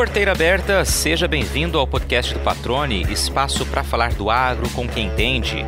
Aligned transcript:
Porteira 0.00 0.32
aberta, 0.32 0.82
seja 0.82 1.28
bem-vindo 1.28 1.78
ao 1.78 1.86
podcast 1.86 2.32
do 2.32 2.40
Patrone, 2.40 3.02
espaço 3.12 3.66
para 3.66 3.84
falar 3.84 4.14
do 4.14 4.30
agro 4.30 4.66
com 4.70 4.88
quem 4.88 5.08
entende. 5.08 5.62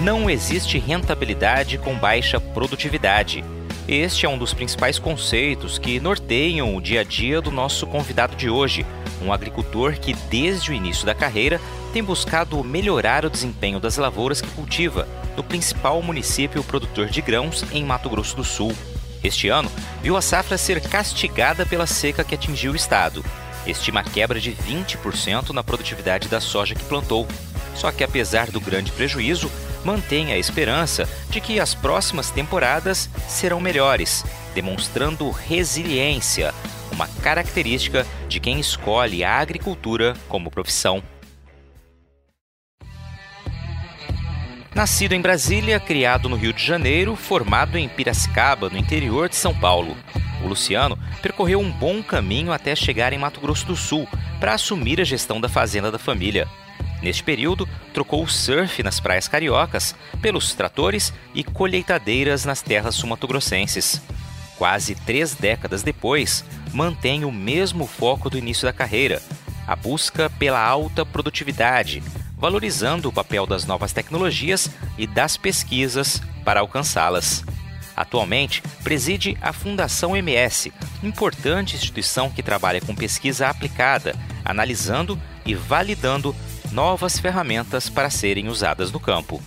Não 0.00 0.30
existe 0.30 0.78
rentabilidade 0.78 1.76
com 1.76 1.96
baixa 1.96 2.38
produtividade. 2.38 3.44
Este 3.88 4.24
é 4.24 4.28
um 4.28 4.38
dos 4.38 4.54
principais 4.54 5.00
conceitos 5.00 5.80
que 5.80 5.98
norteiam 5.98 6.76
o 6.76 6.80
dia 6.80 7.00
a 7.00 7.04
dia 7.04 7.40
do 7.40 7.50
nosso 7.50 7.88
convidado 7.88 8.36
de 8.36 8.48
hoje, 8.48 8.86
um 9.20 9.32
agricultor 9.32 9.94
que, 9.94 10.14
desde 10.30 10.70
o 10.70 10.74
início 10.74 11.04
da 11.04 11.12
carreira, 11.12 11.60
tem 11.92 12.04
buscado 12.04 12.62
melhorar 12.62 13.24
o 13.24 13.30
desempenho 13.30 13.80
das 13.80 13.96
lavouras 13.96 14.40
que 14.40 14.48
cultiva, 14.50 15.08
no 15.36 15.42
principal 15.42 16.00
município 16.02 16.62
produtor 16.62 17.06
de 17.06 17.20
grãos 17.20 17.64
em 17.72 17.84
Mato 17.84 18.08
Grosso 18.08 18.36
do 18.36 18.44
Sul. 18.44 18.72
Este 19.22 19.48
ano, 19.48 19.70
viu 20.02 20.16
a 20.16 20.22
safra 20.22 20.56
ser 20.56 20.80
castigada 20.80 21.66
pela 21.66 21.86
seca 21.86 22.24
que 22.24 22.34
atingiu 22.34 22.72
o 22.72 22.76
estado. 22.76 23.24
Estima 23.66 24.02
quebra 24.02 24.40
de 24.40 24.52
20% 24.52 25.50
na 25.50 25.62
produtividade 25.62 26.28
da 26.28 26.40
soja 26.40 26.74
que 26.74 26.84
plantou. 26.84 27.26
Só 27.74 27.92
que, 27.92 28.02
apesar 28.02 28.50
do 28.50 28.60
grande 28.60 28.90
prejuízo, 28.92 29.50
mantém 29.84 30.32
a 30.32 30.38
esperança 30.38 31.08
de 31.30 31.40
que 31.40 31.60
as 31.60 31.74
próximas 31.74 32.30
temporadas 32.30 33.08
serão 33.28 33.60
melhores, 33.60 34.24
demonstrando 34.54 35.30
resiliência, 35.30 36.54
uma 36.90 37.06
característica 37.22 38.06
de 38.28 38.40
quem 38.40 38.58
escolhe 38.58 39.22
a 39.22 39.38
agricultura 39.38 40.14
como 40.28 40.50
profissão. 40.50 41.02
Nascido 44.78 45.12
em 45.12 45.20
Brasília, 45.20 45.80
criado 45.80 46.28
no 46.28 46.36
Rio 46.36 46.52
de 46.52 46.64
Janeiro, 46.64 47.16
formado 47.16 47.76
em 47.76 47.88
Piracicaba, 47.88 48.70
no 48.70 48.78
interior 48.78 49.28
de 49.28 49.34
São 49.34 49.52
Paulo. 49.52 49.96
O 50.40 50.46
Luciano 50.46 50.96
percorreu 51.20 51.58
um 51.58 51.68
bom 51.68 52.00
caminho 52.00 52.52
até 52.52 52.76
chegar 52.76 53.12
em 53.12 53.18
Mato 53.18 53.40
Grosso 53.40 53.66
do 53.66 53.74
Sul 53.74 54.06
para 54.38 54.54
assumir 54.54 55.00
a 55.00 55.04
gestão 55.04 55.40
da 55.40 55.48
fazenda 55.48 55.90
da 55.90 55.98
família. 55.98 56.46
Neste 57.02 57.24
período, 57.24 57.68
trocou 57.92 58.22
o 58.22 58.28
surf 58.28 58.80
nas 58.84 59.00
praias 59.00 59.26
cariocas 59.26 59.96
pelos 60.22 60.54
tratores 60.54 61.12
e 61.34 61.42
colheitadeiras 61.42 62.44
nas 62.44 62.62
terras 62.62 62.94
sumatogrossenses. 62.94 64.00
Quase 64.56 64.94
três 64.94 65.34
décadas 65.34 65.82
depois, 65.82 66.44
mantém 66.72 67.24
o 67.24 67.32
mesmo 67.32 67.84
foco 67.84 68.30
do 68.30 68.38
início 68.38 68.64
da 68.64 68.72
carreira, 68.72 69.20
a 69.68 69.76
busca 69.76 70.30
pela 70.30 70.58
alta 70.58 71.04
produtividade, 71.04 72.02
valorizando 72.38 73.10
o 73.10 73.12
papel 73.12 73.46
das 73.46 73.66
novas 73.66 73.92
tecnologias 73.92 74.70
e 74.96 75.06
das 75.06 75.36
pesquisas 75.36 76.22
para 76.42 76.60
alcançá-las. 76.60 77.44
Atualmente, 77.94 78.62
preside 78.82 79.36
a 79.42 79.52
Fundação 79.52 80.16
MS, 80.16 80.72
importante 81.02 81.76
instituição 81.76 82.30
que 82.30 82.42
trabalha 82.42 82.80
com 82.80 82.94
pesquisa 82.94 83.48
aplicada, 83.48 84.16
analisando 84.42 85.20
e 85.44 85.54
validando 85.54 86.34
novas 86.72 87.18
ferramentas 87.18 87.90
para 87.90 88.08
serem 88.08 88.48
usadas 88.48 88.90
no 88.90 88.98
campo. 88.98 89.42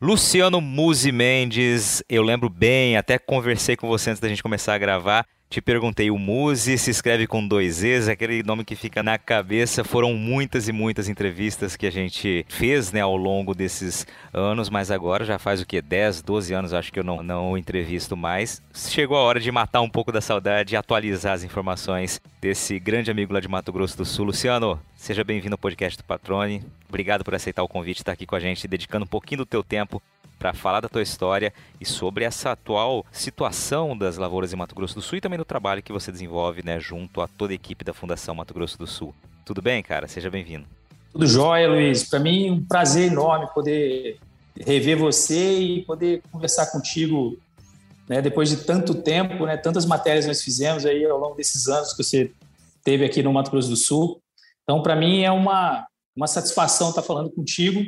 Luciano 0.00 0.60
Musi 0.60 1.12
Mendes, 1.12 2.02
eu 2.08 2.22
lembro 2.22 2.48
bem, 2.48 2.96
até 2.96 3.18
conversei 3.18 3.76
com 3.76 3.88
você 3.88 4.10
antes 4.10 4.20
da 4.20 4.28
gente 4.28 4.42
começar 4.42 4.74
a 4.74 4.78
gravar. 4.78 5.26
Te 5.48 5.60
perguntei, 5.60 6.10
o 6.10 6.18
Muse 6.18 6.76
se 6.76 6.90
escreve 6.90 7.28
com 7.28 7.46
dois 7.46 7.84
E's, 7.84 8.08
aquele 8.08 8.42
nome 8.42 8.64
que 8.64 8.74
fica 8.74 9.04
na 9.04 9.16
cabeça. 9.16 9.84
Foram 9.84 10.12
muitas 10.14 10.68
e 10.68 10.72
muitas 10.72 11.08
entrevistas 11.08 11.76
que 11.76 11.86
a 11.86 11.92
gente 11.92 12.44
fez 12.48 12.90
né, 12.90 13.00
ao 13.00 13.16
longo 13.16 13.54
desses 13.54 14.04
anos, 14.32 14.68
mas 14.68 14.90
agora 14.90 15.24
já 15.24 15.38
faz 15.38 15.60
o 15.60 15.66
que? 15.66 15.80
10, 15.80 16.22
12 16.22 16.52
anos 16.52 16.72
acho 16.74 16.92
que 16.92 16.98
eu 16.98 17.04
não, 17.04 17.22
não 17.22 17.56
entrevisto 17.56 18.16
mais. 18.16 18.60
Chegou 18.74 19.16
a 19.16 19.22
hora 19.22 19.38
de 19.38 19.52
matar 19.52 19.80
um 19.80 19.88
pouco 19.88 20.10
da 20.10 20.20
saudade 20.20 20.74
e 20.74 20.76
atualizar 20.76 21.34
as 21.34 21.44
informações 21.44 22.20
desse 22.40 22.80
grande 22.80 23.10
amigo 23.12 23.32
lá 23.32 23.38
de 23.38 23.46
Mato 23.46 23.72
Grosso 23.72 23.96
do 23.96 24.04
Sul. 24.04 24.26
Luciano, 24.26 24.80
seja 24.96 25.22
bem-vindo 25.22 25.54
ao 25.54 25.58
podcast 25.58 25.96
do 25.96 26.04
Patrone. 26.04 26.64
Obrigado 26.88 27.22
por 27.22 27.34
aceitar 27.34 27.62
o 27.62 27.68
convite, 27.68 27.98
estar 27.98 28.12
aqui 28.12 28.26
com 28.26 28.34
a 28.34 28.40
gente, 28.40 28.66
dedicando 28.66 29.04
um 29.04 29.08
pouquinho 29.08 29.38
do 29.38 29.46
teu 29.46 29.62
tempo 29.62 30.02
para 30.38 30.52
falar 30.52 30.80
da 30.80 30.88
tua 30.88 31.02
história 31.02 31.52
e 31.80 31.84
sobre 31.84 32.24
essa 32.24 32.52
atual 32.52 33.04
situação 33.10 33.96
das 33.96 34.16
lavouras 34.16 34.52
em 34.52 34.56
Mato 34.56 34.74
Grosso 34.74 34.94
do 34.94 35.02
Sul 35.02 35.18
e 35.18 35.20
também 35.20 35.38
do 35.38 35.44
trabalho 35.44 35.82
que 35.82 35.92
você 35.92 36.12
desenvolve 36.12 36.62
né, 36.64 36.78
junto 36.78 37.20
a 37.20 37.28
toda 37.28 37.52
a 37.52 37.54
equipe 37.54 37.84
da 37.84 37.94
Fundação 37.94 38.34
Mato 38.34 38.52
Grosso 38.52 38.78
do 38.78 38.86
Sul. 38.86 39.14
Tudo 39.44 39.62
bem, 39.62 39.82
cara? 39.82 40.06
Seja 40.08 40.30
bem-vindo. 40.30 40.66
Tudo 41.12 41.26
jóia, 41.26 41.68
Luiz. 41.68 42.08
Para 42.08 42.18
mim, 42.18 42.50
um 42.50 42.64
prazer 42.64 43.10
enorme 43.10 43.46
poder 43.54 44.18
rever 44.60 44.98
você 44.98 45.58
e 45.58 45.82
poder 45.82 46.22
conversar 46.30 46.66
contigo 46.66 47.38
né, 48.08 48.20
depois 48.20 48.48
de 48.48 48.58
tanto 48.58 48.94
tempo, 48.94 49.46
né, 49.46 49.56
tantas 49.56 49.86
matérias 49.86 50.26
nós 50.26 50.42
fizemos 50.42 50.84
aí 50.84 51.04
ao 51.04 51.18
longo 51.18 51.34
desses 51.34 51.68
anos 51.68 51.92
que 51.92 52.02
você 52.02 52.30
teve 52.82 53.04
aqui 53.04 53.22
no 53.22 53.32
Mato 53.32 53.50
Grosso 53.50 53.70
do 53.70 53.76
Sul. 53.76 54.20
Então, 54.62 54.82
para 54.82 54.94
mim, 54.94 55.22
é 55.22 55.30
uma, 55.30 55.86
uma 56.14 56.26
satisfação 56.26 56.90
estar 56.90 57.02
falando 57.02 57.30
contigo 57.30 57.82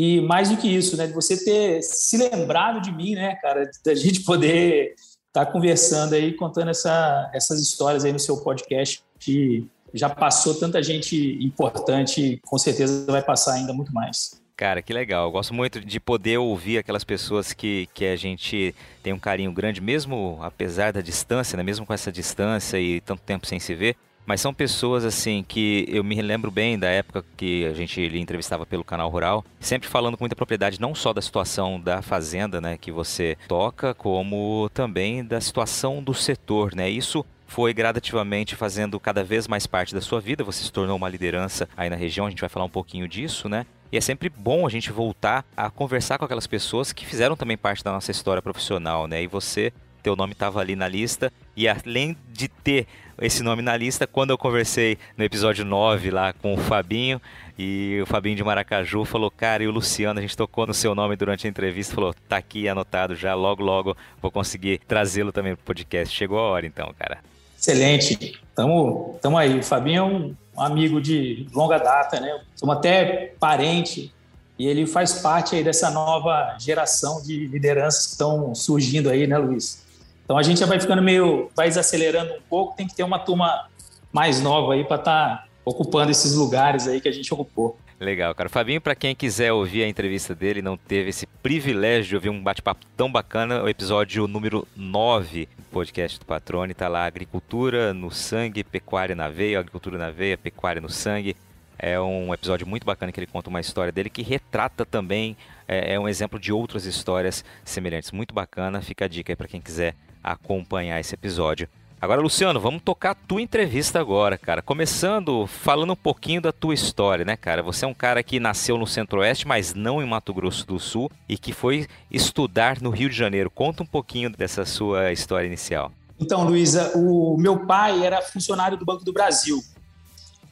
e 0.00 0.20
mais 0.20 0.48
do 0.48 0.56
que 0.56 0.68
isso, 0.68 0.96
né, 0.96 1.08
de 1.08 1.12
você 1.12 1.36
ter 1.36 1.82
se 1.82 2.16
lembrado 2.16 2.80
de 2.80 2.92
mim, 2.92 3.16
né, 3.16 3.34
cara, 3.42 3.68
da 3.84 3.96
gente 3.96 4.20
poder 4.20 4.94
estar 5.26 5.44
tá 5.44 5.46
conversando 5.46 6.14
aí, 6.14 6.34
contando 6.34 6.70
essa, 6.70 7.28
essas 7.34 7.60
histórias 7.60 8.04
aí 8.04 8.12
no 8.12 8.18
seu 8.20 8.36
podcast, 8.36 9.02
que 9.18 9.66
já 9.92 10.08
passou 10.08 10.54
tanta 10.54 10.80
gente 10.84 11.36
importante, 11.44 12.40
com 12.46 12.56
certeza 12.56 13.10
vai 13.10 13.22
passar 13.22 13.54
ainda 13.54 13.72
muito 13.72 13.92
mais. 13.92 14.40
Cara, 14.56 14.80
que 14.82 14.92
legal. 14.92 15.26
Eu 15.26 15.32
gosto 15.32 15.52
muito 15.52 15.80
de 15.80 15.98
poder 15.98 16.38
ouvir 16.38 16.78
aquelas 16.78 17.02
pessoas 17.02 17.52
que, 17.52 17.88
que 17.92 18.04
a 18.04 18.14
gente 18.14 18.72
tem 19.02 19.12
um 19.12 19.18
carinho 19.18 19.50
grande, 19.50 19.80
mesmo 19.80 20.38
apesar 20.42 20.92
da 20.92 21.00
distância, 21.00 21.56
né? 21.56 21.64
mesmo 21.64 21.84
com 21.84 21.92
essa 21.92 22.12
distância 22.12 22.78
e 22.78 23.00
tanto 23.00 23.22
tempo 23.22 23.48
sem 23.48 23.58
se 23.58 23.74
ver. 23.74 23.96
Mas 24.28 24.42
são 24.42 24.52
pessoas 24.52 25.06
assim 25.06 25.42
que 25.42 25.86
eu 25.88 26.04
me 26.04 26.20
lembro 26.20 26.50
bem 26.50 26.78
da 26.78 26.86
época 26.86 27.24
que 27.34 27.64
a 27.64 27.72
gente 27.72 28.06
lhe 28.06 28.20
entrevistava 28.20 28.66
pelo 28.66 28.84
canal 28.84 29.08
Rural, 29.08 29.42
sempre 29.58 29.88
falando 29.88 30.18
com 30.18 30.24
muita 30.24 30.36
propriedade 30.36 30.78
não 30.78 30.94
só 30.94 31.14
da 31.14 31.22
situação 31.22 31.80
da 31.80 32.02
fazenda, 32.02 32.60
né, 32.60 32.76
que 32.76 32.92
você 32.92 33.38
toca, 33.48 33.94
como 33.94 34.68
também 34.74 35.24
da 35.24 35.40
situação 35.40 36.02
do 36.02 36.12
setor, 36.12 36.74
né? 36.74 36.90
Isso 36.90 37.24
foi 37.46 37.72
gradativamente 37.72 38.54
fazendo 38.54 39.00
cada 39.00 39.24
vez 39.24 39.48
mais 39.48 39.66
parte 39.66 39.94
da 39.94 40.02
sua 40.02 40.20
vida. 40.20 40.44
Você 40.44 40.62
se 40.62 40.70
tornou 40.70 40.98
uma 40.98 41.08
liderança 41.08 41.66
aí 41.74 41.88
na 41.88 41.96
região, 41.96 42.26
a 42.26 42.30
gente 42.30 42.42
vai 42.42 42.50
falar 42.50 42.66
um 42.66 42.70
pouquinho 42.70 43.08
disso, 43.08 43.48
né? 43.48 43.64
E 43.90 43.96
é 43.96 44.00
sempre 44.02 44.28
bom 44.28 44.66
a 44.66 44.68
gente 44.68 44.92
voltar 44.92 45.42
a 45.56 45.70
conversar 45.70 46.18
com 46.18 46.26
aquelas 46.26 46.46
pessoas 46.46 46.92
que 46.92 47.06
fizeram 47.06 47.34
também 47.34 47.56
parte 47.56 47.82
da 47.82 47.90
nossa 47.90 48.10
história 48.10 48.42
profissional, 48.42 49.06
né? 49.06 49.22
E 49.22 49.26
você, 49.26 49.72
teu 49.98 50.16
nome 50.16 50.32
estava 50.32 50.60
ali 50.60 50.74
na 50.74 50.88
lista, 50.88 51.32
e 51.56 51.68
além 51.68 52.16
de 52.32 52.48
ter 52.48 52.86
esse 53.20 53.42
nome 53.42 53.62
na 53.62 53.76
lista 53.76 54.06
quando 54.06 54.30
eu 54.30 54.38
conversei 54.38 54.96
no 55.16 55.24
episódio 55.24 55.64
9 55.64 56.10
lá 56.10 56.32
com 56.32 56.54
o 56.54 56.58
Fabinho. 56.58 57.20
E 57.58 57.98
o 58.00 58.06
Fabinho 58.06 58.36
de 58.36 58.44
Maracaju 58.44 59.04
falou, 59.04 59.30
cara, 59.30 59.64
e 59.64 59.66
o 59.66 59.72
Luciano, 59.72 60.20
a 60.20 60.22
gente 60.22 60.36
tocou 60.36 60.64
no 60.64 60.72
seu 60.72 60.94
nome 60.94 61.16
durante 61.16 61.46
a 61.46 61.50
entrevista, 61.50 61.94
falou, 61.94 62.14
tá 62.28 62.36
aqui 62.36 62.68
anotado 62.68 63.16
já, 63.16 63.34
logo, 63.34 63.64
logo 63.64 63.96
vou 64.22 64.30
conseguir 64.30 64.80
trazê-lo 64.86 65.32
também 65.32 65.56
pro 65.56 65.64
podcast. 65.64 66.14
Chegou 66.14 66.38
a 66.38 66.42
hora 66.42 66.66
então, 66.66 66.94
cara. 66.96 67.18
Excelente. 67.58 68.40
Tamo, 68.54 69.18
tamo 69.20 69.36
aí. 69.36 69.58
O 69.58 69.62
Fabinho 69.64 69.98
é 69.98 70.02
um 70.04 70.36
amigo 70.56 71.00
de 71.00 71.48
longa 71.52 71.78
data, 71.78 72.20
né? 72.20 72.40
Somos 72.54 72.76
até 72.76 73.34
parente 73.40 74.12
e 74.56 74.66
ele 74.66 74.86
faz 74.86 75.14
parte 75.14 75.56
aí 75.56 75.64
dessa 75.64 75.90
nova 75.90 76.56
geração 76.60 77.20
de 77.22 77.46
lideranças 77.48 78.06
que 78.06 78.12
estão 78.12 78.54
surgindo 78.54 79.10
aí, 79.10 79.26
né, 79.26 79.36
Luiz? 79.36 79.84
Então 80.28 80.36
a 80.36 80.42
gente 80.42 80.60
já 80.60 80.66
vai 80.66 80.78
ficando 80.78 81.00
meio, 81.00 81.50
vai 81.56 81.68
desacelerando 81.68 82.34
um 82.34 82.42
pouco, 82.50 82.76
tem 82.76 82.86
que 82.86 82.94
ter 82.94 83.02
uma 83.02 83.18
turma 83.18 83.66
mais 84.12 84.42
nova 84.42 84.74
aí 84.74 84.84
para 84.84 84.98
estar 84.98 85.36
tá 85.38 85.44
ocupando 85.64 86.10
esses 86.10 86.34
lugares 86.34 86.86
aí 86.86 87.00
que 87.00 87.08
a 87.08 87.12
gente 87.12 87.32
ocupou. 87.32 87.78
Legal, 87.98 88.34
cara. 88.34 88.50
Fabinho, 88.50 88.78
para 88.78 88.94
quem 88.94 89.14
quiser 89.14 89.54
ouvir 89.54 89.84
a 89.84 89.88
entrevista 89.88 90.34
dele, 90.34 90.60
não 90.60 90.76
teve 90.76 91.08
esse 91.08 91.26
privilégio 91.26 92.10
de 92.10 92.14
ouvir 92.16 92.28
um 92.28 92.42
bate-papo 92.42 92.84
tão 92.94 93.10
bacana, 93.10 93.62
o 93.62 93.70
episódio 93.70 94.28
número 94.28 94.68
9 94.76 95.48
do 95.56 95.62
podcast 95.70 96.18
do 96.18 96.26
Patrone, 96.26 96.74
tá 96.74 96.88
lá 96.88 97.06
agricultura 97.06 97.94
no 97.94 98.10
sangue, 98.10 98.62
pecuária 98.62 99.14
na 99.14 99.30
veia, 99.30 99.58
agricultura 99.58 99.96
na 99.96 100.10
veia, 100.10 100.36
pecuária 100.36 100.78
no 100.78 100.90
sangue. 100.90 101.38
É 101.78 101.98
um 101.98 102.34
episódio 102.34 102.66
muito 102.66 102.84
bacana 102.84 103.10
que 103.10 103.18
ele 103.18 103.26
conta 103.26 103.48
uma 103.48 103.60
história 103.60 103.90
dele 103.90 104.10
que 104.10 104.20
retrata 104.20 104.84
também, 104.84 105.38
é, 105.66 105.94
é 105.94 105.98
um 105.98 106.06
exemplo 106.06 106.38
de 106.38 106.52
outras 106.52 106.84
histórias 106.84 107.42
semelhantes. 107.64 108.12
Muito 108.12 108.34
bacana, 108.34 108.82
fica 108.82 109.06
a 109.06 109.08
dica 109.08 109.32
aí 109.32 109.36
para 109.36 109.48
quem 109.48 109.62
quiser 109.62 109.94
acompanhar 110.22 111.00
esse 111.00 111.14
episódio. 111.14 111.68
Agora, 112.00 112.20
Luciano, 112.20 112.60
vamos 112.60 112.80
tocar 112.82 113.10
a 113.10 113.14
tua 113.14 113.42
entrevista 113.42 113.98
agora, 113.98 114.38
cara. 114.38 114.62
Começando 114.62 115.48
falando 115.48 115.94
um 115.94 115.96
pouquinho 115.96 116.40
da 116.40 116.52
tua 116.52 116.72
história, 116.72 117.24
né, 117.24 117.36
cara? 117.36 117.60
Você 117.60 117.84
é 117.84 117.88
um 117.88 117.94
cara 117.94 118.22
que 118.22 118.38
nasceu 118.38 118.78
no 118.78 118.86
Centro-Oeste, 118.86 119.48
mas 119.48 119.74
não 119.74 120.00
em 120.00 120.06
Mato 120.06 120.32
Grosso 120.32 120.64
do 120.64 120.78
Sul, 120.78 121.10
e 121.28 121.36
que 121.36 121.52
foi 121.52 121.88
estudar 122.08 122.80
no 122.80 122.90
Rio 122.90 123.10
de 123.10 123.16
Janeiro. 123.16 123.50
Conta 123.50 123.82
um 123.82 123.86
pouquinho 123.86 124.30
dessa 124.30 124.64
sua 124.64 125.10
história 125.10 125.48
inicial. 125.48 125.90
Então, 126.20 126.44
Luísa, 126.44 126.92
o 126.96 127.36
meu 127.36 127.66
pai 127.66 128.06
era 128.06 128.22
funcionário 128.22 128.78
do 128.78 128.84
Banco 128.84 129.04
do 129.04 129.12
Brasil. 129.12 129.60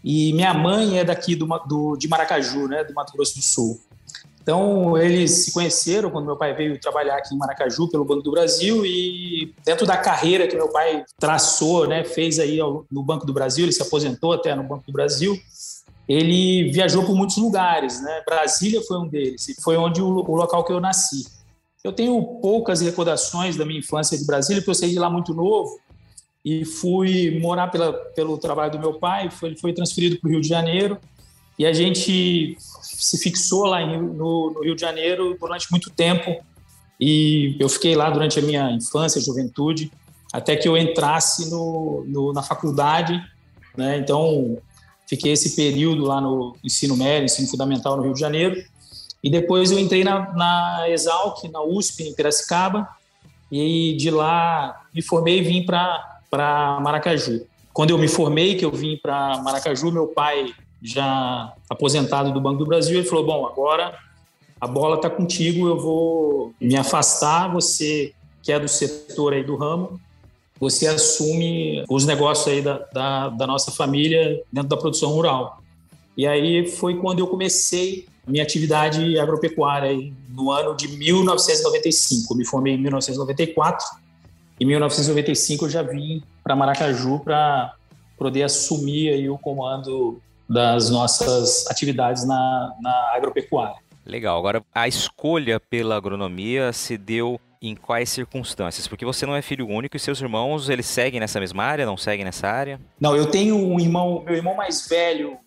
E 0.03 0.33
minha 0.33 0.53
mãe 0.53 0.99
é 0.99 1.05
daqui 1.05 1.37
do, 1.37 1.47
do, 1.67 1.97
de 1.97 2.09
Maracaju, 2.09 2.67
né, 2.67 2.83
do 2.83 2.93
Mato 2.93 3.13
Grosso 3.13 3.37
do 3.37 3.43
Sul. 3.43 3.81
Então, 4.47 4.97
eles 4.97 5.45
se 5.45 5.53
conheceram 5.53 6.09
quando 6.09 6.25
meu 6.25 6.37
pai 6.37 6.55
veio 6.55 6.79
trabalhar 6.79 7.17
aqui 7.17 7.35
em 7.35 7.37
Maracaju 7.37 7.89
pelo 7.91 8.05
Banco 8.05 8.23
do 8.23 8.31
Brasil 8.31 8.87
e 8.87 9.53
dentro 9.65 9.85
da 9.85 9.97
carreira 9.97 10.47
que 10.47 10.55
meu 10.55 10.69
pai 10.69 11.05
traçou, 11.19 11.89
né, 11.89 12.05
fez 12.05 12.39
aí 12.39 12.61
no 12.89 13.03
Banco 13.03 13.27
do 13.27 13.33
Brasil, 13.33 13.65
ele 13.65 13.73
se 13.73 13.83
aposentou 13.83 14.33
até 14.33 14.55
no 14.55 14.63
Banco 14.63 14.85
do 14.87 14.93
Brasil, 14.93 15.37
ele 16.09 16.71
viajou 16.71 17.05
por 17.05 17.17
muitos 17.17 17.39
lugares, 17.39 18.01
né? 18.01 18.23
Brasília 18.25 18.81
foi 18.87 18.99
um 18.99 19.09
deles, 19.09 19.53
foi 19.65 19.77
onde 19.77 20.01
o, 20.01 20.07
o 20.07 20.37
local 20.37 20.63
que 20.63 20.73
eu 20.73 20.79
nasci. 20.79 21.27
Eu 21.83 21.93
tenho 21.93 22.23
poucas 22.41 22.81
recordações 22.81 23.57
da 23.57 23.65
minha 23.65 23.81
infância 23.81 24.17
de 24.17 24.25
Brasília, 24.25 24.63
porque 24.63 24.71
eu 24.71 24.77
saí 24.77 24.91
de 24.91 24.99
lá 25.01 25.11
muito 25.11 25.35
novo 25.35 25.81
e 26.45 26.65
fui 26.65 27.37
morar 27.41 27.67
pela, 27.67 27.93
pelo 27.93 28.39
trabalho 28.39 28.71
do 28.71 28.79
meu 28.79 28.95
pai, 28.95 29.29
foi, 29.29 29.49
ele 29.49 29.59
foi 29.59 29.73
transferido 29.73 30.21
para 30.21 30.29
o 30.29 30.31
Rio 30.31 30.41
de 30.41 30.47
Janeiro, 30.47 31.01
e 31.59 31.67
a 31.67 31.73
gente 31.73 32.57
se 32.99 33.19
fixou 33.19 33.65
lá 33.65 33.83
em, 33.83 34.01
no, 34.01 34.51
no, 34.51 34.63
Rio 34.63 34.75
de 34.75 34.81
Janeiro 34.81 35.37
durante 35.39 35.71
muito 35.71 35.91
tempo. 35.91 36.37
E 36.99 37.57
eu 37.61 37.69
fiquei 37.69 37.95
lá 37.95 38.11
durante 38.11 38.39
a 38.39 38.43
minha 38.43 38.71
infância, 38.73 39.21
juventude, 39.21 39.93
até 40.33 40.57
que 40.57 40.67
eu 40.67 40.77
entrasse 40.77 41.51
no, 41.51 42.05
no, 42.07 42.33
na 42.33 42.43
faculdade. 42.43 43.23
Né? 43.77 43.99
Então, 43.99 44.59
fiquei 45.07 45.33
esse 45.33 45.55
período 45.55 46.05
lá 46.05 46.21
no 46.21 46.57
ensino 46.65 46.97
médio, 46.97 47.27
ensino 47.27 47.49
fundamental 47.49 47.97
no 47.97 48.03
Rio 48.03 48.15
de 48.15 48.21
Janeiro. 48.21 48.63
E 49.23 49.31
depois 49.31 49.71
eu 49.71 49.79
entrei 49.79 50.05
na, 50.05 50.33
na 50.33 50.89
Exalc, 50.89 51.45
na 51.51 51.63
USP, 51.63 52.05
em 52.05 52.15
Piracicaba. 52.15 52.89
E 53.51 53.95
de 53.97 54.11
lá 54.11 54.83
me 54.95 55.03
formei 55.03 55.39
e 55.39 55.43
vim 55.43 55.65
para 55.65 56.81
Maracaju. 56.83 57.47
Quando 57.73 57.91
eu 57.91 57.99
me 57.99 58.09
formei, 58.09 58.55
que 58.55 58.65
eu 58.65 58.71
vim 58.71 58.97
para 58.97 59.39
Maracaju, 59.43 59.93
meu 59.93 60.07
pai 60.09 60.53
já 60.87 61.53
aposentado 61.69 62.33
do 62.33 62.41
Banco 62.41 62.59
do 62.59 62.67
Brasil, 62.67 62.99
ele 62.99 63.09
falou: 63.09 63.27
Bom, 63.27 63.47
agora 63.47 63.99
a 64.61 64.67
bola 64.67 64.97
está 64.97 65.11
contigo, 65.11 65.67
eu 65.67 65.79
vou 65.79 66.55
me 66.61 66.77
afastar. 66.77 67.53
Você 67.53 68.15
que 68.43 68.53
é 68.53 68.61
do 68.61 68.69
setor 68.69 69.33
aí 69.33 69.43
do 69.43 69.57
ramo, 69.57 70.01
você 70.61 70.87
assume 70.87 71.85
os 71.91 72.07
negócios 72.07 72.47
aí 72.47 72.63
da, 72.63 72.79
da, 72.93 73.29
da 73.29 73.47
nossa 73.47 73.73
família 73.73 74.41
dentro 74.53 74.69
da 74.69 74.77
produção 74.77 75.11
rural. 75.11 75.61
E 76.17 76.27
aí 76.27 76.69
foi 76.69 76.97
quando 76.97 77.19
eu 77.19 77.27
comecei 77.27 78.07
minha 78.27 78.45
atividade 78.45 79.19
agropecuária 79.19 79.91
aí, 79.91 80.13
no 80.29 80.53
ano 80.53 80.77
de 80.77 80.89
1995. 80.89 82.33
Eu 82.33 82.37
me 82.37 82.45
formei 82.45 82.75
em 82.75 82.79
1994. 82.79 83.85
Em 84.61 84.65
1995 84.65 85.65
eu 85.65 85.71
já 85.71 85.83
vim 85.83 86.23
para 86.43 86.57
Maracaju 86.57 87.19
para 87.19 87.75
poder 88.17 88.45
assumir 88.45 89.11
aí 89.11 89.29
o 89.29 89.37
comando 89.37 90.21
das 90.49 90.91
nossas 90.91 91.67
atividades 91.69 92.27
na, 92.27 92.73
na 92.81 93.13
agropecuária. 93.15 93.77
Legal. 94.05 94.39
Agora, 94.39 94.63
a 94.73 94.87
escolha 94.87 95.59
pela 95.59 95.97
agronomia 95.97 96.73
se 96.73 96.97
deu 96.97 97.41
em 97.61 97.75
quais 97.75 98.09
circunstâncias? 98.09 98.87
Porque 98.87 99.05
você 99.05 99.27
não 99.27 99.35
é 99.35 99.43
filho 99.43 99.67
único 99.67 99.97
e 99.97 100.01
seus 100.01 100.21
irmãos, 100.21 100.69
eles 100.69 100.87
seguem 100.87 101.19
nessa 101.19 101.41
mesma 101.41 101.65
área, 101.65 101.85
não 101.85 101.97
seguem 101.97 102.25
nessa 102.25 102.47
área? 102.47 102.81
Não, 103.01 103.17
eu 103.17 103.27
tenho 103.27 103.57
um 103.57 103.81
irmão, 103.81 104.23
meu 104.25 104.37
irmão 104.37 104.55
mais 104.55 104.87
velho, 104.87 105.39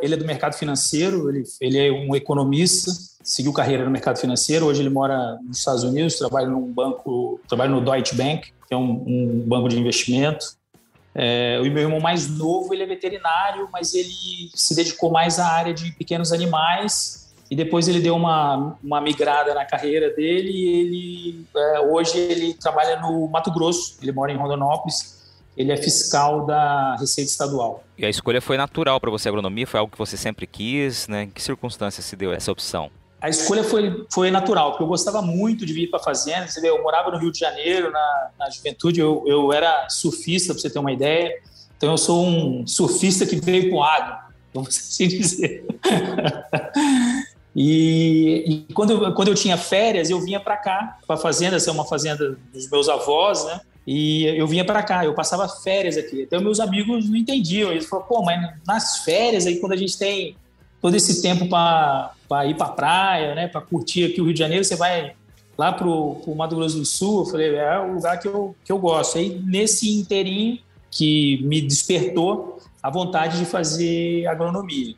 ele 0.00 0.14
é 0.14 0.16
do 0.16 0.24
mercado 0.24 0.54
financeiro, 0.54 1.28
ele, 1.28 1.42
ele 1.60 1.78
é 1.78 1.92
um 1.92 2.14
economista, 2.14 2.90
seguiu 3.22 3.52
carreira 3.52 3.84
no 3.84 3.90
mercado 3.90 4.18
financeiro, 4.18 4.66
hoje 4.66 4.80
ele 4.80 4.88
mora 4.88 5.36
nos 5.42 5.58
Estados 5.58 5.82
Unidos, 5.82 6.16
trabalha 6.16 6.46
num 6.46 6.72
banco, 6.72 7.40
trabalha 7.48 7.70
no 7.70 7.80
Deutsche 7.80 8.14
Bank, 8.14 8.52
que 8.66 8.74
é 8.74 8.76
um, 8.76 9.04
um 9.06 9.44
banco 9.46 9.68
de 9.68 9.78
investimento. 9.78 10.56
É, 11.18 11.58
o 11.60 11.64
meu 11.64 11.84
irmão 11.84 11.98
mais 11.98 12.28
novo, 12.28 12.74
ele 12.74 12.82
é 12.82 12.86
veterinário, 12.86 13.66
mas 13.72 13.94
ele 13.94 14.50
se 14.54 14.74
dedicou 14.76 15.10
mais 15.10 15.38
à 15.38 15.48
área 15.48 15.72
de 15.72 15.90
pequenos 15.92 16.30
animais 16.30 17.32
e 17.50 17.56
depois 17.56 17.88
ele 17.88 18.00
deu 18.00 18.14
uma, 18.14 18.76
uma 18.84 19.00
migrada 19.00 19.54
na 19.54 19.64
carreira 19.64 20.10
dele 20.10 20.50
e 20.50 20.68
ele, 20.68 21.46
é, 21.56 21.80
hoje 21.80 22.18
ele 22.18 22.52
trabalha 22.52 23.00
no 23.00 23.26
Mato 23.28 23.50
Grosso, 23.50 23.96
ele 24.02 24.12
mora 24.12 24.30
em 24.30 24.36
Rondonópolis, 24.36 25.16
ele 25.56 25.72
é 25.72 25.76
fiscal 25.78 26.44
da 26.44 26.96
Receita 26.96 27.30
Estadual. 27.30 27.82
E 27.96 28.04
a 28.04 28.10
escolha 28.10 28.42
foi 28.42 28.58
natural 28.58 29.00
para 29.00 29.10
você, 29.10 29.30
agronomia? 29.30 29.66
Foi 29.66 29.80
algo 29.80 29.90
que 29.90 29.96
você 29.96 30.18
sempre 30.18 30.46
quis? 30.46 31.08
Né? 31.08 31.22
Em 31.22 31.30
que 31.30 31.40
circunstâncias 31.40 32.04
se 32.04 32.14
deu 32.14 32.30
essa 32.30 32.52
opção? 32.52 32.90
A 33.20 33.28
escolha 33.28 33.64
foi, 33.64 34.06
foi 34.10 34.30
natural, 34.30 34.72
porque 34.72 34.82
eu 34.82 34.88
gostava 34.88 35.22
muito 35.22 35.64
de 35.64 35.72
vir 35.72 35.88
para 35.88 35.98
a 35.98 36.02
fazenda. 36.02 36.46
Você 36.46 36.60
vê, 36.60 36.68
eu 36.68 36.82
morava 36.82 37.10
no 37.10 37.18
Rio 37.18 37.32
de 37.32 37.38
Janeiro, 37.38 37.90
na, 37.90 38.30
na 38.38 38.50
juventude, 38.50 39.00
eu, 39.00 39.24
eu 39.26 39.52
era 39.52 39.88
surfista, 39.88 40.52
para 40.52 40.60
você 40.60 40.70
ter 40.70 40.78
uma 40.78 40.92
ideia. 40.92 41.40
Então, 41.76 41.90
eu 41.90 41.98
sou 41.98 42.26
um 42.26 42.66
surfista 42.66 43.26
que 43.26 43.36
veio 43.36 43.74
o 43.74 43.82
agro, 43.82 44.16
vamos 44.52 44.76
assim 44.76 45.08
dizer. 45.08 45.66
e, 47.54 48.44
e 48.68 48.72
quando, 48.74 48.92
eu, 48.92 49.14
quando 49.14 49.28
eu 49.28 49.34
tinha 49.34 49.56
férias, 49.56 50.10
eu 50.10 50.20
vinha 50.20 50.38
para 50.38 50.56
cá, 50.56 50.98
para 51.06 51.16
a 51.16 51.18
fazenda, 51.18 51.56
essa 51.56 51.70
é 51.70 51.72
uma 51.72 51.86
fazenda 51.86 52.38
dos 52.52 52.70
meus 52.70 52.88
avós, 52.88 53.44
né? 53.46 53.60
E 53.86 54.26
eu 54.26 54.48
vinha 54.48 54.64
para 54.64 54.82
cá, 54.82 55.04
eu 55.04 55.14
passava 55.14 55.48
férias 55.48 55.96
aqui. 55.96 56.22
Então, 56.22 56.40
meus 56.40 56.58
amigos 56.58 57.08
não 57.08 57.16
entendiam. 57.16 57.70
Eles 57.70 57.86
falaram, 57.86 58.08
pô, 58.08 58.22
mas 58.22 58.52
nas 58.66 58.98
férias, 59.04 59.46
aí 59.46 59.60
quando 59.60 59.72
a 59.72 59.76
gente 59.76 59.96
tem 59.96 60.36
todo 60.82 60.94
esse 60.96 61.22
tempo 61.22 61.48
para 61.48 62.12
ir 62.46 62.56
para 62.56 62.68
praia, 62.68 63.34
né, 63.34 63.48
para 63.48 63.60
curtir 63.60 64.04
aqui 64.04 64.20
o 64.20 64.24
Rio 64.24 64.34
de 64.34 64.38
Janeiro, 64.38 64.64
você 64.64 64.76
vai 64.76 65.14
lá 65.56 65.72
para 65.72 65.86
o 65.86 66.34
Mato 66.36 66.56
Grosso 66.56 66.78
do 66.78 66.84
Sul, 66.84 67.20
eu 67.20 67.26
falei, 67.26 67.54
é 67.54 67.78
o 67.78 67.94
lugar 67.94 68.18
que 68.18 68.28
eu, 68.28 68.54
que 68.64 68.70
eu 68.70 68.78
gosto. 68.78 69.18
Aí, 69.18 69.40
nesse 69.44 69.90
inteirinho 69.98 70.58
que 70.90 71.42
me 71.44 71.60
despertou 71.60 72.58
a 72.82 72.90
vontade 72.90 73.38
de 73.38 73.44
fazer 73.44 74.26
agronomia. 74.26 74.94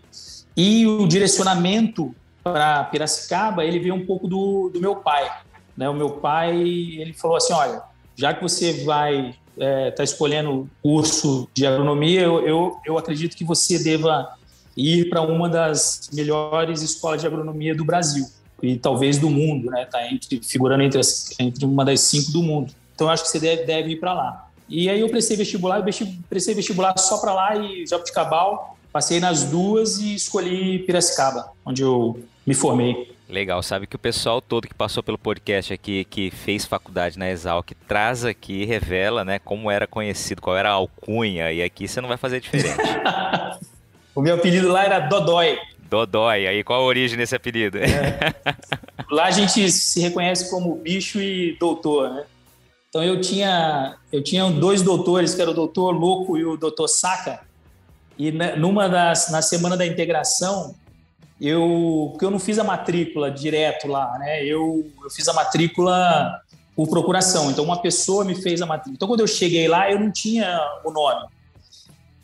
E 0.56 0.86
o 0.86 1.06
direcionamento 1.06 2.14
para 2.42 2.84
Piracicaba, 2.84 3.64
ele 3.64 3.78
veio 3.78 3.94
um 3.94 4.04
pouco 4.04 4.26
do, 4.26 4.70
do 4.72 4.80
meu 4.80 4.96
pai. 4.96 5.30
Né? 5.76 5.88
O 5.88 5.94
meu 5.94 6.10
pai, 6.10 6.56
ele 6.56 7.12
falou 7.12 7.36
assim, 7.36 7.52
olha, 7.52 7.82
já 8.16 8.34
que 8.34 8.42
você 8.42 8.84
vai 8.84 9.34
estar 9.56 9.64
é, 9.64 9.90
tá 9.90 10.04
escolhendo 10.04 10.68
curso 10.82 11.48
de 11.54 11.66
agronomia, 11.66 12.22
eu, 12.22 12.46
eu, 12.46 12.80
eu 12.84 12.98
acredito 12.98 13.36
que 13.36 13.44
você 13.44 13.78
deva 13.82 14.36
ir 14.78 15.10
para 15.10 15.20
uma 15.20 15.48
das 15.48 16.08
melhores 16.12 16.82
escolas 16.82 17.20
de 17.20 17.26
agronomia 17.26 17.74
do 17.74 17.84
Brasil 17.84 18.24
e 18.62 18.76
talvez 18.76 19.18
do 19.18 19.28
mundo, 19.28 19.70
né? 19.70 19.84
Tá 19.84 20.06
entre, 20.10 20.40
figurando 20.42 20.84
entre, 20.84 21.00
as, 21.00 21.34
entre 21.38 21.64
uma 21.64 21.84
das 21.84 22.00
cinco 22.00 22.30
do 22.30 22.42
mundo. 22.42 22.72
Então 22.94 23.08
acho 23.08 23.24
que 23.24 23.30
você 23.30 23.40
deve, 23.40 23.64
deve 23.64 23.90
ir 23.90 23.96
para 23.96 24.14
lá. 24.14 24.48
E 24.68 24.88
aí 24.88 25.00
eu 25.00 25.08
prestei 25.08 25.36
vestibular, 25.36 25.82
prestei 26.28 26.54
vestibular 26.54 26.96
só 26.96 27.18
para 27.18 27.34
lá 27.34 27.56
e 27.56 27.86
Jabuticabal. 27.86 28.76
Passei 28.92 29.20
nas 29.20 29.44
duas 29.44 29.98
e 29.98 30.14
escolhi 30.14 30.80
Piracicaba, 30.80 31.50
onde 31.64 31.82
eu 31.82 32.22
me 32.46 32.54
formei. 32.54 33.12
Legal, 33.28 33.62
sabe 33.62 33.86
que 33.86 33.94
o 33.94 33.98
pessoal 33.98 34.40
todo 34.40 34.66
que 34.66 34.74
passou 34.74 35.02
pelo 35.02 35.18
podcast 35.18 35.72
aqui, 35.72 36.04
que 36.04 36.30
fez 36.30 36.64
faculdade 36.64 37.18
na 37.18 37.30
Exalc, 37.30 37.72
traz 37.86 38.24
aqui, 38.24 38.64
revela, 38.64 39.22
né, 39.22 39.38
como 39.38 39.70
era 39.70 39.86
conhecido, 39.86 40.40
qual 40.40 40.56
era 40.56 40.70
a 40.70 40.72
alcunha, 40.72 41.52
e 41.52 41.62
aqui 41.62 41.86
você 41.86 42.00
não 42.00 42.08
vai 42.08 42.16
fazer 42.16 42.40
diferente. 42.40 42.78
O 44.18 44.20
meu 44.20 44.34
apelido 44.34 44.66
lá 44.66 44.84
era 44.84 44.98
Dodói. 44.98 45.60
Dodói, 45.88 46.48
aí 46.48 46.64
qual 46.64 46.80
a 46.80 46.84
origem 46.84 47.16
desse 47.16 47.36
apelido? 47.36 47.78
É. 47.78 48.34
Lá 49.08 49.26
a 49.26 49.30
gente 49.30 49.70
se 49.70 50.00
reconhece 50.00 50.50
como 50.50 50.74
bicho 50.74 51.20
e 51.20 51.56
doutor, 51.56 52.10
né? 52.10 52.24
Então 52.88 53.00
eu 53.00 53.20
tinha, 53.20 53.94
eu 54.12 54.20
tinha 54.20 54.50
dois 54.50 54.82
doutores, 54.82 55.36
que 55.36 55.40
era 55.40 55.52
o 55.52 55.54
doutor 55.54 55.92
Louco 55.92 56.36
e 56.36 56.44
o 56.44 56.56
doutor 56.56 56.88
Saca, 56.88 57.42
e 58.18 58.32
numa 58.32 58.88
das, 58.88 59.30
na 59.30 59.40
semana 59.40 59.76
da 59.76 59.86
integração, 59.86 60.74
eu, 61.40 62.08
porque 62.10 62.24
eu 62.24 62.30
não 62.32 62.40
fiz 62.40 62.58
a 62.58 62.64
matrícula 62.64 63.30
direto 63.30 63.86
lá, 63.86 64.18
né? 64.18 64.44
Eu, 64.44 64.90
eu 65.00 65.10
fiz 65.10 65.28
a 65.28 65.32
matrícula 65.32 66.42
por 66.74 66.88
procuração. 66.88 67.52
Então 67.52 67.62
uma 67.62 67.80
pessoa 67.80 68.24
me 68.24 68.34
fez 68.34 68.60
a 68.60 68.66
matrícula. 68.66 68.96
Então 68.96 69.06
quando 69.06 69.20
eu 69.20 69.28
cheguei 69.28 69.68
lá, 69.68 69.88
eu 69.88 70.00
não 70.00 70.10
tinha 70.10 70.60
o 70.84 70.90
nome. 70.90 71.37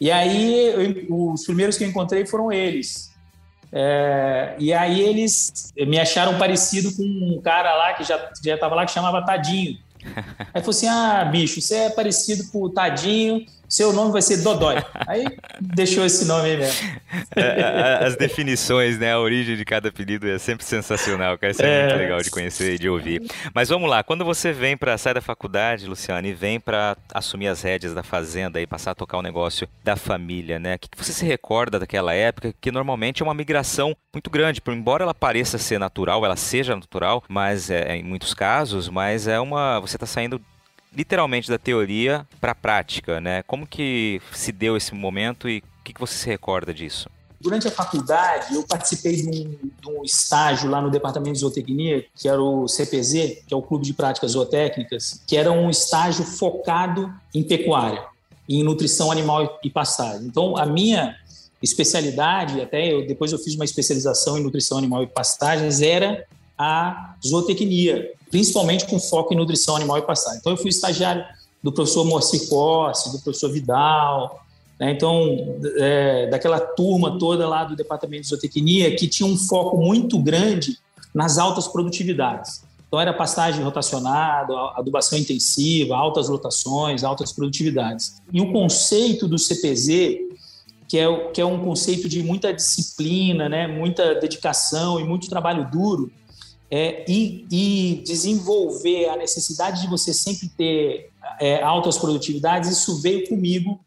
E 0.01 0.11
aí, 0.11 1.07
eu, 1.09 1.33
os 1.33 1.45
primeiros 1.45 1.77
que 1.77 1.85
eu 1.85 1.89
encontrei 1.89 2.27
foram 2.27 2.53
eles. 2.53 3.15
É, 3.77 4.55
e 4.59 4.73
aí 4.73 5.01
eles 5.01 5.73
me 5.77 5.99
acharam 5.99 6.39
parecido 6.39 6.95
com 6.95 7.03
um 7.03 7.41
cara 7.43 7.75
lá 7.75 7.95
que 7.95 8.05
já 8.05 8.31
já 8.45 8.55
estava 8.55 8.75
lá 8.77 8.87
que 8.87 8.93
chamava 8.93 9.25
Tadinho. 9.25 9.77
Aí 10.55 10.61
falou 10.61 10.71
assim: 10.71 10.87
ah, 10.87 11.25
bicho, 11.25 11.61
você 11.61 11.77
é 11.77 11.91
parecido 11.91 12.45
com 12.53 12.63
o 12.63 12.71
Tadinho, 12.71 13.45
seu 13.69 13.93
nome 13.93 14.13
vai 14.13 14.23
ser 14.23 14.39
Dodói. 14.39 14.83
Aí 15.07 15.25
deixou 15.61 16.05
esse 16.05 16.25
nome 16.25 16.51
aí 16.51 16.57
mesmo. 16.57 17.05
É, 17.37 18.05
as 18.07 18.17
definições, 18.17 18.99
né? 18.99 19.13
A 19.13 19.19
origem 19.19 19.57
de 19.57 19.65
cada 19.65 19.89
apelido 19.89 20.29
é 20.29 20.39
sempre 20.39 20.65
sensacional, 20.65 21.37
cara. 21.39 21.53
Isso 21.53 21.63
é, 21.63 21.81
é 21.81 21.87
muito 21.87 21.99
legal 21.99 22.21
de 22.21 22.31
conhecer 22.31 22.75
e 22.75 22.79
de 22.79 22.89
ouvir. 22.89 23.23
Mas 23.53 23.69
vamos 23.69 23.89
lá, 23.89 24.03
quando 24.03 24.25
você 24.25 24.53
vem 24.53 24.77
para 24.77 24.97
sair 24.99 25.15
da 25.15 25.21
faculdade, 25.21 25.87
Luciano, 25.87 26.27
e 26.27 26.33
vem 26.33 26.61
para 26.61 26.97
assumir 27.13 27.49
as 27.49 27.63
rédeas 27.63 27.95
da 27.95 28.03
fazenda 28.03 28.61
e 28.61 28.67
passar 28.67 28.93
a 28.93 28.95
tocar 28.95 29.19
o 29.19 29.23
negócio 29.23 29.69
da 29.83 29.97
família, 29.97 30.59
né? 30.59 30.75
O 30.75 30.79
que 30.79 30.89
você 30.97 31.13
se 31.13 31.25
recorda 31.25 31.79
daquela 31.79 32.15
época? 32.15 32.55
Que 32.61 32.71
normalmente 32.71 33.23
é 33.23 33.25
uma 33.25 33.35
migração 33.35 33.97
muito 34.13 34.31
grande, 34.31 34.61
por 34.61 34.73
embora 34.75 35.05
ela 35.05 35.15
pareça 35.15 35.59
ser 35.59 35.79
natural, 35.79 36.25
ela 36.25 36.37
seja 36.37 36.75
natural, 36.75 37.23
mas 37.29 37.71
é, 37.71 37.97
em 37.97 38.03
muitos 38.03 38.35
casos, 38.35 38.89
mas 38.89 39.27
é 39.27 39.41
uma. 39.41 39.81
Você 39.81 39.97
está 39.97 40.07
saindo 40.07 40.41
literalmente 40.97 41.49
da 41.49 41.59
teoria 41.59 42.27
para 42.41 42.53
a 42.53 42.55
prática, 42.55 43.21
né? 43.21 43.43
Como 43.43 43.67
que 43.67 44.21
se 44.33 44.53
deu 44.53 44.77
esse 44.77 44.95
momento 44.95 45.49
e 45.49 45.59
o 45.59 45.85
que, 45.85 45.93
que 45.93 46.01
você 46.01 46.15
se 46.15 46.27
recorda 46.27 46.73
disso? 46.73 47.09
durante 47.45 47.69
a 47.69 47.71
faculdade, 47.71 48.55
eu 48.55 48.63
participei 48.63 49.17
de 49.17 49.29
um, 49.29 49.33
de 49.33 49.89
um, 49.91 50.03
estágio 50.03 50.71
lá 50.71 50.81
no 50.81 50.91
Departamento 50.91 51.35
de 51.35 51.41
Zootecnia, 51.41 52.03
que 52.15 52.27
era 52.27 52.43
o 52.43 52.67
CPZ, 52.67 53.43
que 53.47 53.53
é 53.53 53.57
o 53.57 53.61
Clube 53.61 53.85
de 53.85 53.93
Práticas 53.93 54.31
Zootécnicas, 54.31 55.21
que 55.27 55.37
era 55.37 55.53
um 55.53 55.69
estágio 55.69 56.25
focado 56.25 57.13
em 57.35 57.43
pecuária, 57.43 58.03
em 58.49 58.65
nutrição 58.65 59.13
animal 59.13 59.61
e 59.63 59.69
pastagem. 59.69 60.27
Então, 60.27 60.57
a 60.57 60.65
minha 60.65 61.17
especialidade, 61.63 62.63
até 62.63 62.91
eu, 62.91 63.07
depois 63.07 63.31
eu 63.31 63.39
fiz 63.39 63.55
uma 63.55 63.67
especialização 63.67 64.39
em 64.39 64.43
nutrição 64.43 64.79
animal 64.79 65.03
e 65.03 65.07
pastagens, 65.07 65.83
era 65.83 66.25
a 66.57 67.15
zootecnia, 67.23 68.11
principalmente 68.35 68.85
com 68.87 68.99
foco 68.99 69.33
em 69.33 69.37
nutrição 69.37 69.77
animal 69.77 69.97
e 69.97 70.03
pastagem. 70.03 70.41
Então, 70.41 70.53
eu 70.53 70.57
fui 70.57 70.69
estagiário 70.69 71.25
do 71.63 71.71
professor 71.71 72.05
Moacir 72.05 72.49
Corsi, 72.49 73.13
do 73.13 73.21
professor 73.21 73.49
Vidal, 73.49 74.45
né? 74.77 74.91
então, 74.91 75.57
é, 75.77 76.27
daquela 76.27 76.59
turma 76.59 77.17
toda 77.17 77.49
lá 77.49 77.63
do 77.63 77.77
departamento 77.77 78.23
de 78.23 78.29
zootecnia, 78.31 78.97
que 78.97 79.07
tinha 79.07 79.25
um 79.25 79.37
foco 79.37 79.77
muito 79.77 80.19
grande 80.19 80.77
nas 81.15 81.39
altas 81.39 81.69
produtividades. 81.69 82.65
Então, 82.89 83.01
era 83.01 83.13
pastagem 83.13 83.63
rotacionada, 83.63 84.53
adubação 84.75 85.17
intensiva, 85.17 85.95
altas 85.95 86.29
lotações, 86.29 87.05
altas 87.05 87.31
produtividades. 87.31 88.17
E 88.33 88.41
o 88.41 88.53
conceito 88.53 89.29
do 89.29 89.39
CPZ, 89.39 90.19
que 90.89 90.99
é, 90.99 91.29
que 91.29 91.41
é 91.41 91.45
um 91.45 91.65
conceito 91.65 92.09
de 92.09 92.21
muita 92.21 92.53
disciplina, 92.53 93.49
né? 93.49 93.69
muita 93.69 94.17
dedicação 94.17 94.99
e 94.99 95.05
muito 95.05 95.29
trabalho 95.29 95.71
duro, 95.71 96.11
é, 96.77 97.05
e, 97.07 97.47
e, 97.53 98.03
desenvolver 98.05 99.09
a 99.09 99.17
necessidade 99.17 99.81
de 99.81 99.87
você 99.87 100.13
sempre 100.13 100.49
ter 100.49 101.09
é, 101.41 101.63
altas 101.63 101.97
produtividades, 101.97 102.69
isso 102.69 103.01
veio 103.01 103.29
comigo 103.29 103.79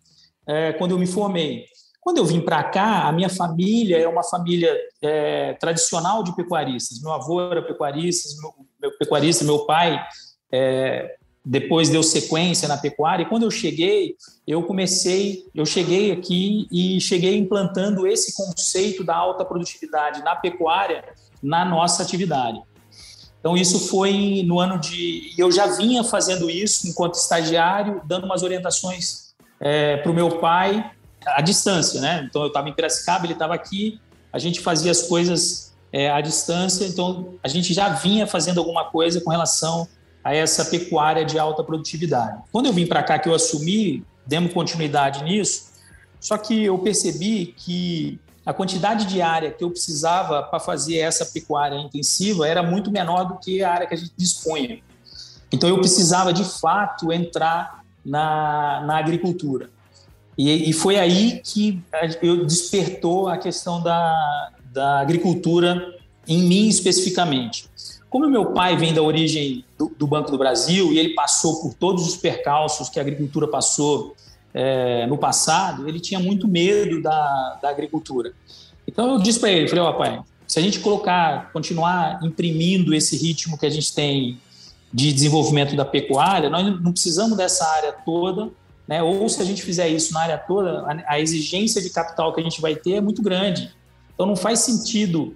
é, 0.48 0.72
quando 0.72 0.92
eu 0.92 0.98
me 0.98 1.06
formei. 1.06 1.66
Quando 2.00 2.20
eu 2.20 2.26
vim 2.26 2.40
para 2.40 2.64
cá, 2.64 3.04
a 3.04 3.12
minha 3.12 3.28
família 3.28 3.98
é 3.98 4.08
uma 4.08 4.24
família 4.24 4.74
é, 5.02 5.52
tradicional 5.56 6.24
de 6.24 6.34
pecuaristas. 6.34 7.02
Meu 7.02 7.12
avô 7.12 7.42
era 7.42 7.62
pecuarista, 7.62 8.30
meu, 8.42 8.54
meu 8.82 8.98
pecuarista, 8.98 9.44
meu 9.44 9.66
pai 9.66 10.02
é, 10.50 11.18
depois 11.44 11.90
deu 11.90 12.02
sequência 12.02 12.70
na 12.70 12.78
pecuária. 12.78 13.24
E 13.24 13.28
quando 13.28 13.44
eu 13.44 13.52
cheguei, 13.52 14.16
eu 14.48 14.64
comecei, 14.64 15.44
eu 15.54 15.66
cheguei 15.66 16.14
aqui 16.14 16.70
e 16.72 17.02
cheguei 17.02 17.36
implantando 17.36 18.08
esse 18.08 18.34
conceito 18.34 19.04
da 19.04 19.18
alta 19.18 19.44
produtividade 19.44 20.24
na 20.24 20.38
pecuária 20.38 21.04
na 21.42 21.64
nossa 21.66 22.02
atividade. 22.04 22.62
Então, 23.40 23.56
isso 23.56 23.88
foi 23.88 24.44
no 24.46 24.60
ano 24.60 24.80
de. 24.80 25.34
Eu 25.38 25.52
já 25.52 25.68
vinha 25.68 26.04
fazendo 26.04 26.50
isso 26.50 26.88
enquanto 26.88 27.16
estagiário, 27.16 28.02
dando 28.06 28.26
umas 28.26 28.44
orientações 28.44 29.34
é, 29.60 29.98
para 29.98 30.12
o 30.12 30.16
meu 30.16 30.40
pai 30.40 30.92
à 31.26 31.42
distância, 31.42 32.02
né? 32.02 32.26
Então, 32.30 32.42
eu 32.42 32.48
estava 32.48 32.68
em 32.70 32.74
Piracicaba, 32.74 33.26
ele 33.26 33.34
estava 33.34 33.54
aqui, 33.54 34.00
a 34.32 34.40
gente 34.40 34.60
fazia 34.60 34.92
as 34.92 35.04
coisas 35.04 35.76
é, 35.92 36.10
à 36.10 36.22
distância, 36.22 36.86
então 36.86 37.36
a 37.44 37.48
gente 37.48 37.74
já 37.74 37.90
vinha 37.90 38.28
fazendo 38.28 38.60
alguma 38.60 38.86
coisa 38.86 39.22
com 39.22 39.30
relação 39.30 39.88
a 40.24 40.36
essa 40.36 40.66
pecuária 40.66 41.24
de 41.24 41.40
alta 41.40 41.64
produtividade. 41.64 42.42
Quando 42.52 42.66
eu 42.66 42.74
vim 42.74 42.86
para 42.86 43.02
cá, 43.02 43.18
que 43.18 43.30
eu 43.30 43.34
assumi, 43.34 44.04
demos 44.26 44.54
continuidade 44.54 45.24
nisso, 45.24 45.68
só 46.20 46.38
que 46.38 46.66
eu 46.66 46.78
percebi 46.80 47.54
que 47.58 48.20
a 48.48 48.54
quantidade 48.54 49.06
de 49.08 49.22
área 49.22 49.52
que 49.52 49.62
eu 49.62 49.70
precisava 49.70 50.42
para 50.42 50.58
fazer 50.58 51.00
essa 51.00 51.26
pecuária 51.26 51.76
intensiva 51.76 52.48
era 52.48 52.64
muito 52.64 52.90
menor 52.90 53.26
do 53.26 53.36
que 53.36 53.62
a 53.62 53.74
área 53.74 53.86
que 53.86 53.94
a 53.94 53.98
gente 53.98 54.14
dispunha. 54.16 54.80
Então 55.52 55.68
eu 55.68 55.78
precisava 55.80 56.32
de 56.32 56.46
fato 56.46 57.12
entrar 57.12 57.84
na, 58.06 58.86
na 58.88 58.98
agricultura. 59.00 59.70
E, 60.38 60.70
e 60.70 60.72
foi 60.72 60.98
aí 60.98 61.42
que 61.44 61.84
eu 62.22 62.46
despertou 62.46 63.28
a 63.28 63.38
questão 63.38 63.84
da, 63.84 64.50
da 64.72 65.02
agricultura 65.02 65.98
em 66.26 66.42
mim 66.44 66.70
especificamente. 66.70 67.70
Como 68.10 68.30
meu 68.30 68.54
pai 68.54 68.78
vem 68.78 68.94
da 68.94 69.02
origem 69.02 69.66
do, 69.78 69.90
do, 69.90 70.08
Banco 70.08 70.32
do 70.32 70.38
Brasil 70.38 70.94
e 70.94 71.00
ele 71.00 71.10
passou 71.10 71.62
por 71.62 71.74
todos 71.74 72.08
os 72.08 72.16
percalços 72.16 72.88
que 72.88 72.98
a 72.98 73.02
agricultura 73.02 73.46
passou 73.46 74.16
é, 74.60 75.06
no 75.06 75.20
passado, 75.20 75.88
ele 75.88 76.00
tinha 76.00 76.20
muito 76.20 76.48
medo 76.48 77.00
da, 77.00 77.60
da 77.62 77.70
agricultura. 77.70 78.34
Então 78.88 79.14
eu 79.14 79.20
disse 79.20 79.40
para 79.40 79.52
ele, 79.52 79.68
falei, 79.68 79.84
ó, 79.84 79.92
oh, 79.92 79.94
pai, 79.94 80.20
se 80.48 80.58
a 80.58 80.62
gente 80.64 80.80
colocar, 80.80 81.52
continuar 81.54 82.20
imprimindo 82.24 82.92
esse 82.96 83.16
ritmo 83.16 83.56
que 83.56 83.68
a 83.68 83.70
gente 83.70 83.94
tem 83.94 84.40
de 84.92 85.14
desenvolvimento 85.14 85.76
da 85.76 85.86
pecuária, 85.86 86.50
nós 86.50 86.66
não 86.82 86.92
precisamos 86.92 87.38
dessa 87.38 87.68
área 87.68 87.92
toda, 87.92 88.50
né? 88.88 89.04
Ou 89.04 89.30
se 89.30 89.40
a 89.40 89.46
gente 89.46 89.62
fizer 89.62 89.90
isso 89.90 90.12
na 90.12 90.22
área 90.22 90.38
toda, 90.40 90.82
a, 90.88 91.14
a 91.14 91.20
exigência 91.20 91.80
de 91.80 91.92
capital 91.92 92.34
que 92.34 92.42
a 92.42 92.44
gente 92.44 92.60
vai 92.60 92.76
ter 92.76 92.94
é 92.94 93.02
muito 93.02 93.22
grande. 93.22 93.72
Então 94.16 94.26
não 94.26 94.36
faz 94.36 94.62
sentido 94.62 95.36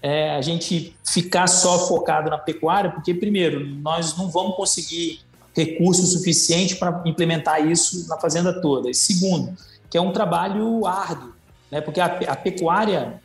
é, 0.00 0.34
a 0.34 0.40
gente 0.40 0.96
ficar 1.04 1.46
só 1.46 1.86
focado 1.88 2.30
na 2.30 2.38
pecuária, 2.38 2.90
porque 2.90 3.12
primeiro 3.12 3.66
nós 3.66 4.16
não 4.16 4.30
vamos 4.30 4.56
conseguir 4.56 5.20
recurso 5.54 6.06
suficiente 6.06 6.76
para 6.76 7.02
implementar 7.04 7.66
isso 7.66 8.08
na 8.08 8.18
fazenda 8.18 8.60
toda. 8.60 8.90
E 8.90 8.94
segundo, 8.94 9.54
que 9.90 9.98
é 9.98 10.00
um 10.00 10.12
trabalho 10.12 10.86
árduo, 10.86 11.32
né? 11.70 11.80
porque 11.80 12.00
a, 12.00 12.06
a 12.06 12.36
pecuária 12.36 13.20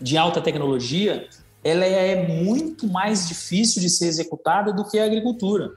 de 0.00 0.16
alta 0.16 0.40
tecnologia 0.40 1.28
ela 1.64 1.84
é 1.84 2.28
muito 2.28 2.86
mais 2.86 3.26
difícil 3.26 3.80
de 3.80 3.90
ser 3.90 4.06
executada 4.06 4.72
do 4.72 4.84
que 4.84 5.00
a 5.00 5.04
agricultura, 5.04 5.72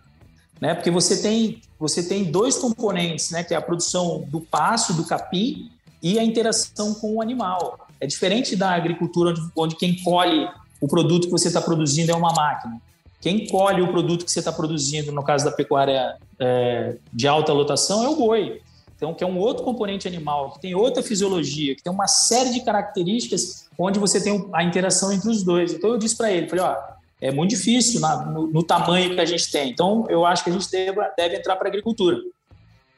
né? 0.62 0.76
Porque 0.76 0.92
você 0.92 1.20
tem 1.20 1.62
você 1.80 2.04
tem 2.04 2.26
dois 2.26 2.58
componentes, 2.58 3.32
né? 3.32 3.44
Que 3.44 3.56
é 3.56 3.58
a 3.58 3.62
produção 3.62 4.24
do 4.28 4.40
pasto, 4.40 4.94
do 4.94 5.04
capim 5.04 5.72
e 6.04 6.20
a 6.20 6.24
interação 6.24 6.94
com 6.94 7.16
o 7.16 7.22
animal. 7.22 7.88
É 8.00 8.06
diferente 8.06 8.56
da 8.56 8.76
agricultura 8.76 9.32
onde, 9.32 9.42
onde 9.56 9.76
quem 9.78 9.96
colhe 10.04 10.48
o 10.80 10.88
produto 10.88 11.26
que 11.26 11.32
você 11.32 11.48
está 11.48 11.62
produzindo 11.62 12.12
é 12.12 12.16
uma 12.16 12.34
máquina. 12.34 12.80
Quem 13.22 13.48
colhe 13.48 13.82
o 13.82 13.88
produto 13.90 14.24
que 14.24 14.32
você 14.32 14.40
está 14.40 14.52
produzindo, 14.52 15.12
no 15.12 15.24
caso 15.24 15.46
da 15.46 15.52
pecuária 15.52 16.16
é, 16.40 16.96
de 17.12 17.28
alta 17.28 17.52
lotação, 17.52 18.04
é 18.04 18.10
o 18.10 18.16
boi. 18.16 18.62
Então, 18.96 19.14
que 19.14 19.24
é 19.24 19.28
um 19.28 19.38
outro 19.38 19.64
componente 19.64 20.08
animal, 20.08 20.52
que 20.52 20.62
tem 20.62 20.76
outra 20.76 21.02
fisiologia, 21.02 21.76
que 21.76 21.82
tem 21.82 21.92
uma 21.92 22.08
série 22.08 22.52
de 22.52 22.62
características 22.62 23.70
onde 23.78 23.98
você 23.98 24.22
tem 24.22 24.50
a 24.54 24.64
interação 24.64 25.12
entre 25.12 25.30
os 25.30 25.44
dois. 25.44 25.74
Então, 25.74 25.92
eu 25.92 25.98
disse 25.98 26.18
para 26.18 26.32
ele, 26.32 26.50
falei, 26.50 26.66
ó, 26.66 26.76
é 27.22 27.32
muito 27.32 27.52
difícil 27.52 28.00
na, 28.00 28.26
no, 28.26 28.48
no, 28.48 28.64
tamanho 28.64 29.14
que 29.14 29.22
a 29.22 29.26
gente 29.26 29.50
tem. 29.52 29.72
Então, 29.72 30.06
eu 30.10 30.26
acho 30.26 30.44
que 30.44 30.50
a 30.50 30.54
gente 30.54 30.70
deve, 30.70 31.00
deve 31.18 31.38
entrar 31.38 31.56
para 31.56 31.68
a 31.68 31.70
agricultura. 31.70 32.18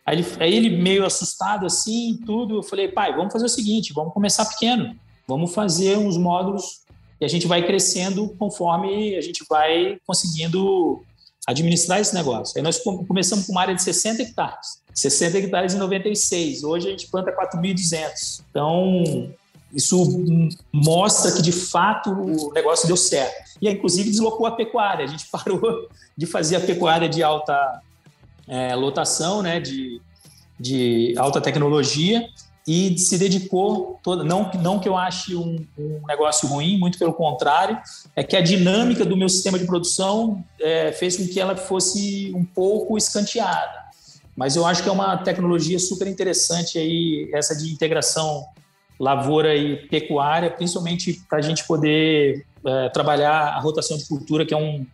Aí 0.06 0.18
ele, 0.18 0.28
aí 0.40 0.54
ele, 0.56 0.70
meio 0.70 1.06
assustado 1.06 1.66
assim, 1.66 2.20
tudo, 2.26 2.58
eu 2.58 2.64
falei, 2.64 2.88
pai, 2.88 3.16
vamos 3.16 3.32
fazer 3.32 3.46
o 3.46 3.50
seguinte, 3.50 3.94
vamos 3.94 4.14
começar 4.14 4.46
pequeno, 4.46 4.96
vamos 5.28 5.54
fazer 5.54 5.98
uns 5.98 6.18
módulos 6.18 6.81
e 7.22 7.26
a 7.26 7.28
gente 7.28 7.48
vai 7.48 7.64
crescendo 7.64 8.36
conforme 8.40 9.16
a 9.16 9.22
gente 9.22 9.46
vai 9.48 10.00
conseguindo 10.08 11.04
administrar 11.48 12.00
esse 12.00 12.14
negócio. 12.16 12.58
Aí 12.58 12.64
nós 12.64 12.80
começamos 12.80 13.46
com 13.46 13.52
uma 13.52 13.62
área 13.62 13.76
de 13.76 13.84
60 13.84 14.24
hectares, 14.24 14.82
60 14.94 15.38
hectares 15.38 15.74
em 15.76 15.78
96, 15.78 16.64
hoje 16.64 16.88
a 16.88 16.92
gente 16.92 17.08
planta 17.08 17.32
4.200. 17.32 18.42
Então, 18.50 19.04
isso 19.72 20.24
mostra 20.74 21.32
que 21.32 21.42
de 21.44 21.52
fato 21.52 22.10
o 22.10 22.52
negócio 22.54 22.88
deu 22.88 22.98
certo. 22.98 23.52
E 23.62 23.70
inclusive 23.70 24.10
deslocou 24.10 24.48
a 24.48 24.52
pecuária, 24.52 25.06
a 25.06 25.08
gente 25.08 25.28
parou 25.32 25.88
de 26.18 26.26
fazer 26.26 26.56
a 26.56 26.60
pecuária 26.60 27.08
de 27.08 27.22
alta 27.22 27.82
é, 28.48 28.76
lotação, 28.76 29.44
né, 29.44 29.60
de, 29.60 30.02
de 30.60 31.14
alta 31.18 31.40
tecnologia, 31.40 32.28
e 32.68 32.98
se 32.98 33.18
dedicou 33.18 34.00
toda, 34.04 34.24
não 34.24 34.52
não 34.62 34.80
que 34.80 34.88
eu 34.88 34.96
ache 34.96 35.36
um, 35.36 35.66
um, 35.78 36.02
negócio 36.08 36.48
ruim, 36.48 36.78
muito 36.78 36.98
pelo 37.00 37.14
contrário, 37.14 37.80
é 38.16 38.24
que 38.24 38.36
a 38.36 38.42
dinâmica 38.42 39.04
do 39.04 39.18
meu 39.18 39.28
sistema 39.30 39.58
de 39.58 39.66
produção 39.66 40.44
é, 40.60 40.92
fez 40.92 41.18
com 41.18 41.28
que 41.28 41.40
ela 41.40 41.56
fosse 41.56 42.32
um 42.36 42.46
pouco 42.46 42.98
escanteada. 42.98 43.82
Mas 44.36 44.56
eu 44.56 44.66
acho 44.66 44.84
que 44.84 44.90
é 44.90 44.92
uma 44.92 45.18
tecnologia 45.18 45.80
super 45.80 46.08
interessante 46.08 46.78
aí 46.78 47.30
essa 47.34 47.56
de 47.56 47.72
integração 47.72 48.46
lavoura 49.00 49.56
e 49.56 49.88
pecuária, 49.88 50.50
principalmente 50.52 51.20
para 51.28 51.40
a 51.40 51.42
gente 51.42 51.66
poder 51.66 52.46
é, 52.64 52.90
trabalhar 52.90 53.56
a 53.56 53.60
rotação 53.60 53.98
de 53.98 54.06
cultura, 54.08 54.46
que 54.46 54.54
é 54.54 54.58
um 54.58 54.86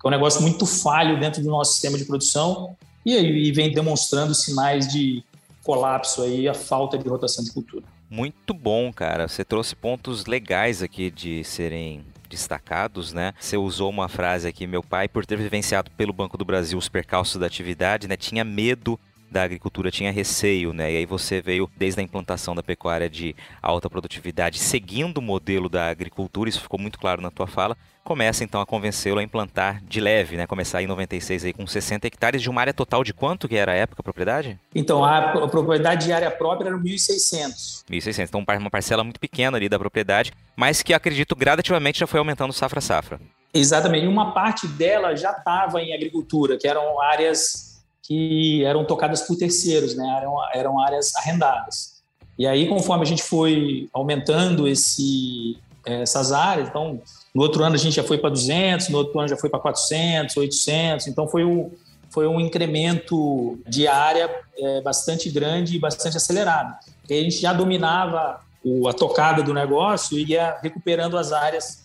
que 0.00 0.06
é 0.06 0.08
um 0.08 0.10
negócio 0.10 0.40
muito 0.40 0.64
falho 0.64 1.20
dentro 1.20 1.42
do 1.42 1.50
nosso 1.50 1.72
sistema 1.72 1.98
de 1.98 2.06
produção 2.06 2.74
e, 3.04 3.14
e 3.14 3.52
vem 3.52 3.70
demonstrando 3.70 4.34
sinais 4.34 4.88
de 4.88 5.22
colapso 5.70 6.22
aí, 6.22 6.48
a 6.48 6.54
falta 6.54 6.98
de 6.98 7.08
rotação 7.08 7.44
de 7.44 7.52
cultura. 7.52 7.84
Muito 8.10 8.52
bom, 8.52 8.92
cara. 8.92 9.28
Você 9.28 9.44
trouxe 9.44 9.76
pontos 9.76 10.26
legais 10.26 10.82
aqui 10.82 11.12
de 11.12 11.44
serem 11.44 12.04
destacados, 12.28 13.12
né? 13.12 13.32
Você 13.38 13.56
usou 13.56 13.88
uma 13.88 14.08
frase 14.08 14.48
aqui, 14.48 14.66
meu 14.66 14.82
pai, 14.82 15.08
por 15.08 15.24
ter 15.24 15.36
vivenciado 15.36 15.88
pelo 15.92 16.12
Banco 16.12 16.36
do 16.36 16.44
Brasil 16.44 16.76
os 16.76 16.88
percalços 16.88 17.40
da 17.40 17.46
atividade, 17.46 18.08
né, 18.08 18.16
tinha 18.16 18.42
medo 18.42 18.98
da 19.30 19.42
agricultura 19.42 19.90
tinha 19.90 20.10
receio, 20.10 20.72
né? 20.72 20.92
E 20.92 20.96
aí 20.98 21.06
você 21.06 21.40
veio 21.40 21.70
desde 21.76 22.00
a 22.00 22.02
implantação 22.02 22.54
da 22.54 22.62
pecuária 22.62 23.08
de 23.08 23.34
alta 23.62 23.88
produtividade, 23.88 24.58
seguindo 24.58 25.18
o 25.18 25.22
modelo 25.22 25.68
da 25.68 25.88
agricultura, 25.88 26.48
isso 26.48 26.60
ficou 26.60 26.78
muito 26.78 26.98
claro 26.98 27.22
na 27.22 27.30
tua 27.30 27.46
fala. 27.46 27.76
Começa 28.02 28.42
então 28.42 28.60
a 28.60 28.66
convencê-lo 28.66 29.20
a 29.20 29.22
implantar 29.22 29.82
de 29.84 30.00
leve, 30.00 30.36
né? 30.36 30.46
Começar 30.46 30.82
em 30.82 30.86
96 30.86 31.44
aí 31.44 31.52
com 31.52 31.66
60 31.66 32.06
hectares 32.06 32.42
de 32.42 32.48
uma 32.48 32.60
área 32.60 32.72
total 32.72 33.04
de 33.04 33.12
quanto 33.12 33.46
que 33.46 33.56
era 33.56 33.72
a 33.72 33.74
época 33.74 34.00
a 34.00 34.02
propriedade? 34.02 34.58
Então, 34.74 35.04
a 35.04 35.46
propriedade 35.48 36.06
de 36.06 36.12
área 36.12 36.30
própria 36.30 36.68
era 36.68 36.78
1.600. 36.78 37.84
1.600, 37.88 38.24
então 38.24 38.44
uma 38.58 38.70
parcela 38.70 39.04
muito 39.04 39.20
pequena 39.20 39.58
ali 39.58 39.68
da 39.68 39.78
propriedade, 39.78 40.32
mas 40.56 40.82
que 40.82 40.94
acredito 40.94 41.36
gradativamente 41.36 42.00
já 42.00 42.06
foi 42.06 42.18
aumentando 42.18 42.52
safra 42.52 42.78
a 42.78 42.82
safra. 42.82 43.20
Exatamente, 43.52 44.06
uma 44.06 44.32
parte 44.32 44.66
dela 44.66 45.14
já 45.14 45.32
estava 45.32 45.82
em 45.82 45.92
agricultura, 45.92 46.56
que 46.56 46.66
eram 46.66 47.00
áreas 47.00 47.69
que 48.10 48.64
eram 48.64 48.84
tocadas 48.84 49.22
por 49.22 49.36
terceiros, 49.36 49.94
né? 49.94 50.16
eram, 50.18 50.34
eram 50.52 50.80
áreas 50.80 51.14
arrendadas. 51.14 52.00
E 52.36 52.44
aí, 52.44 52.68
conforme 52.68 53.04
a 53.04 53.06
gente 53.06 53.22
foi 53.22 53.88
aumentando 53.92 54.66
esse, 54.66 55.56
eh, 55.86 56.02
essas 56.02 56.32
áreas, 56.32 56.68
então, 56.68 57.00
no 57.32 57.40
outro 57.40 57.62
ano 57.62 57.76
a 57.76 57.78
gente 57.78 57.94
já 57.94 58.02
foi 58.02 58.18
para 58.18 58.30
200, 58.30 58.88
no 58.88 58.98
outro 58.98 59.16
ano 59.16 59.28
já 59.28 59.36
foi 59.36 59.48
para 59.48 59.60
400, 59.60 60.36
800, 60.36 61.06
então 61.06 61.28
foi 61.28 61.44
um, 61.44 61.70
foi 62.10 62.26
um 62.26 62.40
incremento 62.40 63.60
de 63.68 63.86
área 63.86 64.28
é, 64.58 64.80
bastante 64.80 65.30
grande 65.30 65.76
e 65.76 65.78
bastante 65.78 66.16
acelerado. 66.16 66.74
E 67.08 67.14
a 67.14 67.22
gente 67.22 67.36
já 67.36 67.52
dominava 67.52 68.40
o, 68.64 68.88
a 68.88 68.92
tocada 68.92 69.40
do 69.40 69.54
negócio 69.54 70.18
e 70.18 70.24
ia 70.24 70.58
recuperando 70.60 71.16
as 71.16 71.30
áreas 71.30 71.84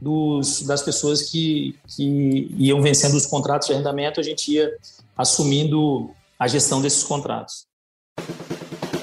dos, 0.00 0.62
das 0.62 0.82
pessoas 0.82 1.22
que, 1.22 1.76
que 1.88 2.54
iam 2.58 2.80
vencendo 2.80 3.14
os 3.14 3.26
contratos 3.26 3.66
de 3.66 3.74
arrendamento, 3.74 4.20
a 4.20 4.22
gente 4.22 4.52
ia 4.52 4.70
assumindo 5.16 6.10
a 6.38 6.46
gestão 6.48 6.80
desses 6.80 7.02
contratos. 7.04 7.66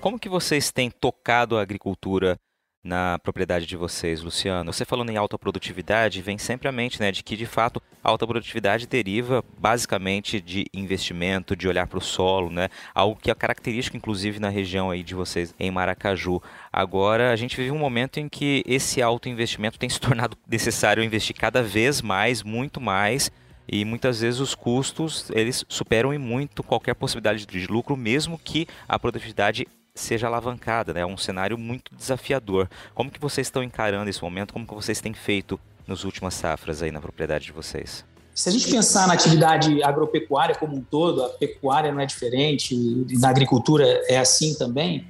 Como 0.00 0.18
que 0.18 0.30
vocês 0.30 0.72
têm 0.72 0.90
tocado 0.90 1.58
a 1.58 1.62
agricultura 1.62 2.38
na 2.82 3.18
propriedade 3.18 3.66
de 3.66 3.76
vocês, 3.76 4.22
Luciano? 4.22 4.72
Você 4.72 4.86
falando 4.86 5.10
em 5.10 5.18
alta 5.18 5.38
produtividade, 5.38 6.22
vem 6.22 6.38
sempre 6.38 6.68
à 6.68 6.72
mente, 6.72 6.98
né, 6.98 7.12
de 7.12 7.22
que 7.22 7.36
de 7.36 7.44
fato 7.44 7.82
a 8.02 8.08
alta 8.08 8.26
produtividade 8.26 8.86
deriva 8.86 9.44
basicamente 9.58 10.40
de 10.40 10.64
investimento, 10.72 11.54
de 11.54 11.68
olhar 11.68 11.86
para 11.86 11.98
o 11.98 12.00
solo, 12.00 12.48
né? 12.48 12.70
Algo 12.94 13.20
que 13.20 13.30
é 13.30 13.34
característico 13.34 13.94
inclusive 13.94 14.40
na 14.40 14.48
região 14.48 14.90
aí 14.90 15.02
de 15.02 15.14
vocês 15.14 15.54
em 15.60 15.70
Maracaju. 15.70 16.42
Agora 16.72 17.30
a 17.30 17.36
gente 17.36 17.54
vive 17.58 17.70
um 17.70 17.78
momento 17.78 18.18
em 18.18 18.26
que 18.26 18.62
esse 18.66 19.02
alto 19.02 19.28
investimento 19.28 19.78
tem 19.78 19.90
se 19.90 20.00
tornado 20.00 20.34
necessário 20.48 21.04
investir 21.04 21.36
cada 21.36 21.62
vez 21.62 22.00
mais, 22.00 22.42
muito 22.42 22.80
mais, 22.80 23.30
e 23.68 23.84
muitas 23.84 24.22
vezes 24.22 24.40
os 24.40 24.54
custos 24.54 25.30
eles 25.34 25.62
superam 25.68 26.14
em 26.14 26.18
muito 26.18 26.62
qualquer 26.62 26.94
possibilidade 26.94 27.44
de 27.44 27.66
lucro, 27.66 27.98
mesmo 27.98 28.38
que 28.38 28.66
a 28.88 28.98
produtividade 28.98 29.66
seja 30.00 30.26
alavancada, 30.26 30.92
né? 30.92 31.00
É 31.00 31.06
um 31.06 31.16
cenário 31.16 31.56
muito 31.58 31.94
desafiador. 31.94 32.68
Como 32.94 33.10
que 33.10 33.20
vocês 33.20 33.46
estão 33.46 33.62
encarando 33.62 34.08
esse 34.08 34.22
momento? 34.22 34.52
Como 34.52 34.66
que 34.66 34.74
vocês 34.74 35.00
têm 35.00 35.12
feito 35.12 35.58
nas 35.86 36.04
últimas 36.04 36.34
safras 36.34 36.82
aí 36.82 36.90
na 36.90 37.00
propriedade 37.00 37.46
de 37.46 37.52
vocês? 37.52 38.04
Se 38.34 38.48
a 38.48 38.52
gente 38.52 38.70
pensar 38.70 39.06
na 39.06 39.14
atividade 39.14 39.82
agropecuária 39.82 40.54
como 40.54 40.76
um 40.76 40.80
todo, 40.80 41.24
a 41.24 41.28
pecuária 41.28 41.92
não 41.92 42.00
é 42.00 42.06
diferente, 42.06 42.74
na 43.18 43.28
agricultura 43.28 43.84
é 44.08 44.18
assim 44.18 44.54
também. 44.54 45.06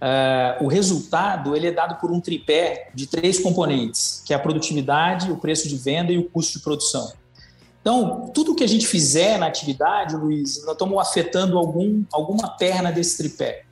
Uh, 0.00 0.64
o 0.64 0.66
resultado 0.66 1.54
ele 1.54 1.68
é 1.68 1.72
dado 1.72 2.00
por 2.00 2.10
um 2.10 2.20
tripé 2.20 2.90
de 2.94 3.06
três 3.06 3.38
componentes, 3.38 4.22
que 4.26 4.32
é 4.32 4.36
a 4.36 4.38
produtividade, 4.38 5.30
o 5.30 5.36
preço 5.36 5.68
de 5.68 5.76
venda 5.76 6.12
e 6.12 6.18
o 6.18 6.24
custo 6.24 6.58
de 6.58 6.64
produção. 6.64 7.12
Então, 7.80 8.30
tudo 8.34 8.54
que 8.54 8.64
a 8.64 8.66
gente 8.66 8.86
fizer 8.86 9.38
na 9.38 9.46
atividade, 9.46 10.16
Luiz, 10.16 10.62
nós 10.64 10.72
estamos 10.72 10.98
afetando 10.98 11.58
algum, 11.58 12.02
alguma 12.12 12.48
perna 12.48 12.90
desse 12.90 13.16
tripé. 13.18 13.64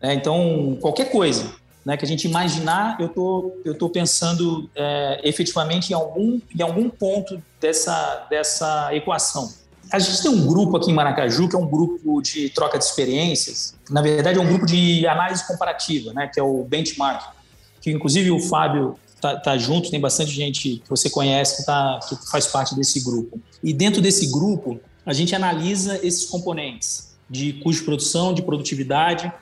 É, 0.00 0.14
então, 0.14 0.76
qualquer 0.80 1.10
coisa 1.10 1.52
né, 1.84 1.96
que 1.96 2.04
a 2.04 2.08
gente 2.08 2.26
imaginar, 2.26 3.00
eu 3.00 3.08
tô, 3.08 3.54
estou 3.58 3.74
tô 3.74 3.88
pensando 3.88 4.68
é, 4.74 5.20
efetivamente 5.22 5.90
em 5.90 5.94
algum, 5.94 6.40
em 6.54 6.60
algum 6.60 6.90
ponto 6.90 7.40
dessa, 7.60 8.26
dessa 8.28 8.92
equação. 8.92 9.52
A 9.92 10.00
gente 10.00 10.20
tem 10.20 10.30
um 10.30 10.46
grupo 10.48 10.76
aqui 10.76 10.90
em 10.90 10.94
Maracaju, 10.94 11.48
que 11.48 11.54
é 11.54 11.58
um 11.58 11.68
grupo 11.68 12.20
de 12.20 12.50
troca 12.50 12.76
de 12.76 12.84
experiências. 12.84 13.76
Na 13.88 14.02
verdade, 14.02 14.36
é 14.36 14.42
um 14.42 14.48
grupo 14.48 14.66
de 14.66 15.06
análise 15.06 15.46
comparativa, 15.46 16.12
né, 16.12 16.28
que 16.32 16.40
é 16.40 16.42
o 16.42 16.64
benchmark, 16.64 17.32
que 17.80 17.92
inclusive 17.92 18.32
o 18.32 18.40
Fábio 18.40 18.98
tá, 19.20 19.36
tá 19.36 19.56
junto, 19.56 19.88
tem 19.88 20.00
bastante 20.00 20.32
gente 20.32 20.82
que 20.82 20.90
você 20.90 21.08
conhece 21.08 21.58
que, 21.58 21.66
tá, 21.66 22.00
que 22.08 22.16
faz 22.30 22.48
parte 22.48 22.74
desse 22.74 22.98
grupo. 23.04 23.40
E 23.62 23.72
dentro 23.72 24.02
desse 24.02 24.30
grupo, 24.32 24.80
a 25.04 25.12
gente 25.12 25.36
analisa 25.36 26.00
esses 26.04 26.24
componentes 26.26 27.14
de 27.30 27.52
custo 27.54 27.80
de 27.80 27.86
produção, 27.86 28.34
de 28.34 28.42
produtividade, 28.42 29.32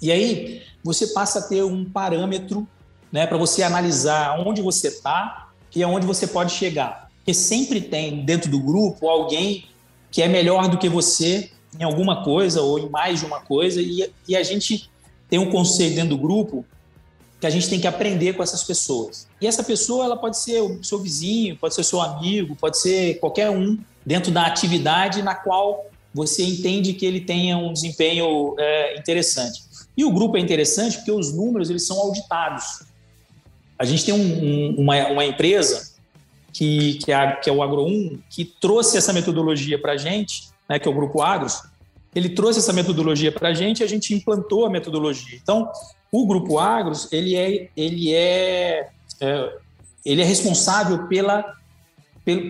e 0.00 0.12
aí 0.12 0.62
você 0.82 1.08
passa 1.08 1.40
a 1.40 1.42
ter 1.42 1.64
um 1.64 1.84
parâmetro 1.84 2.66
né, 3.10 3.26
para 3.26 3.36
você 3.36 3.62
analisar 3.62 4.38
onde 4.40 4.62
você 4.62 4.88
está 4.88 5.50
e 5.74 5.82
aonde 5.82 6.06
você 6.06 6.26
pode 6.26 6.52
chegar. 6.52 7.10
Porque 7.18 7.34
sempre 7.34 7.80
tem 7.80 8.24
dentro 8.24 8.50
do 8.50 8.60
grupo 8.60 9.08
alguém 9.08 9.66
que 10.10 10.22
é 10.22 10.28
melhor 10.28 10.68
do 10.68 10.78
que 10.78 10.88
você 10.88 11.50
em 11.78 11.84
alguma 11.84 12.22
coisa 12.22 12.62
ou 12.62 12.78
em 12.78 12.88
mais 12.88 13.20
de 13.20 13.26
uma 13.26 13.40
coisa, 13.40 13.80
e, 13.80 14.10
e 14.26 14.36
a 14.36 14.42
gente 14.42 14.90
tem 15.28 15.38
um 15.38 15.50
conceito 15.50 15.94
dentro 15.94 16.10
do 16.10 16.18
grupo 16.18 16.64
que 17.40 17.46
a 17.46 17.50
gente 17.50 17.68
tem 17.68 17.78
que 17.78 17.86
aprender 17.86 18.32
com 18.32 18.42
essas 18.42 18.64
pessoas. 18.64 19.28
E 19.40 19.46
essa 19.46 19.62
pessoa 19.62 20.06
ela 20.06 20.16
pode 20.16 20.38
ser 20.38 20.60
o 20.62 20.82
seu 20.82 20.98
vizinho, 20.98 21.56
pode 21.56 21.74
ser 21.74 21.84
seu 21.84 22.00
amigo, 22.00 22.56
pode 22.56 22.78
ser 22.78 23.18
qualquer 23.18 23.50
um 23.50 23.78
dentro 24.04 24.32
da 24.32 24.46
atividade 24.46 25.20
na 25.22 25.34
qual 25.34 25.84
você 26.14 26.42
entende 26.42 26.94
que 26.94 27.04
ele 27.04 27.20
tenha 27.20 27.58
um 27.58 27.72
desempenho 27.72 28.54
é, 28.58 28.98
interessante. 28.98 29.65
E 29.96 30.04
o 30.04 30.12
grupo 30.12 30.36
é 30.36 30.40
interessante 30.40 30.98
porque 30.98 31.12
os 31.12 31.32
números 31.32 31.70
eles 31.70 31.86
são 31.86 31.98
auditados. 31.98 32.84
A 33.78 33.84
gente 33.84 34.04
tem 34.04 34.14
um, 34.14 34.18
um, 34.18 34.74
uma, 34.78 35.08
uma, 35.08 35.24
empresa 35.24 35.94
que, 36.52 36.94
que, 36.94 37.12
é, 37.12 37.32
que 37.32 37.48
é 37.48 37.52
o 37.52 37.58
Agro1 37.58 38.18
que 38.28 38.44
trouxe 38.44 38.96
essa 38.96 39.12
metodologia 39.12 39.78
para 39.78 39.92
a 39.92 39.96
gente, 39.96 40.50
né, 40.68 40.78
que 40.78 40.86
é 40.86 40.90
o 40.90 40.94
Grupo 40.94 41.22
Agros. 41.22 41.62
Ele 42.14 42.30
trouxe 42.30 42.58
essa 42.58 42.72
metodologia 42.72 43.30
para 43.30 43.50
a 43.50 43.54
gente 43.54 43.80
e 43.80 43.84
a 43.84 43.88
gente 43.88 44.14
implantou 44.14 44.64
a 44.64 44.70
metodologia. 44.70 45.38
Então, 45.42 45.70
o 46.10 46.26
Grupo 46.26 46.58
Agros 46.58 47.12
ele 47.12 47.36
é, 47.36 47.68
ele 47.76 48.14
é, 48.14 48.88
é 49.20 49.52
ele 50.04 50.22
é 50.22 50.24
responsável 50.24 51.06
pela 51.08 51.56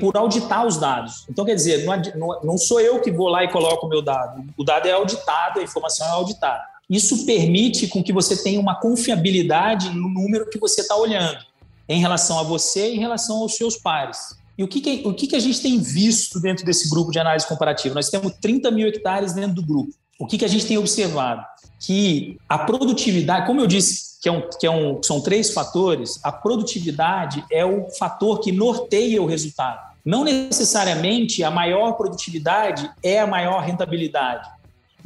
por 0.00 0.16
auditar 0.16 0.66
os 0.66 0.78
dados. 0.78 1.26
Então, 1.28 1.44
quer 1.44 1.54
dizer, 1.54 1.84
não, 1.84 2.40
não 2.42 2.56
sou 2.56 2.80
eu 2.80 2.98
que 2.98 3.10
vou 3.10 3.28
lá 3.28 3.44
e 3.44 3.48
coloco 3.48 3.84
o 3.84 3.88
meu 3.88 4.00
dado. 4.00 4.42
O 4.56 4.64
dado 4.64 4.88
é 4.88 4.92
auditado, 4.92 5.60
a 5.60 5.62
informação 5.62 6.06
é 6.06 6.10
auditada. 6.12 6.64
Isso 6.88 7.26
permite 7.26 7.88
com 7.88 8.02
que 8.02 8.12
você 8.12 8.40
tenha 8.42 8.60
uma 8.60 8.76
confiabilidade 8.76 9.90
no 9.90 10.08
número 10.08 10.48
que 10.48 10.58
você 10.58 10.82
está 10.82 10.96
olhando 10.96 11.44
em 11.88 12.00
relação 12.00 12.38
a 12.38 12.42
você 12.42 12.90
e 12.90 12.96
em 12.96 13.00
relação 13.00 13.38
aos 13.38 13.56
seus 13.56 13.76
pares. 13.76 14.36
E 14.58 14.64
o 14.64 14.68
que, 14.68 14.80
que, 14.80 15.02
o 15.06 15.12
que, 15.12 15.26
que 15.26 15.36
a 15.36 15.40
gente 15.40 15.60
tem 15.60 15.78
visto 15.78 16.40
dentro 16.40 16.64
desse 16.64 16.88
grupo 16.88 17.10
de 17.10 17.18
análise 17.18 17.46
comparativa? 17.46 17.94
Nós 17.94 18.08
temos 18.08 18.32
30 18.40 18.70
mil 18.70 18.88
hectares 18.88 19.32
dentro 19.32 19.54
do 19.54 19.62
grupo. 19.62 19.92
O 20.18 20.26
que, 20.26 20.38
que 20.38 20.44
a 20.44 20.48
gente 20.48 20.66
tem 20.66 20.78
observado? 20.78 21.44
Que 21.78 22.38
a 22.48 22.56
produtividade, 22.58 23.46
como 23.46 23.60
eu 23.60 23.66
disse, 23.66 24.18
que, 24.22 24.28
é 24.28 24.32
um, 24.32 24.48
que 24.58 24.66
é 24.66 24.70
um, 24.70 25.02
são 25.02 25.20
três 25.20 25.52
fatores, 25.52 26.18
a 26.22 26.32
produtividade 26.32 27.44
é 27.52 27.66
o 27.66 27.90
fator 27.90 28.40
que 28.40 28.50
norteia 28.50 29.22
o 29.22 29.26
resultado. 29.26 29.94
Não 30.02 30.24
necessariamente 30.24 31.44
a 31.44 31.50
maior 31.50 31.92
produtividade 31.92 32.88
é 33.02 33.18
a 33.18 33.26
maior 33.26 33.60
rentabilidade, 33.60 34.48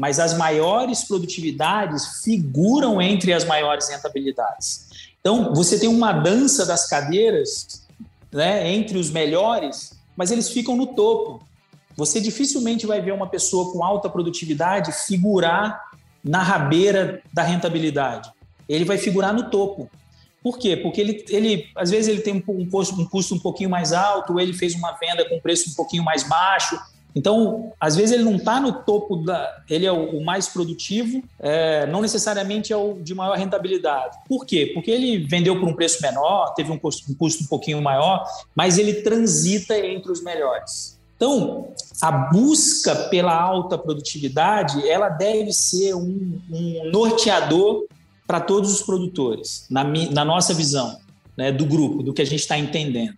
mas 0.00 0.18
as 0.18 0.32
maiores 0.32 1.04
produtividades 1.04 2.22
figuram 2.24 3.02
entre 3.02 3.34
as 3.34 3.44
maiores 3.44 3.90
rentabilidades. 3.90 4.88
Então, 5.20 5.52
você 5.52 5.78
tem 5.78 5.90
uma 5.90 6.10
dança 6.10 6.64
das 6.64 6.88
cadeiras 6.88 7.86
né, 8.32 8.72
entre 8.72 8.96
os 8.96 9.10
melhores, 9.10 9.92
mas 10.16 10.30
eles 10.30 10.48
ficam 10.48 10.74
no 10.74 10.86
topo. 10.86 11.46
Você 11.98 12.18
dificilmente 12.18 12.86
vai 12.86 13.02
ver 13.02 13.12
uma 13.12 13.26
pessoa 13.26 13.70
com 13.74 13.84
alta 13.84 14.08
produtividade 14.08 14.90
figurar 15.06 15.90
na 16.24 16.42
rabeira 16.42 17.20
da 17.30 17.42
rentabilidade. 17.42 18.32
Ele 18.66 18.86
vai 18.86 18.96
figurar 18.96 19.34
no 19.34 19.50
topo. 19.50 19.90
Por 20.42 20.56
quê? 20.56 20.78
Porque 20.78 20.98
ele, 20.98 21.26
ele 21.28 21.66
às 21.76 21.90
vezes 21.90 22.08
ele 22.08 22.22
tem 22.22 22.42
um 22.48 22.70
custo, 22.70 22.98
um 22.98 23.04
custo 23.04 23.34
um 23.34 23.38
pouquinho 23.38 23.68
mais 23.68 23.92
alto, 23.92 24.40
ele 24.40 24.54
fez 24.54 24.74
uma 24.74 24.92
venda 24.92 25.28
com 25.28 25.38
preço 25.40 25.68
um 25.68 25.74
pouquinho 25.74 26.02
mais 26.02 26.22
baixo. 26.22 26.80
Então, 27.14 27.72
às 27.80 27.96
vezes 27.96 28.12
ele 28.12 28.24
não 28.24 28.36
está 28.36 28.60
no 28.60 28.72
topo 28.72 29.16
da. 29.16 29.62
Ele 29.68 29.86
é 29.86 29.92
o, 29.92 30.22
mais 30.22 30.48
produtivo, 30.48 31.22
é, 31.38 31.86
não 31.86 32.00
necessariamente 32.00 32.72
é 32.72 32.76
o 32.76 32.94
de 32.94 33.14
maior 33.14 33.36
rentabilidade. 33.36 34.16
Por 34.28 34.46
quê? 34.46 34.70
Porque 34.74 34.90
ele 34.90 35.18
vendeu 35.18 35.58
por 35.58 35.68
um 35.68 35.74
preço 35.74 36.00
menor, 36.02 36.54
teve 36.54 36.70
um 36.70 36.78
custo, 36.78 37.10
um 37.10 37.14
custo 37.14 37.44
um 37.44 37.46
pouquinho 37.46 37.80
maior, 37.82 38.24
mas 38.54 38.78
ele 38.78 38.94
transita 39.02 39.76
entre 39.78 40.12
os 40.12 40.22
melhores. 40.22 40.98
Então, 41.16 41.68
a 42.00 42.10
busca 42.10 42.94
pela 43.10 43.34
alta 43.34 43.76
produtividade, 43.76 44.88
ela 44.88 45.08
deve 45.10 45.52
ser 45.52 45.94
um, 45.94 46.40
um 46.50 46.90
norteador 46.90 47.84
para 48.26 48.40
todos 48.40 48.72
os 48.72 48.80
produtores, 48.80 49.66
na, 49.68 49.84
na 49.84 50.24
nossa 50.24 50.54
visão 50.54 50.98
né, 51.36 51.50
do 51.50 51.66
grupo, 51.66 52.02
do 52.02 52.12
que 52.14 52.22
a 52.22 52.24
gente 52.24 52.40
está 52.40 52.56
entendendo. 52.56 53.14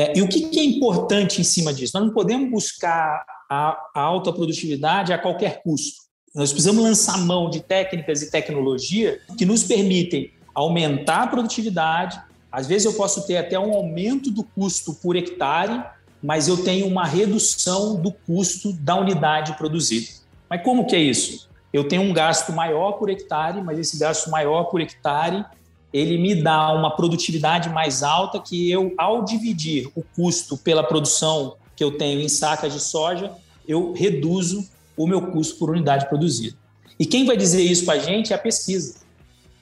É, 0.00 0.16
e 0.16 0.22
o 0.22 0.28
que, 0.28 0.48
que, 0.48 0.58
é 0.58 0.64
importante 0.64 1.42
em 1.42 1.44
cima 1.44 1.74
disso? 1.74 1.92
Nós 1.94 2.06
não 2.06 2.14
podemos 2.14 2.50
buscar 2.50 3.22
a, 3.50 3.78
a 3.94 4.00
alta 4.00 4.32
produtividade 4.32 5.12
a 5.12 5.18
qualquer 5.18 5.62
custo. 5.62 6.00
Nós 6.34 6.52
precisamos 6.52 6.82
lançar 6.82 7.18
mão 7.18 7.50
de 7.50 7.60
técnicas 7.60 8.22
e 8.22 8.30
tecnologia 8.30 9.20
que 9.36 9.44
nos 9.44 9.62
permitem 9.62 10.32
aumentar 10.54 11.24
a 11.24 11.26
produtividade. 11.26 12.18
Às 12.50 12.66
vezes 12.66 12.86
eu 12.86 12.94
posso 12.94 13.26
ter 13.26 13.36
até 13.36 13.58
um 13.58 13.74
aumento 13.74 14.30
do 14.30 14.42
custo 14.42 14.94
por 14.94 15.16
hectare, 15.16 15.84
mas 16.22 16.48
eu 16.48 16.64
tenho 16.64 16.86
uma 16.86 17.04
redução 17.04 18.00
do 18.00 18.10
custo 18.10 18.72
da 18.72 18.96
unidade 18.96 19.52
produzida. 19.58 20.08
Mas 20.48 20.62
como 20.62 20.86
que 20.86 20.96
é 20.96 21.00
isso? 21.00 21.50
eu 21.72 21.86
tenho 21.86 22.02
um 22.02 22.12
gasto 22.12 22.52
maior 22.52 22.92
por 22.92 23.08
hectare, 23.10 23.62
mas 23.62 23.78
esse 23.78 23.98
gasto 23.98 24.30
maior 24.30 24.64
por 24.64 24.80
hectare 24.80 25.44
ele 25.92 26.18
me 26.18 26.34
dá 26.34 26.72
uma 26.72 26.90
produtividade 26.94 27.68
mais 27.68 28.02
alta 28.02 28.40
que 28.40 28.70
eu, 28.70 28.94
ao 28.96 29.24
dividir 29.24 29.90
o 29.94 30.02
custo 30.02 30.56
pela 30.56 30.84
produção 30.84 31.56
que 31.74 31.82
eu 31.82 31.96
tenho 31.96 32.20
em 32.20 32.28
sacas 32.28 32.72
de 32.72 32.80
soja, 32.80 33.32
eu 33.66 33.92
reduzo 33.92 34.68
o 34.96 35.06
meu 35.06 35.22
custo 35.30 35.58
por 35.58 35.70
unidade 35.70 36.08
produzida. 36.08 36.56
E 36.98 37.06
quem 37.06 37.24
vai 37.24 37.36
dizer 37.36 37.62
isso 37.62 37.84
para 37.84 37.94
a 37.94 37.98
gente 37.98 38.32
é 38.32 38.36
a 38.36 38.38
pesquisa, 38.38 38.96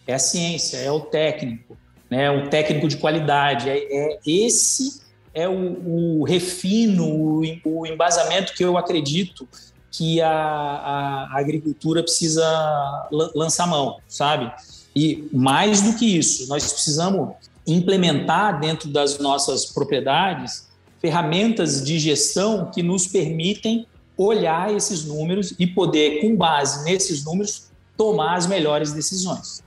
é 0.07 0.15
a 0.15 0.19
ciência, 0.19 0.77
é 0.79 0.91
o 0.91 1.01
técnico, 1.01 1.77
né? 2.11 2.31
o 2.31 2.49
técnico 2.49 2.89
de 2.89 2.97
qualidade. 2.97 3.71
É, 3.71 3.79
é 3.79 4.19
esse 4.27 5.01
é 5.33 5.49
o, 5.49 6.21
o 6.21 6.25
refino, 6.25 7.07
o, 7.07 7.43
o 7.65 7.87
embasamento 7.87 8.53
que 8.55 8.65
eu 8.65 8.77
acredito 8.77 9.49
que 9.91 10.21
a, 10.21 10.31
a, 10.31 11.39
agricultura 11.39 12.03
precisa 12.03 13.09
lançar 13.35 13.67
mão, 13.67 13.99
sabe? 14.07 14.53
E 15.01 15.29
mais 15.33 15.81
do 15.81 15.95
que 15.95 16.19
isso, 16.19 16.49
nós 16.49 16.73
precisamos 16.73 17.37
implementar 17.65 18.59
dentro 18.59 18.89
das 18.89 19.17
nossas 19.21 19.67
propriedades 19.67 20.67
ferramentas 21.01 21.85
de 21.85 22.01
gestão 22.01 22.69
que 22.73 22.83
nos 22.83 23.07
permitem 23.07 23.87
olhar 24.17 24.75
esses 24.75 25.05
números 25.05 25.55
e 25.57 25.69
poder, 25.69 26.21
com 26.21 26.35
base 26.35 26.83
nesses 26.83 27.25
números, 27.25 27.69
tomar 27.97 28.35
as 28.35 28.49
melhores 28.49 28.91
decisões. 28.91 29.63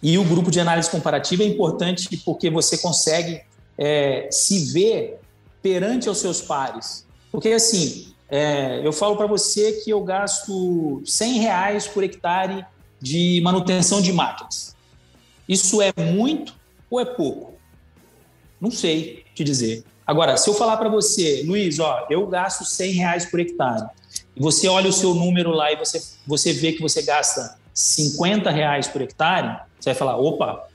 E 0.00 0.16
o 0.16 0.22
grupo 0.22 0.52
de 0.52 0.60
análise 0.60 0.88
comparativa 0.88 1.42
é 1.42 1.46
importante 1.46 2.16
porque 2.18 2.48
você 2.48 2.78
consegue 2.78 3.40
é, 3.76 4.28
se 4.30 4.72
ver 4.72 5.18
perante 5.60 6.08
aos 6.08 6.18
seus 6.18 6.40
pares. 6.40 7.04
Porque, 7.32 7.48
assim, 7.48 8.14
é, 8.28 8.86
eu 8.86 8.92
falo 8.92 9.16
para 9.16 9.26
você 9.26 9.72
que 9.82 9.90
eu 9.90 10.00
gasto 10.04 11.02
100 11.04 11.40
reais 11.40 11.88
por 11.88 12.04
hectare 12.04 12.64
de 13.00 13.40
manutenção 13.42 14.00
de 14.00 14.12
máquinas. 14.12 14.76
Isso 15.48 15.80
é 15.80 15.92
muito 15.96 16.54
ou 16.90 17.00
é 17.00 17.04
pouco? 17.04 17.54
Não 18.60 18.70
sei 18.70 19.24
te 19.34 19.42
dizer. 19.42 19.84
Agora, 20.06 20.36
se 20.36 20.50
eu 20.50 20.54
falar 20.54 20.76
para 20.76 20.88
você, 20.88 21.42
Luiz, 21.46 21.78
ó, 21.78 22.06
eu 22.10 22.26
gasto 22.26 22.64
100 22.64 22.92
reais 22.92 23.24
por 23.24 23.40
hectare, 23.40 23.88
e 24.36 24.40
você 24.40 24.68
olha 24.68 24.88
o 24.88 24.92
seu 24.92 25.14
número 25.14 25.50
lá 25.50 25.72
e 25.72 25.76
você, 25.76 26.02
você 26.26 26.52
vê 26.52 26.72
que 26.72 26.82
você 26.82 27.02
gasta 27.02 27.58
50 27.72 28.50
reais 28.50 28.88
por 28.88 29.02
hectare, 29.02 29.60
você 29.78 29.90
vai 29.90 29.94
falar, 29.94 30.16
opa, 30.16 30.68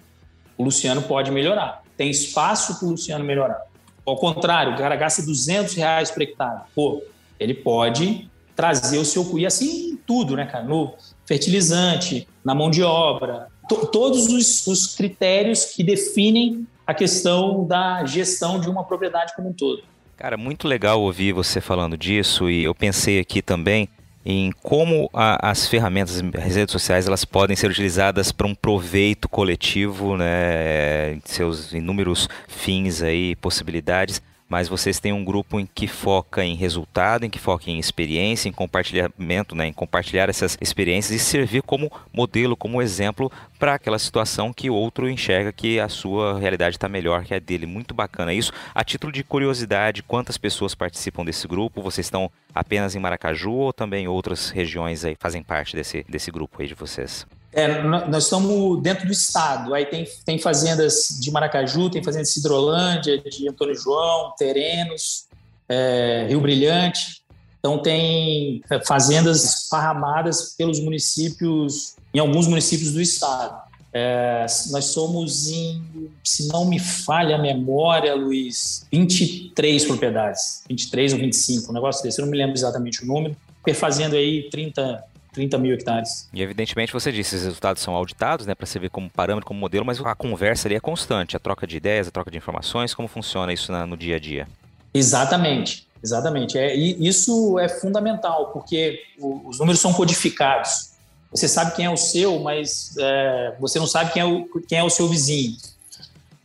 o 0.57 0.63
Luciano 0.63 1.01
pode 1.01 1.31
melhorar. 1.31 1.83
Tem 1.97 2.09
espaço 2.09 2.79
para 2.79 2.87
o 2.87 2.91
Luciano 2.91 3.23
melhorar. 3.23 3.61
Ao 4.05 4.15
contrário, 4.17 4.73
o 4.73 4.77
cara 4.77 4.95
gasta 4.95 5.21
200 5.21 5.73
reais 5.73 6.11
por 6.11 6.21
hectare. 6.21 6.61
Pô, 6.73 7.03
ele 7.39 7.53
pode 7.53 8.29
trazer 8.55 8.97
o 8.97 9.05
seu 9.05 9.37
e 9.37 9.45
assim 9.45 9.99
tudo, 10.07 10.35
né, 10.35 10.45
cara? 10.45 10.63
No 10.63 10.93
fertilizante, 11.25 12.27
na 12.43 12.53
mão 12.53 12.69
de 12.69 12.83
obra, 12.83 13.47
to, 13.67 13.87
todos 13.87 14.27
os, 14.27 14.67
os 14.67 14.95
critérios 14.95 15.65
que 15.65 15.83
definem 15.83 16.67
a 16.85 16.93
questão 16.93 17.65
da 17.65 18.05
gestão 18.05 18.59
de 18.59 18.69
uma 18.69 18.83
propriedade 18.83 19.33
como 19.35 19.49
um 19.49 19.53
todo. 19.53 19.83
Cara, 20.17 20.37
muito 20.37 20.67
legal 20.67 21.01
ouvir 21.01 21.33
você 21.33 21.59
falando 21.59 21.97
disso 21.97 22.49
e 22.49 22.63
eu 22.63 22.73
pensei 22.73 23.19
aqui 23.19 23.41
também 23.41 23.89
em 24.25 24.51
como 24.63 25.09
a, 25.13 25.51
as 25.51 25.67
ferramentas, 25.67 26.15
as 26.15 26.55
redes 26.55 26.71
sociais, 26.71 27.07
elas 27.07 27.23
podem 27.23 27.55
ser 27.55 27.69
utilizadas 27.69 28.31
para 28.31 28.47
um 28.47 28.55
proveito 28.55 29.29
coletivo, 29.29 30.17
né, 30.17 31.19
seus 31.25 31.73
inúmeros 31.73 32.27
fins 32.47 33.03
aí, 33.03 33.35
possibilidades 33.35 34.21
mas 34.47 34.67
vocês 34.67 34.99
têm 34.99 35.11
um 35.11 35.25
grupo 35.25 35.59
em 35.59 35.65
que 35.65 35.87
foca 35.87 36.43
em 36.43 36.55
resultado, 36.55 37.25
em 37.25 37.29
que 37.29 37.39
foca 37.39 37.69
em 37.69 37.79
experiência, 37.79 38.47
em 38.47 38.51
compartilhamento, 38.51 39.55
né, 39.55 39.67
em 39.67 39.73
compartilhar 39.73 40.29
essas 40.29 40.57
experiências 40.61 41.19
e 41.19 41.23
servir 41.23 41.63
como 41.63 41.91
modelo, 42.13 42.55
como 42.55 42.81
exemplo 42.81 43.31
para 43.57 43.75
aquela 43.75 43.97
situação 43.97 44.53
que 44.53 44.69
outro 44.69 45.09
enxerga 45.09 45.51
que 45.51 45.79
a 45.79 45.89
sua 45.89 46.39
realidade 46.39 46.75
está 46.75 46.87
melhor 46.87 47.23
que 47.23 47.33
a 47.33 47.39
dele. 47.39 47.65
Muito 47.65 47.93
bacana 47.93 48.33
isso. 48.33 48.51
A 48.73 48.83
título 48.83 49.11
de 49.11 49.23
curiosidade, 49.23 50.03
quantas 50.03 50.37
pessoas 50.37 50.75
participam 50.75 51.25
desse 51.25 51.47
grupo? 51.47 51.81
Vocês 51.81 52.05
estão 52.05 52.29
apenas 52.53 52.95
em 52.95 52.99
Maracaju 52.99 53.51
ou 53.51 53.73
também 53.73 54.07
outras 54.07 54.49
regiões 54.49 55.03
aí 55.03 55.15
fazem 55.19 55.41
parte 55.41 55.75
desse, 55.75 56.05
desse 56.07 56.29
grupo 56.31 56.61
aí 56.61 56.67
de 56.67 56.75
vocês? 56.75 57.25
É, 57.55 57.81
nós 57.83 58.25
estamos 58.25 58.83
dentro 58.83 59.07
do 59.07 59.13
estado. 59.13 59.73
Aí 59.73 59.85
tem, 59.85 60.05
tem 60.25 60.37
fazendas 60.37 61.07
de 61.21 61.31
Maracaju, 61.31 61.89
tem 61.89 62.03
fazendas 62.03 62.27
de 62.27 62.33
Cidrolândia, 62.33 63.17
de 63.17 63.47
Antônio 63.47 63.73
João, 63.73 64.33
Terenos, 64.37 65.25
é, 65.69 66.25
Rio 66.27 66.41
Brilhante. 66.41 67.23
Então 67.57 67.79
tem 67.79 68.61
é, 68.69 68.85
fazendas 68.85 69.61
esparramadas 69.61 70.53
pelos 70.57 70.81
municípios, 70.81 71.95
em 72.13 72.19
alguns 72.19 72.45
municípios 72.45 72.91
do 72.91 73.01
estado. 73.01 73.63
É, 73.93 74.45
nós 74.71 74.85
somos 74.85 75.47
em, 75.47 76.11
se 76.21 76.49
não 76.49 76.65
me 76.65 76.77
falha 76.77 77.37
a 77.37 77.39
memória, 77.39 78.13
Luiz, 78.13 78.85
23 78.91 79.85
propriedades, 79.85 80.61
23 80.67 81.13
ou 81.13 81.19
25, 81.19 81.71
um 81.71 81.73
negócio 81.73 82.03
desse, 82.03 82.19
eu 82.19 82.25
não 82.25 82.31
me 82.31 82.37
lembro 82.37 82.53
exatamente 82.53 83.01
o 83.01 83.07
número. 83.07 83.33
Perfazendo 83.63 84.17
aí 84.17 84.49
30, 84.49 85.01
30 85.35 85.57
mil 85.57 85.73
hectares. 85.73 86.27
E 86.33 86.41
evidentemente 86.41 86.93
você 86.93 87.11
disse, 87.11 87.35
esses 87.35 87.45
resultados 87.45 87.83
são 87.83 87.93
auditados, 87.93 88.47
né, 88.47 88.55
para 88.55 88.65
você 88.65 88.79
ver 88.79 88.89
como 88.89 89.09
parâmetro, 89.09 89.45
como 89.45 89.59
modelo, 89.59 89.85
mas 89.85 89.99
a 89.99 90.15
conversa 90.15 90.67
ali 90.67 90.75
é 90.75 90.79
constante, 90.79 91.35
a 91.35 91.39
troca 91.39 91.67
de 91.67 91.77
ideias, 91.77 92.07
a 92.07 92.11
troca 92.11 92.31
de 92.31 92.37
informações, 92.37 92.95
como 92.95 93.07
funciona 93.07 93.51
isso 93.53 93.71
na, 93.71 93.85
no 93.85 93.97
dia 93.97 94.15
a 94.15 94.19
dia? 94.19 94.47
Exatamente, 94.93 95.85
exatamente. 96.01 96.57
É, 96.57 96.75
e 96.75 97.05
isso 97.05 97.59
é 97.59 97.67
fundamental, 97.67 98.51
porque 98.53 99.01
o, 99.19 99.49
os 99.49 99.59
números 99.59 99.81
são 99.81 99.93
codificados. 99.93 100.91
Você 101.29 101.49
sabe 101.49 101.75
quem 101.75 101.85
é 101.85 101.89
o 101.89 101.97
seu, 101.97 102.39
mas 102.39 102.95
é, 102.97 103.55
você 103.59 103.77
não 103.77 103.87
sabe 103.87 104.13
quem 104.13 104.21
é 104.21 104.25
o, 104.25 104.45
quem 104.67 104.79
é 104.79 104.83
o 104.83 104.89
seu 104.89 105.09
vizinho. 105.09 105.57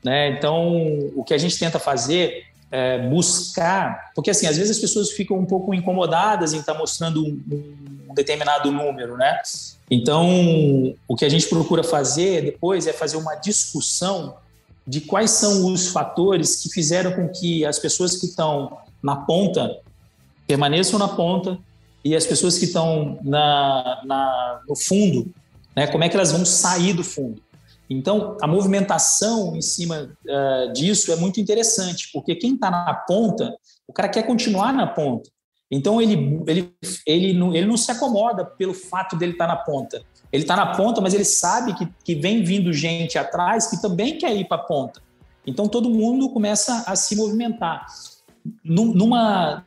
Né? 0.03 0.31
Então, 0.31 1.11
o 1.15 1.23
que 1.23 1.33
a 1.33 1.39
gente 1.39 1.57
tenta 1.57 1.79
fazer 1.79 2.51
é, 2.71 2.99
buscar, 3.09 4.13
porque 4.15 4.31
assim, 4.31 4.47
às 4.47 4.57
vezes 4.57 4.77
as 4.77 4.79
pessoas 4.79 5.11
ficam 5.11 5.37
um 5.37 5.45
pouco 5.45 5.75
incomodadas 5.75 6.53
em 6.53 6.59
estar 6.59 6.75
mostrando 6.75 7.25
um, 7.25 7.41
um, 7.51 7.90
determinado 8.15 8.71
número, 8.71 9.17
né? 9.17 9.41
Então, 9.91 10.27
o 11.09 11.17
que 11.17 11.25
a 11.25 11.29
gente 11.29 11.49
procura 11.49 11.83
fazer 11.83 12.43
depois 12.43 12.87
é 12.87 12.93
fazer 12.93 13.17
uma 13.17 13.35
discussão 13.35 14.37
de 14.87 15.01
quais 15.01 15.33
são 15.33 15.67
os 15.73 15.89
fatores 15.89 16.63
que 16.63 16.71
fizeram 16.71 17.13
com 17.13 17.29
que 17.29 17.65
as 17.65 17.79
pessoas 17.79 18.17
que 18.17 18.27
estão 18.27 18.79
na 19.03 19.17
ponta 19.17 19.79
permaneçam 20.47 20.99
na 20.99 21.09
ponta 21.09 21.59
e 22.05 22.17
as 22.17 22.27
pessoas 22.27 22.59
que 22.59 22.65
estão 22.65 23.19
na, 23.23 24.03
na, 24.05 24.61
no 24.69 24.75
fundo, 24.75 25.33
né, 25.77 25.87
como 25.87 26.03
é 26.03 26.09
que 26.09 26.17
elas 26.17 26.33
vão 26.33 26.45
sair 26.45 26.93
do 26.93 27.05
fundo. 27.05 27.41
Então, 27.89 28.37
a 28.41 28.47
movimentação 28.47 29.57
em 29.57 29.61
cima 29.61 30.09
uh, 30.25 30.73
disso 30.73 31.13
é 31.13 31.17
muito 31.17 31.41
interessante, 31.41 32.09
porque 32.13 32.37
quem 32.37 32.55
está 32.55 32.71
na 32.71 32.95
ponta, 32.95 33.53
O 33.87 33.93
cara 33.93 34.09
quer 34.09 34.23
continuar 34.23 34.73
na 34.73 34.87
ponta. 34.87 35.29
Então 35.71 36.03
ele, 36.03 36.43
ele, 36.47 36.75
ele, 37.07 37.33
não, 37.33 37.55
ele 37.55 37.67
não 37.67 37.77
se 37.77 37.91
acomoda 37.93 38.45
pelo 38.45 38.75
fato 38.75 39.17
dele 39.17 39.33
estar 39.33 39.47
tá 39.47 39.55
na 39.55 39.61
ponta. 39.61 40.03
Ele 40.33 40.43
está 40.43 40.57
na 40.57 40.75
ponta, 40.75 41.01
mas 41.01 41.15
ele 41.15 41.25
sabe 41.25 41.75
que, 41.75 41.89
que 42.05 42.15
vem 42.15 42.43
vindo 42.43 42.73
gente 42.73 43.19
atrás 43.19 43.69
que 43.69 43.81
também 43.81 44.19
quer 44.19 44.35
ir 44.35 44.47
para 44.47 44.57
a 44.57 44.65
ponta. 44.65 45.01
Então 45.47 45.69
todo 45.69 45.91
mundo 45.91 46.29
começa 46.31 46.85
a 46.87 46.97
se 46.97 47.15
movimentar. 47.17 47.87
Numa, 48.65 49.65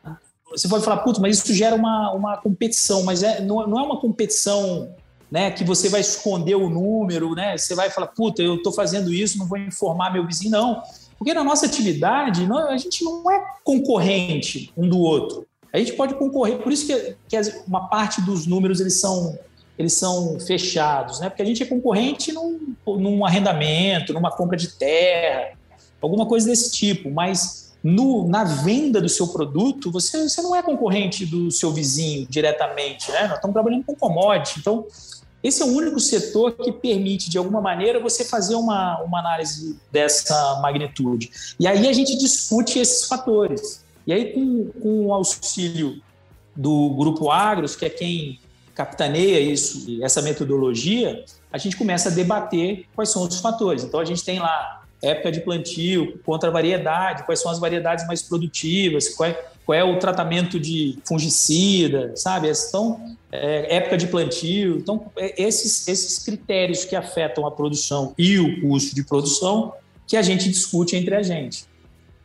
você 0.50 0.68
pode 0.68 0.84
falar, 0.84 0.98
putz, 0.98 1.18
mas 1.18 1.38
isso 1.38 1.54
gera 1.54 1.74
uma, 1.74 2.12
uma 2.12 2.36
competição, 2.36 3.02
mas 3.02 3.22
é, 3.22 3.40
não, 3.40 3.66
não 3.66 3.78
é 3.78 3.82
uma 3.82 4.00
competição 4.00 4.94
né, 5.30 5.50
que 5.50 5.64
você 5.64 5.88
vai 5.88 6.00
esconder 6.00 6.54
o 6.54 6.70
número, 6.70 7.34
né? 7.34 7.56
Você 7.56 7.74
vai 7.74 7.90
falar, 7.90 8.08
puta, 8.08 8.42
eu 8.42 8.56
estou 8.56 8.72
fazendo 8.72 9.12
isso, 9.12 9.38
não 9.38 9.46
vou 9.46 9.58
informar 9.58 10.12
meu 10.12 10.26
vizinho, 10.26 10.52
não. 10.52 10.82
Porque 11.18 11.34
na 11.34 11.42
nossa 11.42 11.66
atividade, 11.66 12.46
não, 12.46 12.68
a 12.68 12.76
gente 12.76 13.04
não 13.04 13.28
é 13.30 13.44
concorrente 13.64 14.72
um 14.76 14.88
do 14.88 14.98
outro. 14.98 15.46
A 15.74 15.78
gente 15.78 15.94
pode 15.94 16.14
concorrer, 16.14 16.58
por 16.58 16.72
isso 16.72 16.86
que, 16.86 17.16
que 17.28 17.36
uma 17.66 17.88
parte 17.88 18.20
dos 18.22 18.46
números 18.46 18.80
eles 18.80 19.00
são, 19.00 19.36
eles 19.76 19.94
são 19.94 20.38
fechados, 20.38 21.18
né? 21.18 21.28
Porque 21.28 21.42
a 21.42 21.44
gente 21.44 21.64
é 21.64 21.66
concorrente 21.66 22.32
num, 22.32 22.76
num 22.86 23.26
arrendamento, 23.26 24.12
numa 24.12 24.30
compra 24.30 24.56
de 24.56 24.68
terra, 24.68 25.58
alguma 26.00 26.26
coisa 26.26 26.46
desse 26.46 26.70
tipo, 26.70 27.10
mas 27.10 27.74
no, 27.82 28.28
na 28.28 28.44
venda 28.44 29.00
do 29.00 29.08
seu 29.08 29.26
produto, 29.26 29.90
você, 29.90 30.28
você 30.28 30.40
não 30.42 30.54
é 30.54 30.62
concorrente 30.62 31.26
do 31.26 31.50
seu 31.50 31.72
vizinho 31.72 32.24
diretamente, 32.30 33.10
né? 33.10 33.22
Nós 33.26 33.34
estamos 33.34 33.52
trabalhando 33.52 33.82
com 33.82 33.96
commodity, 33.96 34.60
então 34.60 34.86
esse 35.42 35.60
é 35.60 35.64
o 35.64 35.68
único 35.68 35.98
setor 35.98 36.52
que 36.52 36.70
permite, 36.70 37.28
de 37.28 37.36
alguma 37.36 37.60
maneira, 37.60 37.98
você 37.98 38.24
fazer 38.24 38.54
uma, 38.54 39.02
uma 39.02 39.18
análise 39.18 39.76
dessa 39.90 40.60
magnitude. 40.62 41.30
E 41.58 41.66
aí 41.66 41.88
a 41.88 41.92
gente 41.92 42.16
discute 42.16 42.78
esses 42.78 43.08
fatores. 43.08 43.83
E 44.06 44.12
aí, 44.12 44.32
com, 44.32 44.66
com 44.80 45.06
o 45.06 45.14
auxílio 45.14 46.00
do 46.54 46.90
Grupo 46.90 47.30
Agros, 47.30 47.74
que 47.74 47.84
é 47.84 47.90
quem 47.90 48.38
capitaneia 48.74 49.40
isso, 49.40 49.86
essa 50.02 50.20
metodologia, 50.20 51.24
a 51.52 51.58
gente 51.58 51.76
começa 51.76 52.08
a 52.08 52.12
debater 52.12 52.86
quais 52.94 53.10
são 53.10 53.22
os 53.22 53.40
fatores. 53.40 53.84
Então, 53.84 54.00
a 54.00 54.04
gente 54.04 54.24
tem 54.24 54.38
lá 54.38 54.82
época 55.00 55.30
de 55.30 55.40
plantio, 55.40 56.18
contra 56.24 56.50
variedade, 56.50 57.24
quais 57.24 57.40
são 57.40 57.50
as 57.50 57.58
variedades 57.58 58.06
mais 58.06 58.22
produtivas, 58.22 59.10
qual 59.10 59.28
é, 59.28 59.44
qual 59.64 59.78
é 59.78 59.84
o 59.84 59.98
tratamento 59.98 60.58
de 60.58 60.98
fungicida, 61.04 62.12
sabe? 62.16 62.50
Então, 62.50 63.16
é, 63.30 63.76
época 63.76 63.96
de 63.96 64.06
plantio. 64.06 64.78
Então, 64.78 65.10
é, 65.16 65.42
esses, 65.42 65.86
esses 65.88 66.18
critérios 66.18 66.84
que 66.84 66.96
afetam 66.96 67.46
a 67.46 67.50
produção 67.50 68.14
e 68.18 68.38
o 68.38 68.60
custo 68.62 68.94
de 68.94 69.04
produção 69.04 69.74
que 70.06 70.16
a 70.16 70.22
gente 70.22 70.48
discute 70.48 70.96
entre 70.96 71.14
a 71.14 71.22
gente. 71.22 71.66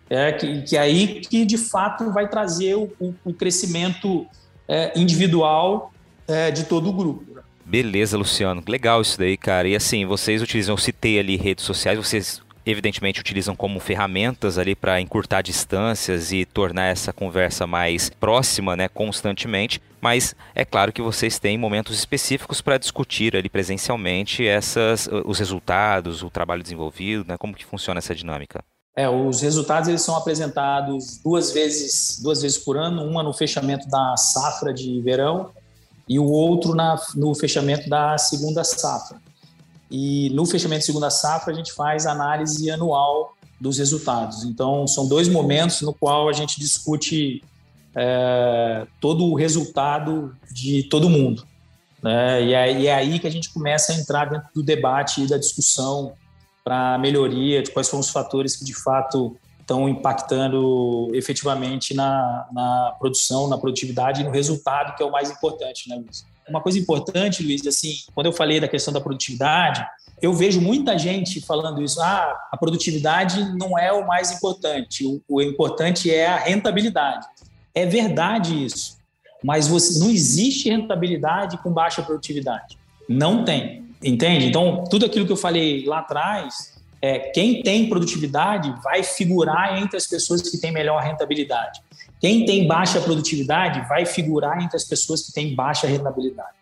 É 0.09 0.31
que, 0.31 0.61
que 0.63 0.75
é 0.75 0.79
aí 0.79 1.21
que, 1.21 1.45
de 1.45 1.57
fato, 1.57 2.11
vai 2.11 2.27
trazer 2.27 2.75
o, 2.75 2.91
o, 3.23 3.33
crescimento 3.33 4.25
é, 4.67 4.91
individual 4.99 5.93
é, 6.27 6.49
de 6.49 6.63
todo 6.63 6.89
o 6.89 6.93
grupo. 6.93 7.23
Beleza, 7.63 8.17
Luciano. 8.17 8.63
Legal 8.67 9.01
isso 9.01 9.19
daí, 9.19 9.37
cara. 9.37 9.67
E 9.67 9.75
assim, 9.75 10.05
vocês 10.05 10.41
utilizam, 10.41 10.73
eu 10.73 10.77
citei 10.77 11.19
ali 11.19 11.37
redes 11.37 11.63
sociais, 11.63 11.97
vocês 11.97 12.41
evidentemente 12.65 13.19
utilizam 13.19 13.55
como 13.55 13.79
ferramentas 13.79 14.57
ali 14.57 14.75
para 14.75 14.99
encurtar 14.99 15.41
distâncias 15.41 16.31
e 16.31 16.45
tornar 16.45 16.85
essa 16.85 17.13
conversa 17.13 17.65
mais 17.65 18.09
próxima, 18.09 18.75
né, 18.75 18.87
constantemente. 18.87 19.81
Mas 20.01 20.35
é 20.55 20.63
claro 20.63 20.93
que 20.93 21.01
vocês 21.01 21.39
têm 21.39 21.57
momentos 21.57 21.97
específicos 21.97 22.61
para 22.61 22.77
discutir 22.77 23.35
ali 23.35 23.49
presencialmente 23.49 24.47
essas, 24.47 25.09
os 25.25 25.39
resultados, 25.39 26.23
o 26.23 26.29
trabalho 26.29 26.63
desenvolvido, 26.63 27.25
né, 27.27 27.37
como 27.37 27.53
que 27.53 27.65
funciona 27.65 27.99
essa 27.99 28.15
dinâmica. 28.15 28.63
É, 28.95 29.07
os 29.09 29.41
resultados 29.41 29.87
eles 29.87 30.01
são 30.01 30.15
apresentados 30.15 31.19
duas 31.23 31.51
vezes, 31.51 32.19
duas 32.21 32.41
vezes 32.41 32.57
por 32.57 32.77
ano, 32.77 33.03
uma 33.03 33.23
no 33.23 33.33
fechamento 33.33 33.87
da 33.87 34.17
safra 34.17 34.73
de 34.73 34.99
verão 35.01 35.51
e 36.07 36.19
o 36.19 36.25
outro 36.25 36.73
na, 36.73 36.99
no 37.15 37.33
fechamento 37.35 37.87
da 37.87 38.17
segunda 38.17 38.63
safra. 38.63 39.21
E 39.89 40.29
no 40.31 40.45
fechamento 40.45 40.79
de 40.79 40.85
segunda 40.85 41.09
safra, 41.09 41.53
a 41.53 41.55
gente 41.55 41.71
faz 41.71 42.05
análise 42.05 42.69
anual 42.69 43.35
dos 43.59 43.77
resultados. 43.77 44.43
Então, 44.43 44.87
são 44.87 45.07
dois 45.07 45.27
momentos 45.27 45.81
no 45.81 45.93
qual 45.93 46.29
a 46.29 46.33
gente 46.33 46.59
discute 46.59 47.43
é, 47.95 48.87
todo 48.99 49.25
o 49.25 49.35
resultado 49.35 50.35
de 50.51 50.83
todo 50.83 51.09
mundo. 51.09 51.45
Né? 52.01 52.43
E, 52.43 52.53
é, 52.53 52.81
e 52.81 52.87
é 52.87 52.95
aí 52.95 53.19
que 53.19 53.27
a 53.27 53.31
gente 53.31 53.51
começa 53.51 53.91
a 53.91 53.95
entrar 53.95 54.25
dentro 54.25 54.47
do 54.53 54.63
debate 54.63 55.23
e 55.23 55.27
da 55.27 55.37
discussão 55.37 56.13
para 56.69 56.99
melhoria, 56.99 57.63
de 57.63 57.71
quais 57.71 57.87
são 57.87 57.99
os 57.99 58.11
fatores 58.11 58.55
que 58.55 58.63
de 58.63 58.75
fato 58.75 59.35
estão 59.59 59.89
impactando 59.89 61.09
efetivamente 61.15 61.95
na, 61.95 62.47
na 62.53 62.95
produção, 62.99 63.47
na 63.47 63.57
produtividade 63.57 64.21
e 64.21 64.23
no 64.23 64.29
resultado, 64.29 64.95
que 64.95 65.01
é 65.01 65.05
o 65.05 65.11
mais 65.11 65.31
importante, 65.31 65.89
né, 65.89 65.95
Luiz? 65.95 66.23
Uma 66.47 66.61
coisa 66.61 66.77
importante, 66.77 67.41
Luiz, 67.41 67.65
assim, 67.65 67.93
quando 68.13 68.27
eu 68.27 68.31
falei 68.31 68.59
da 68.59 68.67
questão 68.67 68.93
da 68.93 69.01
produtividade, 69.01 69.83
eu 70.21 70.31
vejo 70.31 70.61
muita 70.61 70.95
gente 70.95 71.41
falando 71.41 71.81
isso. 71.81 71.99
Ah, 71.99 72.37
a 72.51 72.57
produtividade 72.57 73.51
não 73.57 73.77
é 73.77 73.91
o 73.91 74.05
mais 74.05 74.31
importante. 74.31 75.03
O, 75.03 75.19
o 75.27 75.41
importante 75.41 76.13
é 76.13 76.27
a 76.27 76.37
rentabilidade. 76.37 77.25
É 77.73 77.83
verdade 77.87 78.63
isso. 78.63 78.99
Mas 79.43 79.67
você, 79.67 79.97
não 79.97 80.11
existe 80.11 80.69
rentabilidade 80.69 81.57
com 81.63 81.71
baixa 81.71 82.03
produtividade. 82.03 82.77
Não 83.07 83.43
tem. 83.43 83.88
Entende? 84.03 84.45
Então, 84.45 84.83
tudo 84.89 85.05
aquilo 85.05 85.25
que 85.25 85.31
eu 85.31 85.37
falei 85.37 85.83
lá 85.85 85.99
atrás, 85.99 86.79
é, 87.01 87.19
quem 87.19 87.61
tem 87.61 87.89
produtividade 87.89 88.73
vai 88.83 89.03
figurar 89.03 89.81
entre 89.81 89.97
as 89.97 90.07
pessoas 90.07 90.41
que 90.41 90.57
têm 90.57 90.71
melhor 90.71 91.01
rentabilidade. 91.01 91.81
Quem 92.19 92.45
tem 92.45 92.67
baixa 92.67 92.99
produtividade 92.99 93.87
vai 93.87 94.05
figurar 94.05 94.61
entre 94.61 94.75
as 94.75 94.83
pessoas 94.83 95.25
que 95.25 95.33
têm 95.33 95.55
baixa 95.55 95.87
rentabilidade. 95.87 96.59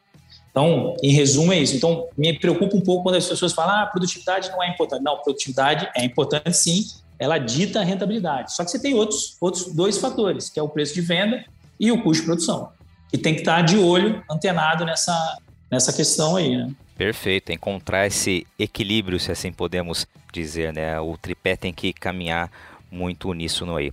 Então, 0.52 0.96
em 1.04 1.12
resumo, 1.12 1.54
é 1.54 1.60
isso. 1.60 1.76
Então, 1.76 2.08
me 2.18 2.38
preocupa 2.38 2.76
um 2.76 2.82
pouco 2.82 3.04
quando 3.04 3.16
as 3.16 3.28
pessoas 3.28 3.54
falam 3.54 3.76
ah, 3.76 3.86
produtividade 3.86 4.50
não 4.50 4.62
é 4.62 4.70
importante. 4.70 5.04
Não, 5.04 5.18
produtividade 5.18 5.90
é 5.96 6.04
importante 6.04 6.52
sim, 6.54 6.84
ela 7.20 7.38
dita 7.38 7.80
a 7.80 7.84
rentabilidade. 7.84 8.56
Só 8.56 8.64
que 8.64 8.72
você 8.72 8.80
tem 8.80 8.94
outros, 8.94 9.38
outros 9.40 9.72
dois 9.74 9.98
fatores, 9.98 10.50
que 10.50 10.60
é 10.60 10.64
o 10.64 10.70
preço 10.70 10.94
de 10.94 11.02
venda 11.02 11.44
e 11.80 11.92
o 11.92 12.02
custo 12.02 12.22
de 12.22 12.28
produção, 12.28 12.72
que 13.10 13.18
tem 13.18 13.34
que 13.34 13.42
estar 13.42 13.62
de 13.62 13.78
olho, 13.78 14.24
antenado 14.30 14.84
nessa, 14.86 15.38
nessa 15.72 15.94
questão 15.94 16.36
aí, 16.36 16.58
né? 16.58 16.72
Perfeito, 16.98 17.52
encontrar 17.52 18.08
esse 18.08 18.46
equilíbrio, 18.58 19.20
se 19.20 19.32
assim 19.32 19.52
podemos 19.52 20.08
dizer, 20.34 20.74
né? 20.74 21.00
O 21.00 21.16
tripé 21.18 21.56
tem 21.56 21.72
que 21.72 21.94
caminhar 21.94 22.52
muito 22.90 23.30
uníssono 23.30 23.76
aí. 23.76 23.92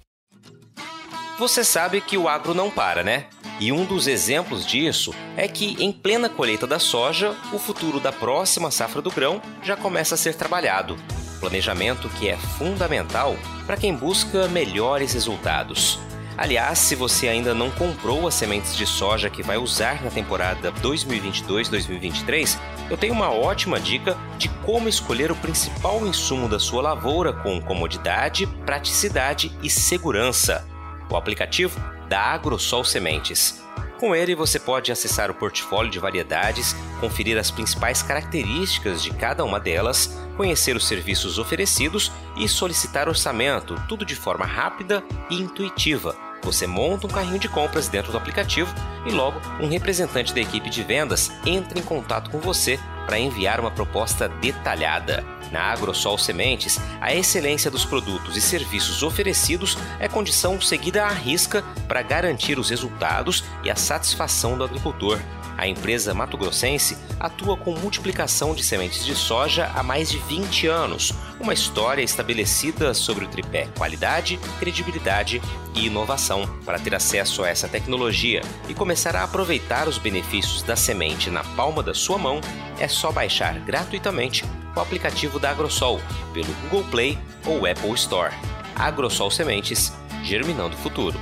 Você 1.39 1.65
sabe 1.65 2.01
que 2.01 2.17
o 2.17 2.29
agro 2.29 2.55
não 2.55 2.71
para, 2.71 3.03
né? 3.03 3.27
E 3.61 3.73
um 3.73 3.85
dos 3.85 4.07
exemplos 4.07 4.65
disso 4.65 5.13
é 5.37 5.49
que, 5.49 5.77
em 5.83 5.93
plena 5.93 6.29
colheita 6.29 6.67
da 6.67 6.79
soja, 6.79 7.37
o 7.53 7.59
futuro 7.59 8.01
da 8.01 8.13
próxima 8.13 8.71
safra 8.71 9.03
do 9.03 9.11
grão 9.11 9.43
já 9.63 9.77
começa 9.77 10.15
a 10.15 10.19
ser 10.19 10.35
trabalhado. 10.35 10.97
Planejamento 11.41 12.09
que 12.09 12.29
é 12.29 12.37
fundamental 12.37 13.37
para 13.67 13.77
quem 13.77 13.95
busca 13.95 14.49
melhores 14.49 15.13
resultados. 15.13 15.99
Aliás, 16.37 16.79
se 16.79 16.97
você 16.97 17.29
ainda 17.29 17.55
não 17.55 17.71
comprou 17.71 18.27
as 18.27 18.35
sementes 18.35 18.77
de 18.77 18.87
soja 18.87 19.31
que 19.31 19.43
vai 19.43 19.57
usar 19.57 20.03
na 20.03 20.11
temporada 20.11 20.73
2022-2023, 20.73 22.59
eu 22.91 22.97
tenho 22.97 23.15
uma 23.15 23.31
ótima 23.31 23.79
dica 23.79 24.17
de 24.37 24.49
como 24.65 24.89
escolher 24.89 25.31
o 25.31 25.37
principal 25.37 26.05
insumo 26.07 26.49
da 26.49 26.59
sua 26.59 26.83
lavoura 26.83 27.33
com 27.33 27.61
comodidade, 27.61 28.47
praticidade 28.67 29.53
e 29.63 29.71
segurança 29.71 30.67
o 31.11 31.17
aplicativo 31.17 31.81
da 32.09 32.21
AgroSol 32.21 32.85
Sementes. 32.85 33.64
Com 34.05 34.15
ele 34.15 34.35
você 34.35 34.61
pode 34.61 34.93
acessar 34.93 35.31
o 35.31 35.35
portfólio 35.35 35.91
de 35.91 35.99
variedades, 35.99 36.77
conferir 37.01 37.39
as 37.39 37.51
principais 37.51 38.03
características 38.03 39.03
de 39.03 39.11
cada 39.11 39.43
uma 39.43 39.59
delas, 39.59 40.15
conhecer 40.37 40.77
os 40.77 40.87
serviços 40.87 41.39
oferecidos 41.39 42.13
e 42.37 42.47
solicitar 42.47 43.09
orçamento, 43.09 43.83
tudo 43.89 44.05
de 44.05 44.15
forma 44.15 44.45
rápida 44.45 45.03
e 45.31 45.37
intuitiva. 45.37 46.34
Você 46.45 46.67
monta 46.67 47.07
um 47.07 47.11
carrinho 47.11 47.39
de 47.39 47.49
compras 47.49 47.89
dentro 47.89 48.13
do 48.13 48.19
aplicativo 48.19 48.73
e 49.07 49.11
logo 49.11 49.41
um 49.61 49.69
representante 49.69 50.35
da 50.35 50.41
equipe 50.41 50.69
de 50.69 50.83
vendas 50.83 51.33
entra 51.45 51.79
em 51.79 51.83
contato 51.83 52.31
com 52.31 52.39
você 52.39 52.79
para 53.07 53.19
enviar 53.19 53.61
uma 53.61 53.71
proposta 53.71 54.29
detalhada. 54.29 55.25
Na 55.51 55.73
AgroSol 55.73 56.19
Sementes, 56.19 56.81
a 57.01 57.15
excelência 57.15 57.71
dos 57.71 57.85
produtos 57.85 58.37
e 58.37 58.41
serviços 58.41 59.03
oferecidos 59.03 59.79
é 59.99 60.09
condição 60.09 60.61
seguida 60.61 61.05
à 61.05 61.11
risca 61.11 61.63
para 61.87 62.03
garantir 62.03 62.59
os 62.59 62.71
resultados 62.71 63.45
e 63.63 63.71
a 63.71 63.77
satisfação 63.77 64.59
do 64.59 64.65
agricultor. 64.65 65.19
A 65.57 65.67
empresa 65.67 66.13
Mato 66.13 66.37
Grossense 66.37 66.97
atua 67.19 67.57
com 67.57 67.75
multiplicação 67.79 68.55
de 68.55 68.63
sementes 68.63 69.05
de 69.05 69.15
soja 69.15 69.71
há 69.75 69.83
mais 69.83 70.11
de 70.11 70.19
20 70.19 70.67
anos, 70.67 71.13
uma 71.41 71.55
história 71.55 72.03
estabelecida 72.03 72.93
sobre 72.93 73.25
o 73.25 73.29
tripé 73.29 73.69
qualidade, 73.77 74.39
credibilidade 74.59 75.41
e 75.75 75.87
inovação. 75.87 76.49
Para 76.65 76.79
ter 76.79 76.95
acesso 76.95 77.45
a 77.45 77.49
essa 77.49 77.69
tecnologia 77.69 78.43
e 78.69 78.75
começar 78.75 79.15
a 79.17 79.25
aproveitar 79.25 79.89
os 79.89 79.99
benefícios 79.99 80.63
da 80.63 80.77
semente 80.77 81.31
na 81.31 81.45
palma 81.45 81.83
da 81.83 81.95
sua 81.95 82.19
mão, 82.19 82.41
é 82.79 82.89
só 82.89 83.13
baixar 83.13 83.59
gratuitamente 83.61 84.45
o 84.77 84.81
aplicativo 84.81 85.39
da 85.39 85.51
Agrosol 85.51 86.01
pelo 86.33 86.53
Google 86.63 86.85
Play 86.91 87.19
ou 87.47 87.67
Apple 87.67 87.93
Store. 87.93 88.35
Agrosol 88.75 89.31
Sementes, 89.31 89.93
germinando 90.25 90.75
o 90.75 90.79
futuro. 90.79 91.19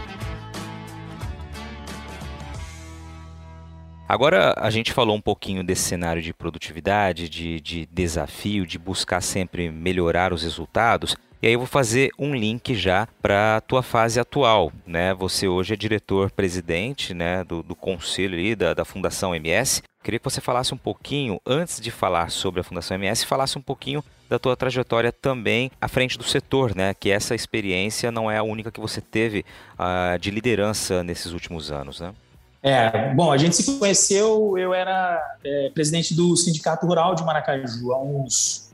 Agora 4.13 4.53
a 4.59 4.69
gente 4.69 4.93
falou 4.93 5.17
um 5.17 5.21
pouquinho 5.23 5.65
desse 5.65 5.85
cenário 5.85 6.21
de 6.21 6.35
produtividade, 6.35 7.31
de, 7.31 7.59
de 7.59 7.87
desafio, 7.87 8.67
de 8.67 8.79
buscar 8.79 9.23
sempre 9.23 9.71
melhorar 9.71 10.35
os 10.35 10.43
resultados. 10.43 11.17
E 11.41 11.47
aí 11.47 11.55
eu 11.55 11.59
vou 11.59 11.67
fazer 11.67 12.11
um 12.19 12.35
link 12.35 12.75
já 12.75 13.09
para 13.23 13.57
a 13.57 13.61
tua 13.63 13.83
fase 13.83 14.21
atual, 14.21 14.71
né? 14.87 15.15
Você 15.15 15.49
hoje 15.49 15.73
é 15.73 15.77
diretor-presidente, 15.79 17.15
né, 17.15 17.43
do, 17.43 17.63
do 17.63 17.75
conselho 17.75 18.35
ali 18.35 18.55
da, 18.55 18.75
da 18.75 18.85
Fundação 18.85 19.35
MS. 19.35 19.83
Queria 20.05 20.19
que 20.19 20.25
você 20.25 20.43
falasse 20.43 20.75
um 20.75 20.79
pouquinho, 20.79 21.41
antes 21.47 21.81
de 21.81 21.91
falar 21.91 22.31
sobre 22.31 22.61
a 22.61 22.65
Fundação 22.65 22.95
MS, 22.99 23.25
falasse 23.25 23.57
um 23.57 23.63
pouquinho 23.63 24.05
da 24.29 24.39
tua 24.39 24.55
trajetória 24.55 25.11
também 25.11 25.71
à 25.81 25.89
frente 25.89 26.19
do 26.19 26.25
setor, 26.25 26.77
né? 26.77 26.93
Que 26.93 27.11
essa 27.11 27.35
experiência 27.35 28.13
não 28.13 28.31
é 28.31 28.37
a 28.37 28.43
única 28.43 28.71
que 28.71 28.79
você 28.79 29.01
teve 29.01 29.43
uh, 29.79 30.19
de 30.19 30.31
liderança 30.31 31.03
nesses 31.03 31.33
últimos 31.33 31.73
anos, 31.73 31.99
né? 31.99 32.13
É, 32.63 33.13
bom, 33.13 33.33
a 33.33 33.37
gente 33.37 33.57
se 33.57 33.77
conheceu, 33.77 34.57
eu 34.57 34.73
era 34.73 35.21
é, 35.43 35.71
presidente 35.71 36.15
do 36.15 36.37
Sindicato 36.37 36.87
Rural 36.87 37.17
de 37.17 37.25
Maracaju 37.25 37.93
há 37.93 38.01
uns 38.01 38.71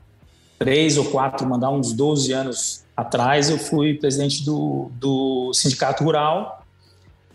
três 0.59 0.95
ou 0.95 1.05
quatro, 1.05 1.47
mandar 1.47 1.71
uns 1.71 1.91
12 1.91 2.31
anos 2.31 2.83
atrás, 2.95 3.49
eu 3.49 3.57
fui 3.57 3.95
presidente 3.95 4.45
do, 4.45 4.91
do 4.93 5.51
Sindicato 5.53 6.03
Rural 6.03 6.63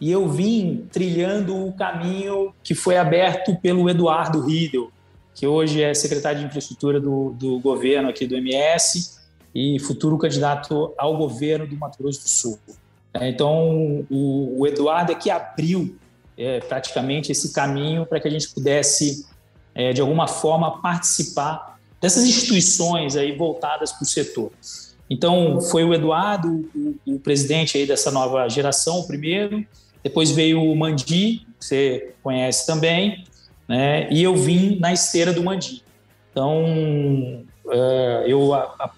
e 0.00 0.12
eu 0.12 0.28
vim 0.28 0.86
trilhando 0.92 1.66
o 1.66 1.72
caminho 1.72 2.54
que 2.62 2.74
foi 2.74 2.98
aberto 2.98 3.56
pelo 3.56 3.90
Eduardo 3.90 4.40
Riedel, 4.40 4.92
que 5.34 5.46
hoje 5.48 5.82
é 5.82 5.92
secretário 5.92 6.38
de 6.38 6.46
infraestrutura 6.46 7.00
do, 7.00 7.30
do 7.30 7.58
governo 7.58 8.08
aqui 8.08 8.26
do 8.26 8.36
MS 8.36 9.18
e 9.52 9.80
futuro 9.80 10.16
candidato 10.18 10.92
ao 10.96 11.16
governo 11.16 11.66
do 11.66 11.76
Mato 11.76 11.98
Grosso 11.98 12.22
do 12.22 12.28
Sul. 12.28 12.58
É, 13.12 13.28
então, 13.28 14.04
o, 14.10 14.60
o 14.60 14.66
Eduardo 14.66 15.12
é 15.12 15.14
que 15.14 15.30
abriu 15.30 15.96
é, 16.36 16.60
praticamente 16.60 17.32
esse 17.32 17.52
caminho 17.52 18.04
para 18.06 18.20
que 18.20 18.28
a 18.28 18.30
gente 18.30 18.48
pudesse, 18.50 19.26
é, 19.74 19.92
de 19.92 20.00
alguma 20.00 20.26
forma, 20.26 20.80
participar 20.80 21.78
dessas 22.00 22.24
instituições 22.24 23.16
aí 23.16 23.32
voltadas 23.32 23.92
para 23.92 24.02
o 24.02 24.06
setor. 24.06 24.52
Então, 25.08 25.60
foi 25.60 25.84
o 25.84 25.94
Eduardo, 25.94 26.68
o, 26.74 27.14
o, 27.14 27.18
presidente 27.18 27.76
aí 27.78 27.86
dessa 27.86 28.10
nova 28.10 28.48
geração, 28.48 29.00
o 29.00 29.06
primeiro, 29.06 29.64
depois 30.02 30.30
veio 30.30 30.62
o 30.62 30.76
Mandi, 30.76 31.04
que 31.04 31.46
você 31.58 32.14
conhece 32.22 32.66
também, 32.66 33.24
né? 33.68 34.10
E 34.10 34.22
eu 34.22 34.34
vim 34.36 34.78
na 34.78 34.92
esteira 34.92 35.32
do 35.32 35.42
Mandi. 35.42 35.82
Então, 36.30 37.44
uh, 37.64 38.26
eu 38.26 38.52
a, 38.52 38.74
a, 38.78 38.90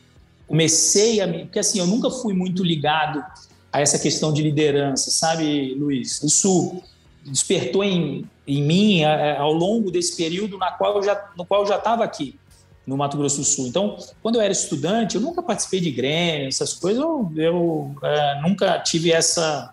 comecei 0.47 1.21
a... 1.21 1.29
Porque, 1.29 1.59
assim, 1.59 1.79
eu 1.79 1.87
nunca 1.87 2.11
fui 2.11 2.35
muito 2.35 2.65
ligado 2.65 3.25
a 3.73 3.81
essa 3.81 3.99
questão 3.99 4.33
de 4.33 4.43
liderança, 4.43 5.11
sabe, 5.11 5.75
Luiz? 5.75 6.23
Isso 6.23 6.83
despertou 7.27 7.83
em, 7.85 8.25
em 8.47 8.63
mim 8.63 9.05
a, 9.05 9.15
a, 9.15 9.41
ao 9.41 9.53
longo 9.53 9.91
desse 9.91 10.17
período 10.17 10.57
na 10.59 10.71
qual 10.71 11.03
já, 11.03 11.31
no 11.37 11.45
qual 11.45 11.63
eu 11.63 11.67
já 11.67 11.77
estava 11.77 12.05
aqui, 12.05 12.39
no 12.87 12.97
Mato 12.97 13.17
Grosso 13.17 13.39
do 13.39 13.45
Sul. 13.45 13.67
Então, 13.67 13.97
quando 14.23 14.37
eu 14.37 14.41
era 14.41 14.53
estudante, 14.53 15.17
eu 15.17 15.21
nunca 15.21 15.43
participei 15.43 15.81
de 15.81 15.91
Grêmio, 15.91 16.49
essas 16.49 16.73
coisas, 16.73 17.03
eu, 17.03 17.33
eu 17.37 17.97
é, 18.03 18.41
nunca 18.41 18.79
tive 18.79 19.13
essa 19.13 19.73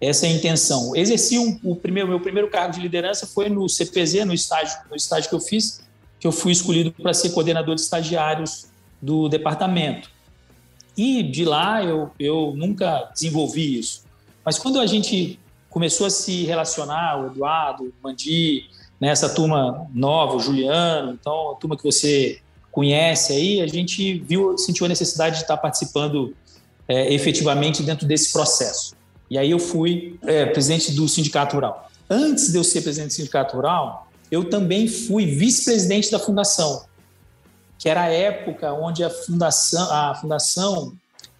essa 0.00 0.26
é 0.26 0.30
intenção. 0.30 0.94
Exerci 0.94 1.38
um, 1.38 1.58
o 1.64 1.74
primeiro, 1.74 2.08
meu 2.08 2.20
primeiro 2.20 2.48
cargo 2.48 2.72
de 2.72 2.80
liderança 2.80 3.26
foi 3.26 3.48
no 3.48 3.68
CPZ, 3.68 4.24
no 4.24 4.32
estágio, 4.32 4.78
no 4.88 4.96
estágio 4.96 5.28
que 5.28 5.34
eu 5.34 5.40
fiz, 5.40 5.80
que 6.20 6.26
eu 6.26 6.32
fui 6.32 6.52
escolhido 6.52 6.92
para 6.92 7.12
ser 7.12 7.30
coordenador 7.30 7.74
de 7.74 7.80
estagiários 7.80 8.68
do 9.02 9.28
departamento. 9.28 10.10
E 10.96 11.22
de 11.22 11.44
lá 11.44 11.82
eu, 11.82 12.10
eu 12.18 12.54
nunca 12.56 13.10
desenvolvi 13.12 13.78
isso. 13.78 14.04
Mas 14.44 14.58
quando 14.58 14.80
a 14.80 14.86
gente 14.86 15.38
começou 15.70 16.06
a 16.06 16.10
se 16.10 16.44
relacionar, 16.44 17.22
o 17.22 17.26
Eduardo, 17.26 17.84
o 17.84 17.92
Mandi, 18.02 18.64
né, 19.00 19.08
essa 19.08 19.28
turma 19.28 19.86
nova, 19.94 20.36
o 20.36 20.40
Juliano, 20.40 21.12
então 21.12 21.52
a 21.52 21.54
turma 21.54 21.76
que 21.76 21.84
você 21.84 22.40
conhece 22.70 23.32
aí, 23.32 23.60
a 23.60 23.66
gente 23.66 24.18
viu, 24.20 24.56
sentiu 24.56 24.86
a 24.86 24.88
necessidade 24.88 25.36
de 25.36 25.42
estar 25.42 25.56
participando 25.56 26.34
é, 26.86 27.12
efetivamente 27.12 27.82
dentro 27.82 28.06
desse 28.06 28.32
processo. 28.32 28.96
E 29.30 29.36
aí 29.36 29.50
eu 29.50 29.58
fui 29.58 30.18
é, 30.22 30.46
presidente 30.46 30.92
do 30.92 31.06
Sindicato 31.08 31.54
Rural. 31.54 31.90
Antes 32.08 32.50
de 32.50 32.56
eu 32.56 32.64
ser 32.64 32.80
presidente 32.80 33.10
do 33.10 33.14
Sindicato 33.14 33.56
Rural, 33.56 34.08
eu 34.30 34.48
também 34.48 34.88
fui 34.88 35.26
vice-presidente 35.26 36.10
da 36.10 36.18
fundação, 36.18 36.84
que 37.78 37.88
era 37.88 38.04
a 38.04 38.12
época 38.12 38.72
onde 38.72 39.04
a 39.04 39.10
fundação, 39.10 39.92
a 39.92 40.14
fundação 40.14 40.92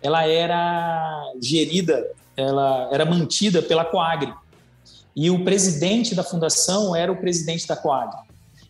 ela 0.02 0.26
era 0.26 1.32
gerida, 1.40 2.06
ela 2.38 2.88
era 2.92 3.04
mantida 3.04 3.60
pela 3.60 3.84
Coagri. 3.84 4.32
E 5.14 5.30
o 5.30 5.44
presidente 5.44 6.14
da 6.14 6.22
fundação 6.22 6.94
era 6.94 7.10
o 7.10 7.16
presidente 7.16 7.66
da 7.66 7.76
Coagri. 7.76 8.16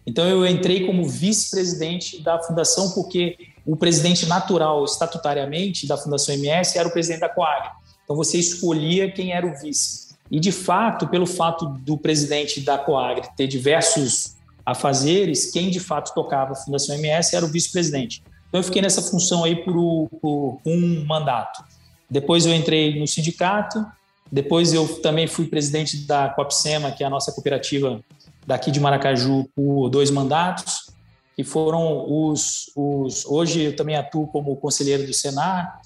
Então 0.06 0.26
eu 0.26 0.46
entrei 0.46 0.86
como 0.86 1.06
vice-presidente 1.06 2.22
da 2.22 2.38
fundação 2.38 2.92
porque 2.92 3.36
o 3.66 3.76
presidente 3.76 4.24
natural, 4.24 4.82
estatutariamente, 4.82 5.86
da 5.86 5.98
Fundação 5.98 6.34
MS 6.34 6.78
era 6.78 6.88
o 6.88 6.90
presidente 6.90 7.20
da 7.20 7.28
Coagri. 7.28 7.68
Então 8.02 8.16
você 8.16 8.38
escolhia 8.38 9.12
quem 9.12 9.32
era 9.32 9.46
o 9.46 9.54
vice. 9.60 10.08
E 10.30 10.40
de 10.40 10.50
fato, 10.50 11.06
pelo 11.08 11.26
fato 11.26 11.66
do 11.66 11.98
presidente 11.98 12.62
da 12.62 12.78
Coagri 12.78 13.28
ter 13.36 13.46
diversos 13.46 14.36
afazeres, 14.64 15.50
quem 15.50 15.68
de 15.68 15.80
fato 15.80 16.14
tocava 16.14 16.52
a 16.52 16.56
Fundação 16.56 16.94
MS 16.94 17.36
era 17.36 17.44
o 17.44 17.48
vice-presidente. 17.48 18.22
Então 18.48 18.60
eu 18.60 18.64
fiquei 18.64 18.80
nessa 18.80 19.02
função 19.02 19.44
aí 19.44 19.56
por, 19.56 20.08
por, 20.22 20.60
um 20.64 21.04
mandato. 21.06 21.62
Depois 22.10 22.46
eu 22.46 22.54
entrei 22.54 22.98
no 22.98 23.06
sindicato, 23.06 23.84
depois 24.30 24.72
eu 24.72 24.86
também 25.00 25.26
fui 25.26 25.46
presidente 25.46 26.06
da 26.06 26.28
Copsema, 26.28 26.90
que 26.90 27.02
é 27.02 27.06
a 27.06 27.10
nossa 27.10 27.32
cooperativa 27.32 28.00
daqui 28.46 28.70
de 28.70 28.80
Maracaju, 28.80 29.48
por 29.54 29.88
dois 29.88 30.10
mandatos, 30.10 30.90
que 31.36 31.44
foram 31.44 32.04
os, 32.08 32.70
os 32.74 33.24
hoje 33.26 33.62
eu 33.62 33.76
também 33.76 33.96
atuo 33.96 34.26
como 34.26 34.56
conselheiro 34.56 35.06
do 35.06 35.12
Senar 35.12 35.80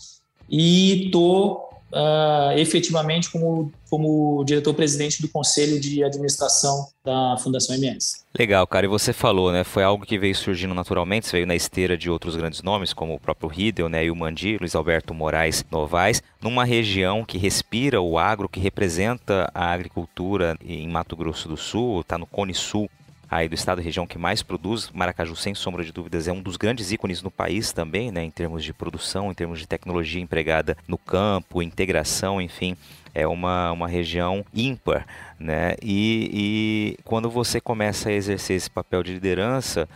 e 0.48 1.06
estou 1.06 1.71
uh, 1.92 2.59
efetivamente 2.59 3.31
como, 3.31 3.70
como 3.88 4.42
diretor-presidente 4.44 5.20
do 5.20 5.28
Conselho 5.28 5.78
de 5.78 6.02
Administração 6.02 6.88
da 7.05 7.37
Fundação 7.38 7.76
MS. 7.76 8.22
Legal, 8.37 8.66
cara. 8.66 8.87
E 8.87 8.88
você 8.88 9.12
falou, 9.12 9.52
né? 9.52 9.62
Foi 9.62 9.83
algo 9.83 10.07
que 10.07 10.18
veio 10.18 10.35
surgindo 10.35 10.74
naturalmente, 10.74 11.26
você 11.26 11.37
veio 11.37 11.46
na 11.46 11.55
esteira 11.55 11.96
de 11.96 12.09
outros 12.09 12.35
grandes 12.35 12.62
nomes, 12.62 12.92
como 12.92 13.14
o 13.14 13.20
próprio 13.20 13.48
Riedel, 13.48 13.88
né? 13.88 14.05
E 14.07 14.11
o 14.11 14.16
Mandi, 14.16 14.57
Luiz 14.59 14.74
Alberto 14.74 15.12
Moraes 15.12 15.64
Novaes, 15.70 16.22
numa 16.40 16.64
região 16.64 17.24
que 17.24 17.37
respira 17.37 18.00
o 18.00 18.18
agro, 18.18 18.48
que 18.48 18.61
representa 18.61 19.50
a 19.55 19.72
agricultura 19.72 20.57
em 20.64 20.88
Mato 20.88 21.14
Grosso 21.14 21.48
do 21.48 21.57
Sul, 21.57 22.00
está 22.00 22.16
no 22.16 22.26
Cone 22.26 22.55
Sul 22.55 22.88
aí 23.33 23.49
do 23.49 23.55
estado 23.55 23.81
e 23.81 23.85
região 23.85 24.07
que 24.07 24.18
mais 24.18 24.42
produz. 24.42 24.90
Maracaju, 24.92 25.35
sem 25.35 25.55
sombra 25.55 25.83
de 25.83 25.90
dúvidas, 25.90 26.29
é 26.29 26.33
um 26.33 26.42
dos 26.42 26.59
grandes 26.59 26.92
ícones 26.92 27.23
no 27.23 27.31
país 27.31 27.73
também, 27.73 28.12
né, 28.12 28.23
em 28.23 28.31
termos 28.31 28.62
de 28.62 28.75
produção, 28.75 29.31
em 29.31 29.35
termos 29.35 29.59
de 29.59 29.66
tecnologia 29.66 30.21
empregada 30.21 30.77
no 30.87 30.99
campo, 30.99 31.62
integração, 31.62 32.42
enfim. 32.42 32.77
É 33.14 33.27
uma, 33.27 33.73
uma 33.73 33.88
região 33.88 34.45
ímpar, 34.55 35.07
né? 35.38 35.75
E, 35.83 36.97
e 36.99 37.03
quando 37.05 37.31
você 37.31 37.61
começa 37.61 38.11
a 38.11 38.12
exercer 38.12 38.57
esse 38.57 38.71
papel 38.71 39.03
de 39.03 39.12
liderança, 39.14 39.88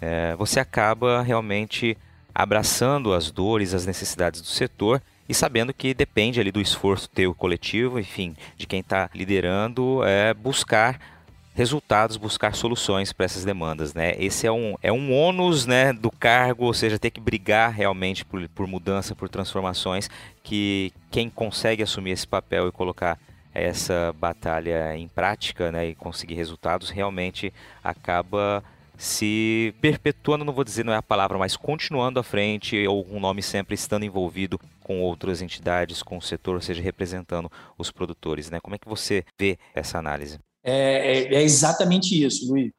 é, 0.00 0.34
você 0.36 0.58
acaba 0.58 1.22
realmente 1.22 1.96
abraçando 2.34 3.12
as 3.12 3.30
dores, 3.30 3.74
as 3.74 3.84
necessidades 3.84 4.40
do 4.40 4.46
setor 4.46 5.02
e 5.28 5.34
sabendo 5.34 5.74
que 5.74 5.92
depende 5.92 6.40
ali 6.40 6.50
do 6.50 6.60
esforço 6.60 7.08
teu 7.08 7.34
coletivo, 7.34 7.98
enfim, 7.98 8.34
de 8.56 8.66
quem 8.66 8.80
está 8.80 9.10
liderando, 9.14 10.02
é 10.04 10.32
buscar 10.32 11.17
resultados, 11.58 12.16
buscar 12.16 12.54
soluções 12.54 13.12
para 13.12 13.24
essas 13.24 13.44
demandas, 13.44 13.92
né? 13.92 14.14
Esse 14.16 14.46
é 14.46 14.52
um, 14.52 14.76
é 14.80 14.92
um 14.92 15.12
ônus, 15.12 15.66
né, 15.66 15.92
do 15.92 16.08
cargo, 16.08 16.66
ou 16.66 16.72
seja, 16.72 17.00
ter 17.00 17.10
que 17.10 17.20
brigar 17.20 17.72
realmente 17.72 18.24
por, 18.24 18.48
por 18.50 18.68
mudança, 18.68 19.12
por 19.12 19.28
transformações, 19.28 20.08
que 20.44 20.92
quem 21.10 21.28
consegue 21.28 21.82
assumir 21.82 22.12
esse 22.12 22.28
papel 22.28 22.68
e 22.68 22.72
colocar 22.72 23.18
essa 23.52 24.14
batalha 24.20 24.96
em 24.96 25.08
prática, 25.08 25.72
né, 25.72 25.88
e 25.88 25.94
conseguir 25.96 26.34
resultados, 26.34 26.90
realmente 26.90 27.52
acaba 27.82 28.62
se 28.96 29.74
perpetuando, 29.80 30.44
não 30.44 30.52
vou 30.52 30.62
dizer 30.62 30.84
não 30.84 30.92
é 30.92 30.96
a 30.96 31.02
palavra, 31.02 31.38
mas 31.38 31.56
continuando 31.56 32.20
à 32.20 32.22
frente, 32.22 32.86
ou 32.86 33.04
um 33.10 33.18
nome 33.18 33.42
sempre 33.42 33.74
estando 33.74 34.04
envolvido 34.04 34.60
com 34.80 35.00
outras 35.00 35.42
entidades, 35.42 36.04
com 36.04 36.18
o 36.18 36.22
setor, 36.22 36.54
ou 36.54 36.60
seja, 36.60 36.80
representando 36.80 37.50
os 37.76 37.90
produtores, 37.90 38.48
né? 38.48 38.60
Como 38.60 38.76
é 38.76 38.78
que 38.78 38.88
você 38.88 39.24
vê 39.36 39.58
essa 39.74 39.98
análise? 39.98 40.38
É, 40.64 41.34
é, 41.34 41.34
é 41.34 41.42
exatamente 41.42 42.24
isso, 42.24 42.50
Luiz. 42.50 42.72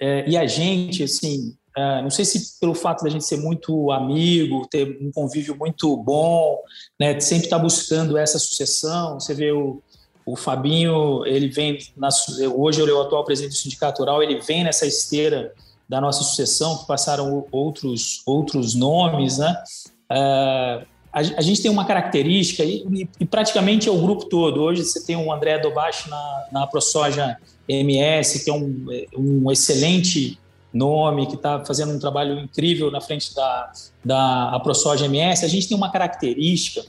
É, 0.00 0.28
e 0.28 0.36
a 0.36 0.46
gente, 0.46 1.02
assim, 1.02 1.54
é, 1.76 2.02
não 2.02 2.10
sei 2.10 2.24
se 2.24 2.58
pelo 2.58 2.74
fato 2.74 3.04
da 3.04 3.10
gente 3.10 3.24
ser 3.24 3.36
muito 3.36 3.90
amigo, 3.92 4.66
ter 4.68 4.98
um 5.00 5.10
convívio 5.12 5.56
muito 5.56 5.96
bom, 5.96 6.58
né, 6.98 7.18
sempre 7.20 7.44
estar 7.44 7.58
tá 7.58 7.62
buscando 7.62 8.16
essa 8.16 8.38
sucessão. 8.38 9.20
Você 9.20 9.34
vê 9.34 9.52
o, 9.52 9.82
o 10.26 10.36
Fabinho, 10.36 11.24
ele 11.26 11.48
vem, 11.48 11.78
na, 11.96 12.08
hoje 12.54 12.80
ele 12.80 12.90
é 12.90 12.94
o 12.94 13.02
atual 13.02 13.24
presidente 13.24 13.52
do 13.52 13.58
Sindicato 13.58 14.00
Rural, 14.00 14.22
ele 14.22 14.40
vem 14.40 14.64
nessa 14.64 14.86
esteira 14.86 15.52
da 15.88 16.00
nossa 16.00 16.22
sucessão, 16.22 16.78
que 16.78 16.86
passaram 16.86 17.46
outros, 17.50 18.22
outros 18.24 18.74
nomes, 18.74 19.38
né? 19.38 19.62
É, 20.10 20.86
a, 21.12 21.18
a, 21.18 21.40
gente 21.40 21.60
tem 21.60 21.70
uma 21.70 21.84
característica, 21.84 22.62
e, 22.62 23.08
e, 23.18 23.24
praticamente 23.24 23.88
é 23.88 23.92
o 23.92 24.00
grupo 24.00 24.26
todo. 24.26 24.60
Hoje 24.60 24.84
você 24.84 25.04
tem 25.04 25.16
o 25.16 25.32
André 25.32 25.58
Dobacho 25.58 26.08
na, 26.08 26.46
na 26.52 26.66
ProSoja 26.66 27.36
MS, 27.68 28.44
que 28.44 28.50
é 28.50 28.54
um, 28.54 28.86
um 29.16 29.50
excelente 29.50 30.38
nome, 30.72 31.26
que 31.26 31.34
está 31.34 31.64
fazendo 31.64 31.92
um 31.92 31.98
trabalho 31.98 32.38
incrível 32.38 32.90
na 32.90 33.00
frente 33.00 33.34
da, 33.34 33.72
da 34.04 34.60
ProSoja 34.60 35.06
MS. 35.06 35.44
A 35.44 35.48
gente 35.48 35.68
tem 35.68 35.76
uma 35.76 35.90
característica, 35.90 36.84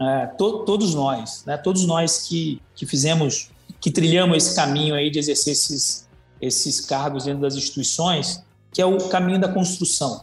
é, 0.00 0.26
to, 0.26 0.60
todos 0.60 0.94
nós, 0.94 1.44
né, 1.44 1.58
todos 1.58 1.84
nós 1.84 2.26
que, 2.26 2.60
que 2.74 2.86
fizemos, 2.86 3.50
que 3.80 3.90
trilhamos 3.90 4.38
esse 4.38 4.56
caminho 4.56 4.94
aí 4.94 5.10
de 5.10 5.18
exercer 5.18 5.52
esses, 5.52 6.08
esses 6.40 6.80
cargos 6.80 7.24
dentro 7.24 7.42
das 7.42 7.54
instituições, 7.54 8.42
que 8.72 8.80
é 8.80 8.86
o 8.86 8.96
caminho 9.08 9.38
da 9.38 9.48
construção 9.48 10.22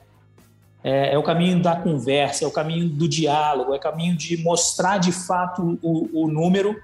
é, 0.84 1.14
é, 1.14 1.18
o 1.18 1.24
caminho 1.24 1.62
da 1.62 1.76
conversa, 1.76 2.46
é 2.46 2.48
o 2.48 2.52
caminho 2.52 2.88
do 2.90 3.08
diálogo, 3.08 3.74
é 3.74 3.78
o 3.78 3.80
caminho 3.80 4.16
de 4.16 4.38
mostrar 4.38 4.98
de 4.98 5.12
fato 5.12 5.78
o, 5.82 6.24
o 6.24 6.28
número 6.28 6.76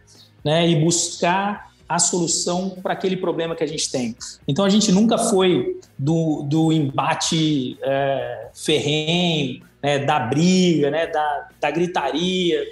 né, 0.44 0.68
e 0.68 0.76
buscar 0.76 1.72
a 1.88 2.00
solução 2.00 2.72
para 2.82 2.94
aquele 2.94 3.16
problema 3.16 3.56
que 3.56 3.64
a 3.64 3.68
gente 3.68 3.90
tem. 3.92 4.16
Então 4.48 4.66
a 4.66 4.70
gente 4.70 4.92
nunca 4.92 5.18
foi 5.18 5.80
do, 5.98 6.44
do 6.44 6.74
embate 6.74 7.78
é, 7.82 8.50
ferrenho, 8.54 9.64
né, 9.82 10.00
da 10.00 10.20
briga, 10.20 10.90
né, 10.90 11.08
da, 11.08 11.48
da 11.62 11.72
gritaria. 11.72 12.64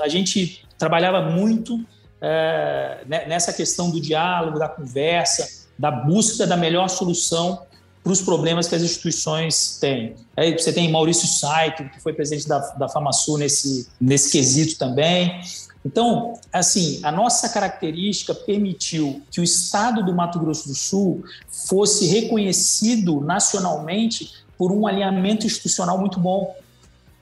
A 0.00 0.08
gente 0.08 0.64
trabalhava 0.78 1.20
muito 1.20 1.84
é, 2.20 2.98
nessa 3.26 3.52
questão 3.52 3.90
do 3.90 4.00
diálogo, 4.00 4.58
da 4.58 4.68
conversa, 4.68 5.68
da 5.78 5.90
busca 5.90 6.46
da 6.46 6.56
melhor 6.56 6.88
solução 6.88 7.66
para 8.02 8.12
os 8.12 8.20
problemas 8.20 8.66
que 8.66 8.74
as 8.74 8.82
instituições 8.82 9.78
têm. 9.80 10.16
Aí 10.36 10.52
você 10.52 10.72
tem 10.72 10.90
Maurício 10.90 11.26
Saito, 11.26 11.84
que 11.88 12.00
foi 12.00 12.12
presidente 12.12 12.48
da, 12.48 12.58
da 12.58 12.88
FamaSul 12.88 13.38
nesse, 13.38 13.88
nesse 14.00 14.32
quesito 14.32 14.76
também. 14.76 15.40
Então, 15.84 16.34
assim, 16.52 17.00
a 17.02 17.12
nossa 17.12 17.48
característica 17.48 18.34
permitiu 18.34 19.22
que 19.30 19.40
o 19.40 19.44
Estado 19.44 20.04
do 20.04 20.14
Mato 20.14 20.38
Grosso 20.38 20.68
do 20.68 20.74
Sul 20.74 21.24
fosse 21.48 22.06
reconhecido 22.06 23.20
nacionalmente 23.20 24.32
por 24.56 24.72
um 24.72 24.86
alinhamento 24.86 25.46
institucional 25.46 25.98
muito 25.98 26.18
bom. 26.20 26.56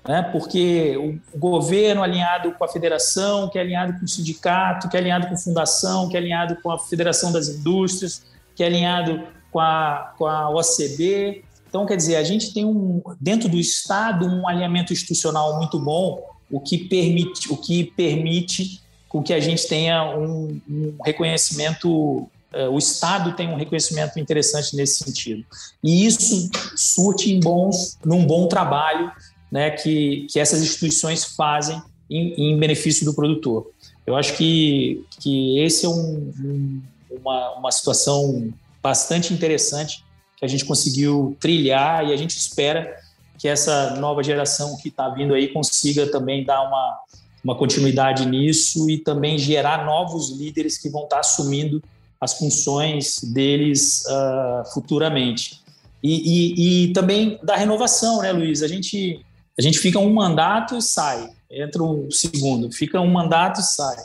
Né? 0.07 0.23
Porque 0.23 1.21
o 1.35 1.39
governo 1.39 2.03
alinhado 2.03 2.53
com 2.53 2.65
a 2.65 2.69
federação, 2.69 3.49
que 3.51 3.59
é 3.59 3.63
alinhado 3.63 3.99
com 3.99 4.05
o 4.05 4.09
sindicato, 4.09 4.89
que 4.89 4.97
é 4.97 5.01
alinhado 5.01 5.27
com 5.27 5.35
a 5.35 5.39
fundação, 5.39 6.09
que 6.09 6.17
é 6.17 6.21
alinhado 6.21 6.57
com 6.63 6.71
a 6.71 6.79
Federação 6.79 7.33
das 7.33 7.49
Indústrias, 7.49 8.23
que 8.55 8.63
é 8.63 8.67
alinhado 8.67 9.23
com 9.51 9.61
a, 9.61 10.15
com 10.17 10.27
a 10.27 10.51
OCB. 10.51 11.45
Então, 11.69 11.87
quer 11.87 11.97
dizer, 11.97 12.17
a 12.17 12.25
gente 12.25 12.53
tem 12.53 12.65
um, 12.65 13.01
dentro 13.21 13.49
do 13.49 13.59
Estado 13.59 14.27
um 14.27 14.49
alinhamento 14.49 14.93
institucional 14.93 15.57
muito 15.57 15.79
bom, 15.79 16.23
o 16.51 16.61
que 16.61 16.79
permite, 16.79 17.53
o 17.53 17.57
que 17.57 17.85
permite 17.85 18.81
com 19.09 19.23
que 19.23 19.33
a 19.33 19.41
gente 19.41 19.67
tenha 19.67 20.17
um, 20.17 20.61
um 20.69 20.97
reconhecimento, 21.05 21.89
uh, 21.89 22.71
o 22.71 22.79
Estado 22.79 23.35
tem 23.35 23.49
um 23.49 23.57
reconhecimento 23.57 24.19
interessante 24.21 24.77
nesse 24.77 25.05
sentido. 25.05 25.45
E 25.83 26.07
isso 26.07 26.49
surte 26.77 27.33
em 27.33 27.41
bons, 27.41 27.99
num 28.05 28.25
bom 28.25 28.47
trabalho 28.47 29.11
né, 29.51 29.71
que, 29.71 30.27
que 30.31 30.39
essas 30.39 30.63
instituições 30.63 31.25
fazem 31.25 31.83
em, 32.09 32.53
em 32.53 32.59
benefício 32.59 33.05
do 33.05 33.13
produtor. 33.13 33.71
Eu 34.07 34.17
acho 34.17 34.37
que, 34.37 35.05
que 35.21 35.59
esse 35.59 35.87
é 35.87 35.89
um, 35.89 36.33
um, 36.41 36.83
uma, 37.11 37.59
uma 37.59 37.73
situação 37.73 38.53
bastante 38.83 39.33
interessante 39.33 40.05
que 40.37 40.45
a 40.45 40.49
gente 40.49 40.65
conseguiu 40.65 41.37
trilhar 41.39 42.07
e 42.07 42.13
a 42.13 42.17
gente 42.17 42.37
espera 42.37 42.97
que 43.39 43.49
essa 43.49 43.97
nova 43.97 44.23
geração 44.23 44.77
que 44.77 44.89
está 44.89 45.09
vindo 45.09 45.35
aí 45.35 45.49
consiga 45.49 46.11
também 46.11 46.45
dar 46.45 46.63
uma, 46.63 46.99
uma 47.43 47.57
continuidade 47.57 48.27
nisso 48.27 48.89
e 48.91 48.99
também 48.99 49.39
gerar 49.39 49.85
novos 49.85 50.31
líderes 50.31 50.79
que 50.79 50.89
vão 50.89 51.05
estar 51.05 51.17
tá 51.17 51.21
assumindo 51.21 51.83
as 52.21 52.35
funções 52.35 53.19
deles 53.23 54.05
uh, 54.07 54.73
futuramente. 54.73 55.61
E, 56.03 56.13
e, 56.13 56.85
e, 56.85 56.93
também 56.93 57.39
da 57.43 57.57
renovação, 57.57 58.23
né, 58.23 58.33
Luiz? 58.33 58.63
A 58.63 58.69
gente, 58.69 59.25
a 59.59 59.63
gente 59.63 59.79
fica 59.79 59.99
um 59.99 60.13
mandato 60.13 60.77
e 60.77 60.83
sai, 60.83 61.31
entra 61.51 61.83
o 61.83 62.11
segundo, 62.11 62.71
fica 62.73 63.01
um 63.01 63.11
mandato 63.11 63.61
e 63.61 63.63
sai. 63.63 63.97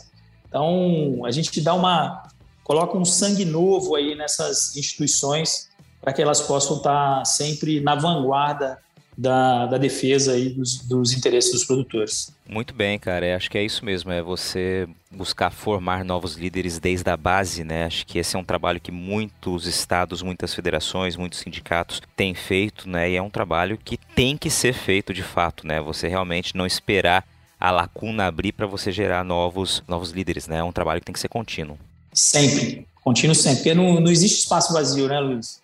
Então, 0.48 1.26
a 1.26 1.32
gente 1.32 1.60
dá 1.62 1.74
uma, 1.74 2.24
coloca 2.66 2.98
um 2.98 3.06
sangue 3.06 3.46
novo 3.46 3.96
aí 3.96 4.16
nessas 4.16 4.76
instituições 4.76 5.70
para 6.02 6.12
que 6.12 6.22
elas 6.22 6.42
possam 6.42 6.78
estar 6.78 7.24
sempre 7.24 7.80
na 7.80 7.96
vanguarda 7.96 8.80
da, 9.18 9.68
da 9.68 9.78
defesa 9.78 10.34
aí 10.34 10.50
dos, 10.50 10.80
dos, 10.80 11.14
interesses 11.14 11.52
dos 11.52 11.64
produtores. 11.64 12.34
Muito 12.50 12.74
bem, 12.74 13.00
cara. 13.00 13.26
É, 13.26 13.36
acho 13.36 13.50
que 13.50 13.58
é 13.58 13.64
isso 13.64 13.86
mesmo. 13.86 14.12
É 14.12 14.22
você 14.22 14.90
buscar 15.10 15.52
formar 15.52 16.04
novos 16.04 16.36
líderes 16.36 16.80
desde 16.80 17.10
a 17.10 17.16
base, 17.16 17.64
né? 17.64 17.86
Acho 17.86 18.06
que 18.06 18.18
esse 18.18 18.36
é 18.36 18.40
um 18.40 18.44
trabalho 18.44 18.82
que 18.82 18.92
muitos 18.92 19.68
estados, 19.68 20.22
muitas 20.22 20.54
federações, 20.54 21.16
muitos 21.16 21.40
sindicatos 21.40 22.02
têm 22.16 22.34
feito, 22.34 22.90
né? 22.90 23.12
E 23.12 23.16
é 23.16 23.22
um 23.22 23.30
trabalho 23.30 23.78
que 23.78 23.98
tem 23.98 24.36
que 24.36 24.50
ser 24.50 24.74
feito 24.74 25.14
de 25.14 25.24
fato, 25.24 25.66
né? 25.66 25.80
Você 25.82 26.08
realmente 26.08 26.58
não 26.58 26.66
esperar 26.66 27.26
a 27.60 27.72
lacuna 27.72 28.26
abrir 28.26 28.52
para 28.52 28.68
você 28.68 28.92
gerar 28.92 29.24
novos, 29.24 29.82
novos 29.88 30.12
líderes, 30.12 30.48
né? 30.48 30.58
É 30.58 30.64
um 30.64 30.74
trabalho 30.74 31.00
que 31.00 31.06
tem 31.06 31.14
que 31.14 31.20
ser 31.20 31.30
contínuo. 31.30 31.78
Sempre, 32.16 32.88
contínuo 33.04 33.36
sempre, 33.36 33.58
porque 33.58 33.74
não, 33.74 34.00
não 34.00 34.10
existe 34.10 34.40
espaço 34.40 34.74
vazio, 34.74 35.08
né, 35.08 35.20
Luiz? 35.20 35.62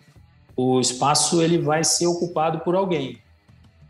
O 0.54 0.78
espaço 0.80 1.42
ele 1.42 1.58
vai 1.58 1.82
ser 1.82 2.06
ocupado 2.06 2.60
por 2.60 2.74
alguém. 2.74 3.18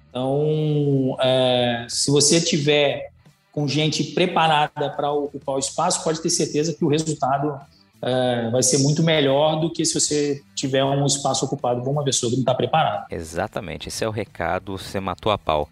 Então, 0.09 1.17
é, 1.21 1.87
se 1.89 2.11
você 2.11 2.41
tiver 2.41 3.11
com 3.51 3.67
gente 3.67 4.05
preparada 4.05 4.91
para 4.91 5.11
ocupar 5.11 5.57
o 5.57 5.59
espaço, 5.59 6.05
pode 6.05 6.23
ter 6.23 6.31
certeza 6.31 6.73
que 6.73 6.85
o 6.85 6.89
resultado 6.89 7.61
é, 8.01 8.51
vai 8.51 8.63
ser 8.63 8.79
muito 8.79 9.03
melhor 9.03 9.61
do 9.61 9.71
que 9.71 9.85
se 9.85 9.99
você 9.99 10.41
tiver 10.55 10.85
um 10.85 11.05
espaço 11.05 11.45
ocupado 11.45 11.83
por 11.83 11.91
uma 11.91 12.05
pessoa 12.05 12.31
que 12.31 12.37
não 12.37 12.43
está 12.43 12.55
preparada. 12.55 13.07
Exatamente, 13.11 13.89
esse 13.89 14.05
é 14.05 14.09
o 14.09 14.11
recado, 14.11 14.79
você 14.79 15.01
matou 15.01 15.33
a 15.33 15.39
pau. 15.39 15.69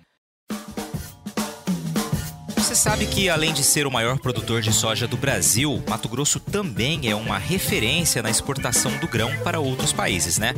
Sabe 2.81 3.05
que, 3.05 3.29
além 3.29 3.53
de 3.53 3.63
ser 3.63 3.87
o 3.87 3.91
maior 3.91 4.19
produtor 4.19 4.63
de 4.63 4.73
soja 4.73 5.07
do 5.07 5.15
Brasil, 5.15 5.85
Mato 5.87 6.09
Grosso 6.09 6.41
também 6.41 7.11
é 7.11 7.15
uma 7.15 7.37
referência 7.37 8.23
na 8.23 8.31
exportação 8.31 8.91
do 8.97 9.07
grão 9.07 9.31
para 9.45 9.61
outros 9.61 9.93
países, 9.93 10.39
né? 10.39 10.55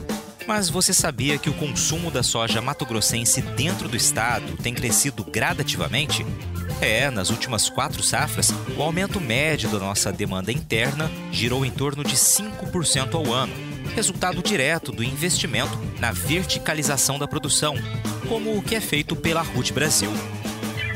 Mas 0.47 0.70
você 0.70 0.95
sabia 0.95 1.37
que 1.37 1.51
o 1.51 1.53
consumo 1.53 2.12
da 2.12 2.23
soja 2.23 2.62
mato-grossense 2.62 3.43
dentro 3.43 3.89
do 3.89 3.97
estado 3.97 4.57
tem 4.57 4.73
crescido 4.73 5.25
gradativamente? 5.25 6.25
É, 6.81 7.11
nas 7.11 7.29
últimas 7.29 7.68
quatro 7.68 8.05
safras, 8.05 8.55
o 8.77 8.83
aumento 8.83 9.20
médio 9.20 9.68
da 9.68 9.81
nossa 9.81 10.12
demanda 10.12 10.53
interna 10.53 11.11
girou 11.33 11.66
em 11.66 11.73
torno 11.73 12.05
de 12.05 12.14
5% 12.14 13.14
ao 13.16 13.33
ano, 13.33 13.53
resultado 13.97 14.41
direto 14.41 14.93
do 14.93 15.03
investimento 15.03 15.77
na 15.99 16.12
verticalização 16.12 17.18
da 17.18 17.27
produção, 17.27 17.75
como 18.29 18.57
o 18.57 18.62
que 18.62 18.77
é 18.77 18.81
feito 18.81 19.16
pela 19.16 19.43
RUT 19.43 19.73
Brasil. 19.73 20.12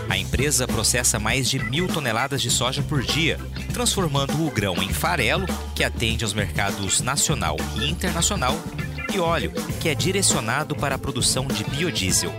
A 0.08 0.16
empresa 0.16 0.66
processa 0.68 1.18
mais 1.18 1.48
de 1.48 1.58
mil 1.58 1.88
toneladas 1.88 2.40
de 2.40 2.50
soja 2.50 2.82
por 2.82 3.02
dia, 3.02 3.38
transformando 3.72 4.46
o 4.46 4.50
grão 4.50 4.80
em 4.82 4.92
farelo, 4.92 5.46
que 5.74 5.82
atende 5.82 6.24
aos 6.24 6.32
mercados 6.32 7.00
nacional 7.00 7.56
e 7.76 7.90
internacional, 7.90 8.56
e 9.12 9.18
óleo, 9.18 9.52
que 9.80 9.88
é 9.88 9.94
direcionado 9.94 10.76
para 10.76 10.94
a 10.94 10.98
produção 10.98 11.46
de 11.46 11.64
biodiesel. 11.64 12.32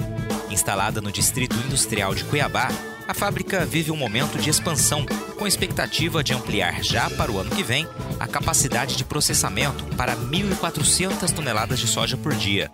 Instalada 0.50 1.02
no 1.02 1.12
Distrito 1.12 1.56
Industrial 1.58 2.16
de 2.16 2.24
Cuiabá, 2.24 2.70
a 3.08 3.14
fábrica 3.14 3.66
vive 3.66 3.92
um 3.92 3.98
momento 3.98 4.38
de 4.38 4.50
expansão, 4.50 5.06
com 5.38 5.46
expectativa 5.46 6.24
de 6.24 6.34
ampliar 6.34 6.84
já 6.84 7.10
para 7.10 7.32
o 7.32 7.40
ano 7.40 7.52
que 7.52 7.64
vem 7.64 7.88
a 8.20 8.28
capacidade 8.28 8.96
de 8.96 9.04
processamento 9.04 9.84
para 9.96 10.16
1.400 10.16 11.32
toneladas 11.32 11.80
de 11.80 11.88
soja 11.88 12.18
por 12.18 12.34
dia 12.34 12.72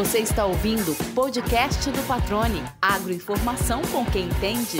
Você 0.02 0.18
está 0.18 0.44
ouvindo 0.44 0.90
o 0.90 1.14
podcast 1.14 1.88
do 1.88 2.08
Patrone. 2.08 2.60
Agroinformação 2.82 3.80
com 3.82 4.04
quem 4.04 4.24
entende. 4.24 4.78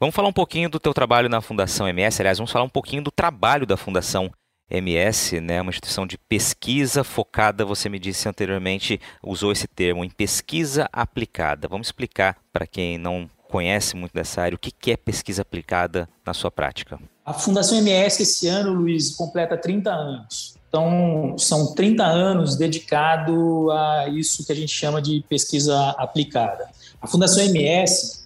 Vamos 0.00 0.16
falar 0.16 0.28
um 0.28 0.32
pouquinho 0.32 0.68
do 0.68 0.80
teu 0.80 0.92
trabalho 0.92 1.28
na 1.28 1.40
Fundação 1.40 1.86
MS. 1.86 2.20
Aliás, 2.20 2.38
vamos 2.38 2.50
falar 2.50 2.64
um 2.64 2.68
pouquinho 2.68 3.04
do 3.04 3.12
trabalho 3.12 3.64
da 3.64 3.76
Fundação 3.76 4.32
MS, 4.68 5.40
né, 5.40 5.62
uma 5.62 5.70
instituição 5.70 6.08
de 6.08 6.18
pesquisa 6.18 7.04
focada, 7.04 7.64
você 7.64 7.88
me 7.88 8.00
disse 8.00 8.28
anteriormente, 8.28 9.00
usou 9.22 9.52
esse 9.52 9.68
termo, 9.68 10.04
em 10.04 10.10
pesquisa 10.10 10.88
aplicada. 10.92 11.68
Vamos 11.68 11.86
explicar 11.86 12.36
para 12.52 12.66
quem 12.66 12.98
não 12.98 13.30
conhece 13.48 13.94
muito 13.94 14.12
dessa 14.12 14.42
área, 14.42 14.56
o 14.56 14.58
que 14.58 14.90
é 14.90 14.96
pesquisa 14.96 15.42
aplicada 15.42 16.08
na 16.26 16.34
sua 16.34 16.50
prática? 16.50 16.98
A 17.24 17.32
Fundação 17.32 17.78
MS 17.78 18.24
esse 18.24 18.48
ano, 18.48 18.72
Luiz, 18.72 19.14
completa 19.14 19.56
30 19.56 19.88
anos. 19.88 20.60
Então, 20.72 21.34
são 21.36 21.74
30 21.74 22.02
anos 22.02 22.56
dedicado 22.56 23.70
a 23.70 24.08
isso 24.08 24.42
que 24.46 24.50
a 24.50 24.54
gente 24.54 24.72
chama 24.72 25.02
de 25.02 25.22
pesquisa 25.28 25.90
aplicada. 25.98 26.66
A 26.98 27.06
Fundação 27.06 27.44
MS, 27.44 28.22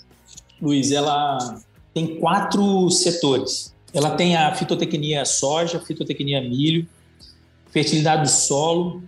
Luiz, 0.62 0.92
ela 0.92 1.58
tem 1.92 2.20
quatro 2.20 2.88
setores. 2.88 3.74
Ela 3.92 4.12
tem 4.12 4.36
a 4.36 4.54
fitotecnia 4.54 5.24
soja, 5.24 5.80
fitotecnia 5.80 6.40
milho, 6.40 6.86
fertilidade 7.72 8.22
do 8.22 8.28
solo 8.28 9.02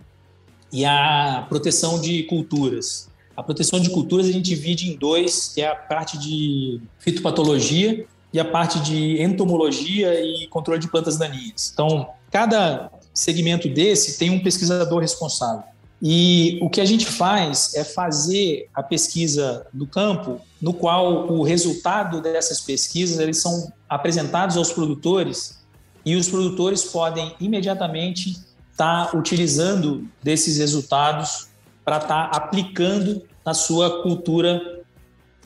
e 0.69 0.83
a 0.83 1.45
proteção 1.47 2.01
de 2.01 2.23
culturas. 2.23 3.09
A 3.37 3.41
proteção 3.41 3.79
de 3.79 3.89
culturas 3.89 4.27
a 4.27 4.33
gente 4.33 4.49
divide 4.49 4.91
em 4.91 4.97
dois, 4.97 5.53
que 5.55 5.61
é 5.61 5.67
a 5.69 5.75
parte 5.75 6.17
de 6.17 6.81
fitopatologia 6.99 8.05
e 8.33 8.39
a 8.39 8.43
parte 8.43 8.81
de 8.81 9.21
entomologia 9.21 10.19
e 10.19 10.45
controle 10.47 10.81
de 10.81 10.89
plantas 10.89 11.17
daninhas. 11.17 11.71
Então, 11.73 12.09
cada 12.29 12.91
segmento 13.19 13.67
desse 13.67 14.17
tem 14.17 14.29
um 14.29 14.41
pesquisador 14.41 14.99
responsável. 14.99 15.63
E 16.01 16.57
o 16.61 16.69
que 16.69 16.79
a 16.79 16.85
gente 16.85 17.05
faz 17.05 17.75
é 17.75 17.83
fazer 17.83 18.69
a 18.73 18.81
pesquisa 18.81 19.67
do 19.73 19.85
campo, 19.85 20.39
no 20.61 20.73
qual 20.73 21.29
o 21.29 21.43
resultado 21.43 22.21
dessas 22.21 22.61
pesquisas 22.61 23.19
eles 23.19 23.41
são 23.41 23.71
apresentados 23.89 24.55
aos 24.55 24.71
produtores 24.71 25.59
e 26.05 26.15
os 26.15 26.29
produtores 26.29 26.85
podem 26.85 27.35
imediatamente 27.39 28.29
estar 28.71 29.11
tá 29.11 29.17
utilizando 29.17 30.07
desses 30.23 30.57
resultados 30.57 31.49
para 31.83 31.97
estar 31.97 32.29
tá 32.29 32.37
aplicando 32.37 33.21
na 33.45 33.53
sua 33.53 34.01
cultura 34.01 34.81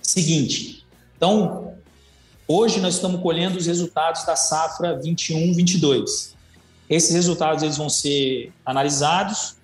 seguinte. 0.03 0.85
Então, 1.17 1.73
hoje 2.47 2.79
nós 2.79 2.95
estamos 2.95 3.21
colhendo 3.21 3.57
os 3.57 3.65
resultados 3.65 4.23
da 4.23 4.35
safra 4.35 4.99
21-22. 5.01 6.33
Esses 6.89 7.13
resultados 7.13 7.63
eles 7.63 7.77
vão 7.77 7.89
ser 7.89 8.51
analisados 8.65 9.55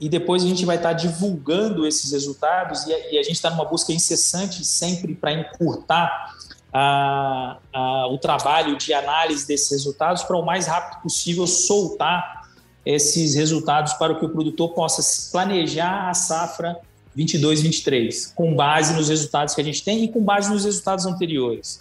e 0.00 0.08
depois 0.08 0.44
a 0.44 0.46
gente 0.46 0.64
vai 0.64 0.76
estar 0.76 0.92
divulgando 0.92 1.86
esses 1.86 2.12
resultados 2.12 2.86
e 2.86 2.92
a, 2.92 3.12
e 3.12 3.18
a 3.18 3.22
gente 3.22 3.36
está 3.36 3.50
numa 3.50 3.64
busca 3.64 3.92
incessante 3.92 4.64
sempre 4.64 5.14
para 5.14 5.32
encurtar 5.32 6.34
a, 6.72 7.56
a, 7.72 8.06
o 8.08 8.18
trabalho 8.18 8.76
de 8.76 8.92
análise 8.92 9.46
desses 9.46 9.70
resultados 9.70 10.22
para 10.22 10.36
o 10.36 10.44
mais 10.44 10.66
rápido 10.66 11.02
possível 11.02 11.46
soltar 11.46 12.50
esses 12.84 13.34
resultados 13.34 13.94
para 13.94 14.14
que 14.14 14.24
o 14.24 14.28
produtor 14.28 14.74
possa 14.74 15.02
planejar 15.32 16.08
a 16.08 16.14
safra 16.14 16.78
22, 17.14 17.62
23, 17.62 18.26
com 18.36 18.54
base 18.54 18.94
nos 18.94 19.08
resultados 19.08 19.54
que 19.54 19.60
a 19.60 19.64
gente 19.64 19.82
tem 19.82 20.04
e 20.04 20.08
com 20.08 20.22
base 20.22 20.50
nos 20.52 20.64
resultados 20.64 21.06
anteriores. 21.06 21.80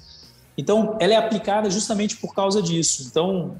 Então, 0.57 0.95
ela 0.99 1.13
é 1.13 1.17
aplicada 1.17 1.69
justamente 1.69 2.15
por 2.15 2.33
causa 2.33 2.61
disso. 2.61 3.05
Então, 3.05 3.57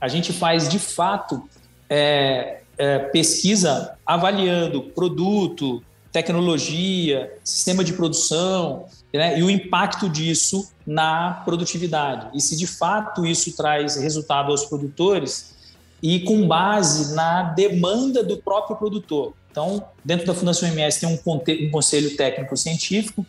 a 0.00 0.08
gente 0.08 0.32
faz 0.32 0.68
de 0.68 0.78
fato 0.78 1.48
é, 1.88 2.60
é, 2.76 2.98
pesquisa 2.98 3.96
avaliando 4.04 4.82
produto, 4.82 5.82
tecnologia, 6.12 7.32
sistema 7.42 7.82
de 7.82 7.92
produção 7.92 8.86
né, 9.12 9.38
e 9.38 9.42
o 9.42 9.50
impacto 9.50 10.08
disso 10.08 10.70
na 10.86 11.42
produtividade. 11.44 12.28
E 12.34 12.40
se 12.40 12.56
de 12.56 12.66
fato 12.66 13.26
isso 13.26 13.56
traz 13.56 13.96
resultado 13.96 14.50
aos 14.50 14.64
produtores 14.64 15.54
e 16.02 16.20
com 16.20 16.46
base 16.46 17.14
na 17.14 17.42
demanda 17.42 18.22
do 18.22 18.36
próprio 18.36 18.76
produtor. 18.76 19.32
Então, 19.50 19.84
dentro 20.04 20.26
da 20.26 20.34
Fundação 20.34 20.68
MS 20.68 21.00
tem 21.00 21.08
um, 21.08 21.66
um 21.66 21.70
conselho 21.70 22.16
técnico 22.16 22.56
científico 22.56 23.24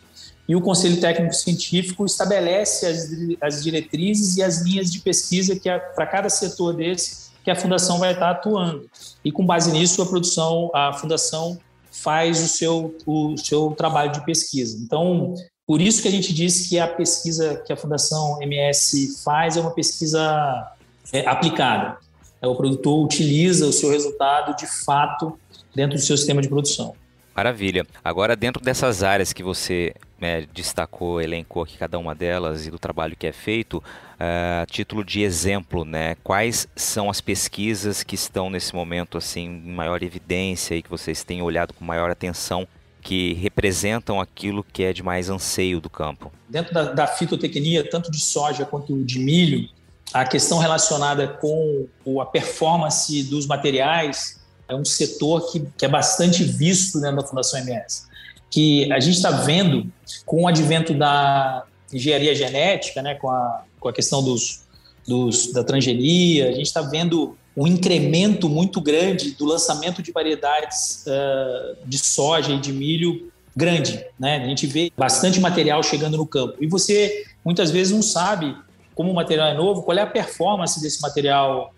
e 0.48 0.54
o 0.54 0.60
conselho 0.60 1.00
técnico 1.00 1.34
científico 1.34 2.04
estabelece 2.04 2.86
as, 2.86 3.08
as 3.40 3.62
diretrizes 3.62 4.36
e 4.36 4.42
as 4.42 4.62
linhas 4.62 4.90
de 4.90 5.00
pesquisa 5.00 5.56
que 5.56 5.68
para 5.94 6.06
cada 6.06 6.28
setor 6.28 6.74
desse 6.74 7.26
que 7.42 7.50
a 7.50 7.54
fundação 7.54 7.98
vai 7.98 8.12
estar 8.12 8.30
atuando. 8.30 8.90
E 9.24 9.30
com 9.30 9.46
base 9.46 9.70
nisso, 9.70 10.02
a 10.02 10.06
produção, 10.06 10.68
a 10.74 10.92
fundação 10.92 11.58
faz 11.92 12.42
o 12.42 12.48
seu, 12.48 12.96
o 13.06 13.36
seu 13.36 13.70
trabalho 13.70 14.10
de 14.10 14.24
pesquisa. 14.24 14.76
Então, 14.82 15.34
por 15.66 15.80
isso 15.80 16.02
que 16.02 16.08
a 16.08 16.10
gente 16.10 16.34
diz 16.34 16.68
que 16.68 16.78
a 16.78 16.86
pesquisa 16.86 17.62
que 17.64 17.72
a 17.72 17.76
Fundação 17.76 18.40
MS 18.42 19.22
faz 19.24 19.56
é 19.56 19.60
uma 19.60 19.70
pesquisa 19.70 20.72
é, 21.12 21.26
aplicada. 21.26 21.98
É, 22.40 22.46
o 22.46 22.54
produtor 22.54 23.04
utiliza 23.04 23.66
o 23.66 23.72
seu 23.72 23.90
resultado 23.90 24.56
de 24.56 24.66
fato 24.66 25.38
dentro 25.74 25.96
do 25.96 26.02
seu 26.02 26.16
sistema 26.16 26.42
de 26.42 26.48
produção. 26.48 26.94
Maravilha. 27.36 27.86
Agora, 28.02 28.34
dentro 28.34 28.62
dessas 28.62 29.02
áreas 29.02 29.34
que 29.34 29.42
você 29.42 29.94
né, 30.18 30.46
destacou, 30.54 31.20
elencou 31.20 31.62
aqui 31.62 31.76
cada 31.76 31.98
uma 31.98 32.14
delas 32.14 32.66
e 32.66 32.70
do 32.70 32.78
trabalho 32.78 33.14
que 33.14 33.26
é 33.26 33.32
feito, 33.32 33.84
a 34.18 34.62
uh, 34.62 34.72
título 34.72 35.04
de 35.04 35.20
exemplo, 35.20 35.84
né, 35.84 36.16
quais 36.24 36.66
são 36.74 37.10
as 37.10 37.20
pesquisas 37.20 38.02
que 38.02 38.14
estão 38.14 38.48
nesse 38.48 38.74
momento 38.74 39.18
assim 39.18 39.44
em 39.44 39.72
maior 39.72 40.02
evidência 40.02 40.74
e 40.74 40.82
que 40.82 40.88
vocês 40.88 41.22
têm 41.22 41.42
olhado 41.42 41.74
com 41.74 41.84
maior 41.84 42.10
atenção 42.10 42.66
que 43.02 43.34
representam 43.34 44.18
aquilo 44.18 44.64
que 44.64 44.82
é 44.82 44.92
de 44.94 45.02
mais 45.02 45.28
anseio 45.28 45.78
do 45.78 45.90
campo? 45.90 46.32
Dentro 46.48 46.72
da, 46.72 46.84
da 46.84 47.06
fitotecnia, 47.06 47.88
tanto 47.88 48.10
de 48.10 48.18
soja 48.18 48.64
quanto 48.64 49.04
de 49.04 49.18
milho, 49.18 49.68
a 50.10 50.24
questão 50.24 50.56
relacionada 50.56 51.28
com 51.28 51.86
a 52.18 52.24
performance 52.24 53.22
dos 53.24 53.46
materiais 53.46 54.35
é 54.68 54.74
um 54.74 54.84
setor 54.84 55.50
que, 55.50 55.66
que 55.76 55.84
é 55.84 55.88
bastante 55.88 56.42
visto 56.44 57.00
dentro 57.00 57.16
da 57.16 57.22
Fundação 57.22 57.60
MS. 57.60 58.06
Que 58.50 58.90
a 58.92 59.00
gente 59.00 59.16
está 59.16 59.30
vendo 59.30 59.90
com 60.24 60.42
o 60.42 60.48
advento 60.48 60.94
da 60.94 61.64
engenharia 61.92 62.34
genética, 62.34 63.02
né, 63.02 63.14
com, 63.14 63.30
a, 63.30 63.62
com 63.78 63.88
a 63.88 63.92
questão 63.92 64.22
dos, 64.22 64.64
dos, 65.06 65.52
da 65.52 65.62
transgenia, 65.62 66.48
a 66.48 66.52
gente 66.52 66.66
está 66.66 66.80
vendo 66.80 67.36
um 67.56 67.66
incremento 67.66 68.48
muito 68.48 68.80
grande 68.80 69.30
do 69.32 69.44
lançamento 69.46 70.02
de 70.02 70.12
variedades 70.12 71.04
uh, 71.06 71.76
de 71.86 71.98
soja 71.98 72.52
e 72.52 72.60
de 72.60 72.72
milho 72.72 73.32
grande. 73.54 74.04
Né? 74.18 74.36
A 74.36 74.46
gente 74.46 74.66
vê 74.66 74.92
bastante 74.96 75.40
material 75.40 75.82
chegando 75.82 76.16
no 76.16 76.26
campo. 76.26 76.56
E 76.60 76.66
você 76.66 77.24
muitas 77.44 77.70
vezes 77.70 77.94
não 77.94 78.02
sabe, 78.02 78.54
como 78.94 79.10
o 79.10 79.14
material 79.14 79.48
é 79.48 79.54
novo, 79.54 79.82
qual 79.82 79.96
é 79.96 80.02
a 80.02 80.06
performance 80.06 80.82
desse 80.82 81.00
material 81.00 81.72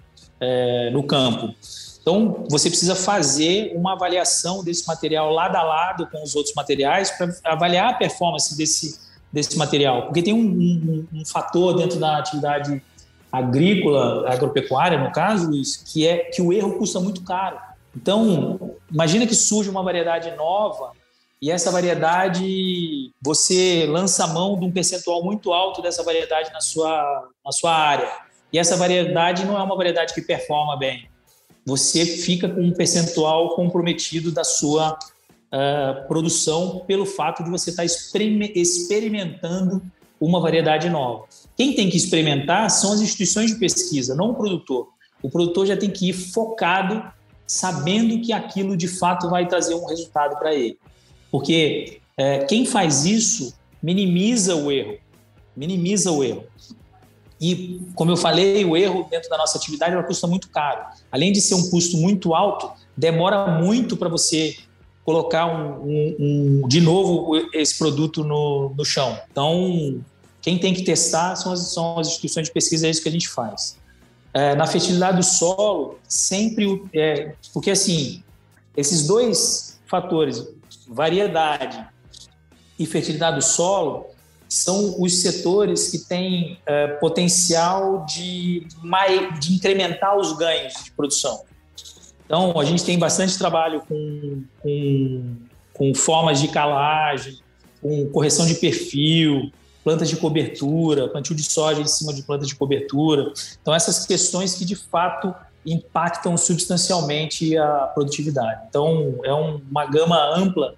no 0.92 1.02
campo. 1.02 1.54
Então, 2.08 2.46
você 2.48 2.70
precisa 2.70 2.96
fazer 2.96 3.70
uma 3.76 3.92
avaliação 3.92 4.64
desse 4.64 4.88
material 4.88 5.30
lado 5.30 5.56
a 5.56 5.62
lado 5.62 6.08
com 6.10 6.22
os 6.22 6.34
outros 6.34 6.54
materiais 6.54 7.10
para 7.10 7.34
avaliar 7.44 7.90
a 7.90 7.92
performance 7.92 8.56
desse, 8.56 8.98
desse 9.30 9.58
material. 9.58 10.06
Porque 10.06 10.22
tem 10.22 10.32
um, 10.32 10.38
um, 10.38 11.06
um, 11.12 11.26
fator 11.26 11.76
dentro 11.76 12.00
da 12.00 12.16
atividade 12.16 12.82
agrícola, 13.30 14.26
agropecuária, 14.26 14.98
no 14.98 15.12
caso, 15.12 15.50
Luiz, 15.50 15.76
que 15.76 16.06
é 16.06 16.30
que 16.30 16.40
o 16.40 16.50
erro 16.50 16.78
custa 16.78 16.98
muito 16.98 17.22
caro. 17.24 17.58
Então, 17.94 18.78
imagina 18.90 19.26
que 19.26 19.34
surge 19.34 19.68
uma 19.68 19.82
variedade 19.82 20.34
nova 20.34 20.92
e 21.42 21.50
essa 21.50 21.70
variedade, 21.70 23.12
você 23.20 23.86
lança 23.86 24.24
a 24.24 24.28
mão 24.28 24.58
de 24.58 24.64
um 24.64 24.72
percentual 24.72 25.22
muito 25.22 25.52
alto 25.52 25.82
dessa 25.82 26.02
variedade 26.02 26.50
na 26.54 26.62
sua, 26.62 27.28
na 27.44 27.52
sua 27.52 27.74
área. 27.74 28.10
E 28.50 28.58
essa 28.58 28.78
variedade 28.78 29.44
não 29.44 29.58
é 29.58 29.62
uma 29.62 29.76
variedade 29.76 30.14
que 30.14 30.22
performa 30.22 30.74
bem 30.74 31.06
você 31.68 32.06
fica 32.06 32.48
com 32.48 32.62
um 32.62 32.72
percentual 32.72 33.54
comprometido 33.54 34.32
da 34.32 34.42
sua 34.42 34.92
uh, 34.92 36.08
produção 36.08 36.82
pelo 36.86 37.04
fato 37.04 37.44
de 37.44 37.50
você 37.50 37.68
estar 37.68 37.82
tá 37.82 38.54
experimentando 38.54 39.82
uma 40.18 40.40
variedade 40.40 40.88
nova. 40.88 41.26
Quem 41.58 41.74
tem 41.74 41.90
que 41.90 41.98
experimentar 41.98 42.70
são 42.70 42.94
as 42.94 43.02
instituições 43.02 43.52
de 43.52 43.58
pesquisa, 43.58 44.14
não 44.14 44.30
o 44.30 44.34
produtor. 44.34 44.88
O 45.22 45.28
produtor 45.28 45.66
já 45.66 45.76
tem 45.76 45.90
que 45.90 46.08
ir 46.08 46.14
focado, 46.14 47.04
sabendo 47.46 48.18
que 48.22 48.32
aquilo 48.32 48.74
de 48.74 48.88
fato 48.88 49.28
vai 49.28 49.46
trazer 49.46 49.74
um 49.74 49.84
resultado 49.84 50.38
para 50.38 50.54
ele. 50.54 50.78
Porque 51.30 52.00
é, 52.16 52.46
quem 52.46 52.64
faz 52.64 53.04
isso 53.04 53.52
minimiza 53.82 54.56
o 54.56 54.72
erro, 54.72 54.96
minimiza 55.54 56.10
o 56.10 56.24
erro. 56.24 56.44
E, 57.40 57.80
como 57.94 58.10
eu 58.10 58.16
falei, 58.16 58.64
o 58.64 58.76
erro 58.76 59.06
dentro 59.08 59.30
da 59.30 59.38
nossa 59.38 59.56
atividade 59.56 59.94
ela 59.94 60.02
custa 60.02 60.26
muito 60.26 60.48
caro. 60.48 60.84
Além 61.10 61.32
de 61.32 61.40
ser 61.40 61.54
um 61.54 61.70
custo 61.70 61.96
muito 61.96 62.34
alto, 62.34 62.70
demora 62.96 63.46
muito 63.60 63.96
para 63.96 64.08
você 64.08 64.56
colocar 65.04 65.46
um, 65.46 65.84
um, 65.84 66.16
um, 66.64 66.68
de 66.68 66.80
novo 66.80 67.36
esse 67.54 67.78
produto 67.78 68.24
no, 68.24 68.74
no 68.76 68.84
chão. 68.84 69.18
Então, 69.30 70.00
quem 70.42 70.58
tem 70.58 70.74
que 70.74 70.82
testar 70.82 71.36
são 71.36 71.52
as, 71.52 71.72
são 71.72 71.98
as 71.98 72.08
instituições 72.08 72.48
de 72.48 72.52
pesquisa, 72.52 72.86
é 72.86 72.90
isso 72.90 73.02
que 73.02 73.08
a 73.08 73.12
gente 73.12 73.28
faz. 73.28 73.78
É, 74.34 74.54
na 74.54 74.66
fertilidade 74.66 75.16
do 75.16 75.24
solo, 75.24 75.98
sempre. 76.06 76.82
É, 76.92 77.34
porque, 77.54 77.70
assim, 77.70 78.22
esses 78.76 79.06
dois 79.06 79.80
fatores, 79.86 80.46
variedade 80.86 81.86
e 82.78 82.84
fertilidade 82.84 83.36
do 83.36 83.42
solo, 83.42 84.06
são 84.48 85.00
os 85.00 85.20
setores 85.20 85.90
que 85.90 85.98
têm 85.98 86.58
é, 86.64 86.86
potencial 86.86 88.06
de, 88.06 88.66
de 89.38 89.54
incrementar 89.54 90.16
os 90.16 90.32
ganhos 90.36 90.74
de 90.84 90.90
produção. 90.92 91.44
Então, 92.24 92.58
a 92.58 92.64
gente 92.64 92.84
tem 92.84 92.98
bastante 92.98 93.38
trabalho 93.38 93.82
com, 93.88 94.42
com, 94.60 95.36
com 95.72 95.94
formas 95.94 96.40
de 96.40 96.48
calagem, 96.48 97.38
com 97.80 98.08
correção 98.10 98.46
de 98.46 98.54
perfil, 98.54 99.50
plantas 99.84 100.08
de 100.08 100.16
cobertura, 100.16 101.08
plantio 101.08 101.34
de 101.34 101.42
soja 101.42 101.80
em 101.80 101.86
cima 101.86 102.12
de 102.12 102.22
plantas 102.22 102.48
de 102.48 102.54
cobertura. 102.54 103.32
Então, 103.60 103.74
essas 103.74 104.04
questões 104.04 104.54
que 104.54 104.64
de 104.64 104.76
fato 104.76 105.34
impactam 105.64 106.36
substancialmente 106.36 107.56
a 107.56 107.90
produtividade. 107.94 108.66
Então, 108.68 109.20
é 109.24 109.32
um, 109.32 109.60
uma 109.70 109.86
gama 109.86 110.18
ampla 110.36 110.74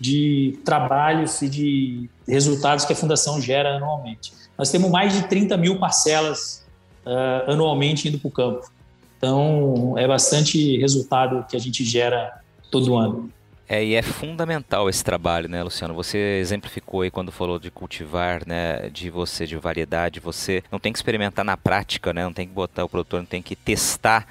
de 0.00 0.58
trabalhos 0.64 1.42
e 1.42 1.48
de 1.48 2.10
resultados 2.26 2.86
que 2.86 2.92
a 2.92 2.96
Fundação 2.96 3.40
gera 3.40 3.76
anualmente. 3.76 4.32
Nós 4.56 4.70
temos 4.70 4.90
mais 4.90 5.12
de 5.12 5.28
30 5.28 5.56
mil 5.58 5.78
parcelas 5.78 6.66
uh, 7.04 7.50
anualmente 7.50 8.08
indo 8.08 8.18
para 8.18 8.28
o 8.28 8.30
campo. 8.30 8.70
Então, 9.18 9.94
é 9.98 10.08
bastante 10.08 10.78
resultado 10.78 11.44
que 11.46 11.54
a 11.54 11.60
gente 11.60 11.84
gera 11.84 12.40
todo 12.70 12.96
ano. 12.96 13.30
É, 13.68 13.84
e 13.84 13.94
é 13.94 14.02
fundamental 14.02 14.88
esse 14.88 15.04
trabalho, 15.04 15.48
né, 15.48 15.62
Luciano? 15.62 15.94
Você 15.94 16.18
exemplificou 16.40 17.02
aí 17.02 17.10
quando 17.10 17.30
falou 17.30 17.58
de 17.58 17.70
cultivar, 17.70 18.42
né, 18.44 18.88
de 18.88 19.10
você, 19.10 19.46
de 19.46 19.56
variedade, 19.56 20.18
você 20.18 20.64
não 20.72 20.80
tem 20.80 20.92
que 20.92 20.98
experimentar 20.98 21.44
na 21.44 21.56
prática, 21.56 22.12
né, 22.12 22.24
não 22.24 22.32
tem 22.32 22.48
que 22.48 22.52
botar 22.52 22.84
o 22.84 22.88
produtor, 22.88 23.20
não 23.20 23.26
tem 23.26 23.40
que 23.40 23.54
testar 23.54 24.26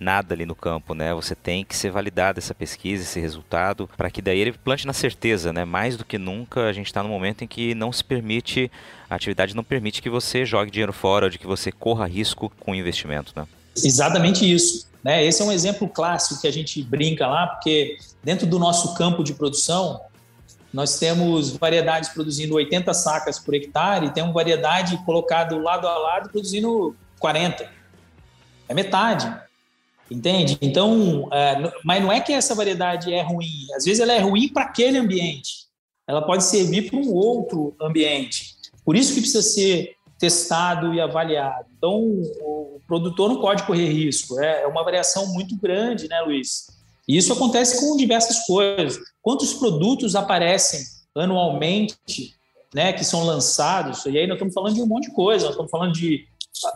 nada 0.00 0.34
ali 0.34 0.46
no 0.46 0.54
campo, 0.54 0.94
né? 0.94 1.12
Você 1.12 1.34
tem 1.34 1.62
que 1.62 1.76
ser 1.76 1.90
validado 1.90 2.38
essa 2.38 2.54
pesquisa, 2.54 3.02
esse 3.02 3.20
resultado, 3.20 3.88
para 3.98 4.10
que 4.10 4.22
daí 4.22 4.38
ele 4.38 4.52
plante 4.52 4.86
na 4.86 4.94
certeza, 4.94 5.52
né? 5.52 5.66
Mais 5.66 5.98
do 5.98 6.04
que 6.04 6.16
nunca, 6.16 6.66
a 6.66 6.72
gente 6.72 6.86
está 6.86 7.02
no 7.02 7.08
momento 7.10 7.44
em 7.44 7.46
que 7.46 7.74
não 7.74 7.92
se 7.92 8.02
permite, 8.02 8.70
a 9.10 9.14
atividade 9.14 9.54
não 9.54 9.62
permite 9.62 10.00
que 10.00 10.08
você 10.08 10.46
jogue 10.46 10.70
dinheiro 10.70 10.92
fora, 10.92 11.26
ou 11.26 11.30
de 11.30 11.38
que 11.38 11.46
você 11.46 11.70
corra 11.70 12.06
risco 12.06 12.50
com 12.58 12.72
o 12.72 12.74
investimento, 12.74 13.32
né? 13.36 13.46
Exatamente 13.76 14.50
isso. 14.50 14.88
Né? 15.04 15.24
Esse 15.24 15.42
é 15.42 15.44
um 15.44 15.52
exemplo 15.52 15.88
clássico 15.88 16.40
que 16.40 16.48
a 16.48 16.52
gente 16.52 16.82
brinca 16.82 17.26
lá, 17.26 17.46
porque 17.46 17.98
dentro 18.24 18.46
do 18.46 18.58
nosso 18.58 18.94
campo 18.94 19.22
de 19.22 19.34
produção, 19.34 20.00
nós 20.72 20.98
temos 20.98 21.56
variedades 21.56 22.10
produzindo 22.10 22.54
80 22.54 22.94
sacas 22.94 23.38
por 23.38 23.54
hectare 23.54 24.06
e 24.06 24.10
temos 24.10 24.32
variedade 24.32 24.96
colocado 25.04 25.58
lado 25.58 25.86
a 25.86 25.98
lado 25.98 26.30
produzindo 26.30 26.96
40. 27.18 27.68
É 28.68 28.74
metade. 28.74 29.49
Entende? 30.10 30.58
Então, 30.60 31.28
é, 31.32 31.72
mas 31.84 32.02
não 32.02 32.10
é 32.10 32.20
que 32.20 32.32
essa 32.32 32.54
variedade 32.54 33.12
é 33.12 33.22
ruim. 33.22 33.66
Às 33.76 33.84
vezes 33.84 34.00
ela 34.00 34.12
é 34.12 34.18
ruim 34.18 34.48
para 34.48 34.64
aquele 34.64 34.98
ambiente. 34.98 35.68
Ela 36.06 36.20
pode 36.20 36.42
servir 36.42 36.90
para 36.90 36.98
um 36.98 37.14
outro 37.14 37.76
ambiente. 37.80 38.56
Por 38.84 38.96
isso 38.96 39.14
que 39.14 39.20
precisa 39.20 39.42
ser 39.42 39.94
testado 40.18 40.92
e 40.92 41.00
avaliado. 41.00 41.66
Então, 41.78 41.94
o 41.94 42.80
produtor 42.86 43.30
não 43.30 43.40
pode 43.40 43.62
correr 43.62 43.88
risco. 43.88 44.40
É, 44.40 44.62
é 44.62 44.66
uma 44.66 44.82
variação 44.82 45.32
muito 45.32 45.56
grande, 45.56 46.08
né, 46.08 46.20
Luiz? 46.22 46.66
E 47.08 47.16
isso 47.16 47.32
acontece 47.32 47.80
com 47.80 47.96
diversas 47.96 48.44
coisas. 48.46 48.98
Quantos 49.22 49.54
produtos 49.54 50.14
aparecem 50.14 50.80
anualmente, 51.16 51.96
né, 52.74 52.92
que 52.92 53.04
são 53.04 53.24
lançados? 53.24 54.04
E 54.06 54.18
aí 54.18 54.26
nós 54.26 54.36
estamos 54.36 54.52
falando 54.52 54.74
de 54.74 54.82
um 54.82 54.86
monte 54.86 55.08
de 55.08 55.14
coisa. 55.14 55.44
Nós 55.44 55.54
estamos 55.54 55.70
falando 55.70 55.92
de 55.92 56.26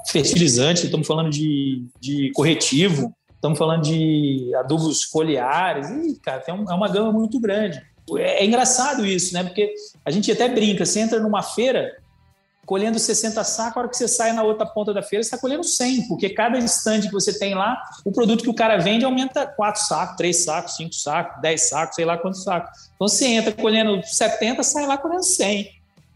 fertilizante, 0.08 0.86
estamos 0.86 1.06
falando 1.06 1.30
de, 1.30 1.84
de 2.00 2.30
corretivo, 2.32 3.14
estamos 3.44 3.58
falando 3.58 3.82
de 3.82 4.50
adubos 4.56 5.04
foliares. 5.04 5.90
E, 5.90 6.18
cara, 6.20 6.40
tem 6.40 6.54
um, 6.54 6.70
é 6.70 6.74
uma 6.74 6.88
gama 6.88 7.12
muito 7.12 7.38
grande. 7.38 7.82
É, 8.16 8.42
é 8.42 8.44
engraçado 8.44 9.04
isso, 9.04 9.34
né? 9.34 9.44
Porque 9.44 9.74
a 10.04 10.10
gente 10.10 10.32
até 10.32 10.48
brinca, 10.48 10.86
você 10.86 11.00
entra 11.00 11.20
numa 11.20 11.42
feira, 11.42 11.94
colhendo 12.64 12.98
60 12.98 13.44
sacos, 13.44 13.76
a 13.76 13.80
hora 13.80 13.88
que 13.88 13.96
você 13.96 14.08
sai 14.08 14.32
na 14.32 14.42
outra 14.42 14.64
ponta 14.64 14.94
da 14.94 15.02
feira, 15.02 15.22
você 15.22 15.28
está 15.28 15.38
colhendo 15.38 15.62
100, 15.62 16.08
porque 16.08 16.30
cada 16.30 16.56
instante 16.56 17.08
que 17.08 17.12
você 17.12 17.38
tem 17.38 17.54
lá, 17.54 17.78
o 18.02 18.10
produto 18.10 18.42
que 18.42 18.48
o 18.48 18.54
cara 18.54 18.78
vende 18.78 19.04
aumenta 19.04 19.46
4 19.46 19.82
sacos, 19.82 20.16
3 20.16 20.44
sacos, 20.44 20.76
5 20.76 20.94
sacos, 20.94 21.42
10 21.42 21.68
sacos, 21.68 21.96
sei 21.96 22.06
lá 22.06 22.16
quantos 22.16 22.42
sacos. 22.42 22.90
Então 22.94 23.06
você 23.06 23.26
entra 23.26 23.52
colhendo 23.52 24.00
70, 24.02 24.62
sai 24.62 24.86
lá 24.86 24.96
colhendo 24.96 25.22
100. 25.22 25.70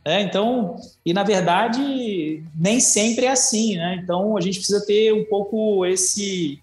Né? 0.06 0.22
Então, 0.22 0.76
e 1.04 1.12
na 1.12 1.22
verdade, 1.22 2.42
nem 2.58 2.80
sempre 2.80 3.26
é 3.26 3.30
assim, 3.30 3.76
né? 3.76 4.00
Então 4.02 4.34
a 4.38 4.40
gente 4.40 4.56
precisa 4.56 4.82
ter 4.86 5.12
um 5.12 5.24
pouco 5.24 5.84
esse, 5.84 6.58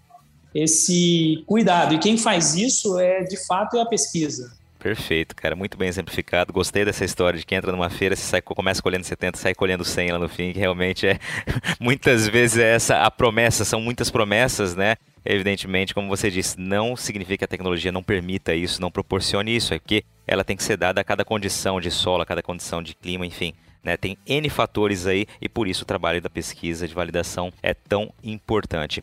esse 0.62 1.42
cuidado. 1.46 1.94
E 1.94 1.98
quem 1.98 2.16
faz 2.16 2.54
isso 2.54 2.98
é, 2.98 3.22
de 3.22 3.36
fato, 3.46 3.76
é 3.76 3.80
a 3.80 3.86
pesquisa. 3.86 4.56
Perfeito, 4.78 5.34
cara. 5.34 5.56
Muito 5.56 5.76
bem 5.76 5.88
exemplificado. 5.88 6.52
Gostei 6.52 6.84
dessa 6.84 7.04
história 7.04 7.38
de 7.38 7.44
que 7.44 7.54
entra 7.54 7.72
numa 7.72 7.90
feira, 7.90 8.14
sai, 8.14 8.40
começa 8.40 8.80
colhendo 8.80 9.04
70, 9.04 9.36
sai 9.36 9.54
colhendo 9.54 9.84
100 9.84 10.12
lá 10.12 10.18
no 10.18 10.28
fim, 10.28 10.52
que 10.52 10.58
realmente 10.58 11.06
é. 11.06 11.18
Muitas 11.80 12.28
vezes 12.28 12.58
é 12.58 12.74
essa 12.74 13.02
a 13.02 13.10
promessa, 13.10 13.64
são 13.64 13.80
muitas 13.80 14.10
promessas, 14.10 14.76
né? 14.76 14.96
Evidentemente, 15.24 15.92
como 15.92 16.08
você 16.08 16.30
disse, 16.30 16.56
não 16.56 16.94
significa 16.94 17.38
que 17.38 17.44
a 17.44 17.48
tecnologia 17.48 17.90
não 17.90 18.02
permita 18.02 18.54
isso, 18.54 18.80
não 18.80 18.90
proporcione 18.90 19.56
isso, 19.56 19.74
é 19.74 19.78
porque 19.80 20.04
ela 20.24 20.44
tem 20.44 20.56
que 20.56 20.62
ser 20.62 20.76
dada 20.76 21.00
a 21.00 21.04
cada 21.04 21.24
condição 21.24 21.80
de 21.80 21.90
solo, 21.90 22.22
a 22.22 22.26
cada 22.26 22.42
condição 22.42 22.80
de 22.80 22.94
clima, 22.94 23.26
enfim. 23.26 23.52
Né, 23.82 23.96
tem 23.96 24.16
N 24.26 24.48
fatores 24.48 25.06
aí 25.06 25.26
e 25.40 25.48
por 25.48 25.68
isso 25.68 25.82
o 25.82 25.86
trabalho 25.86 26.20
da 26.20 26.28
pesquisa 26.28 26.88
de 26.88 26.94
validação 26.94 27.52
é 27.62 27.72
tão 27.72 28.12
importante 28.22 29.02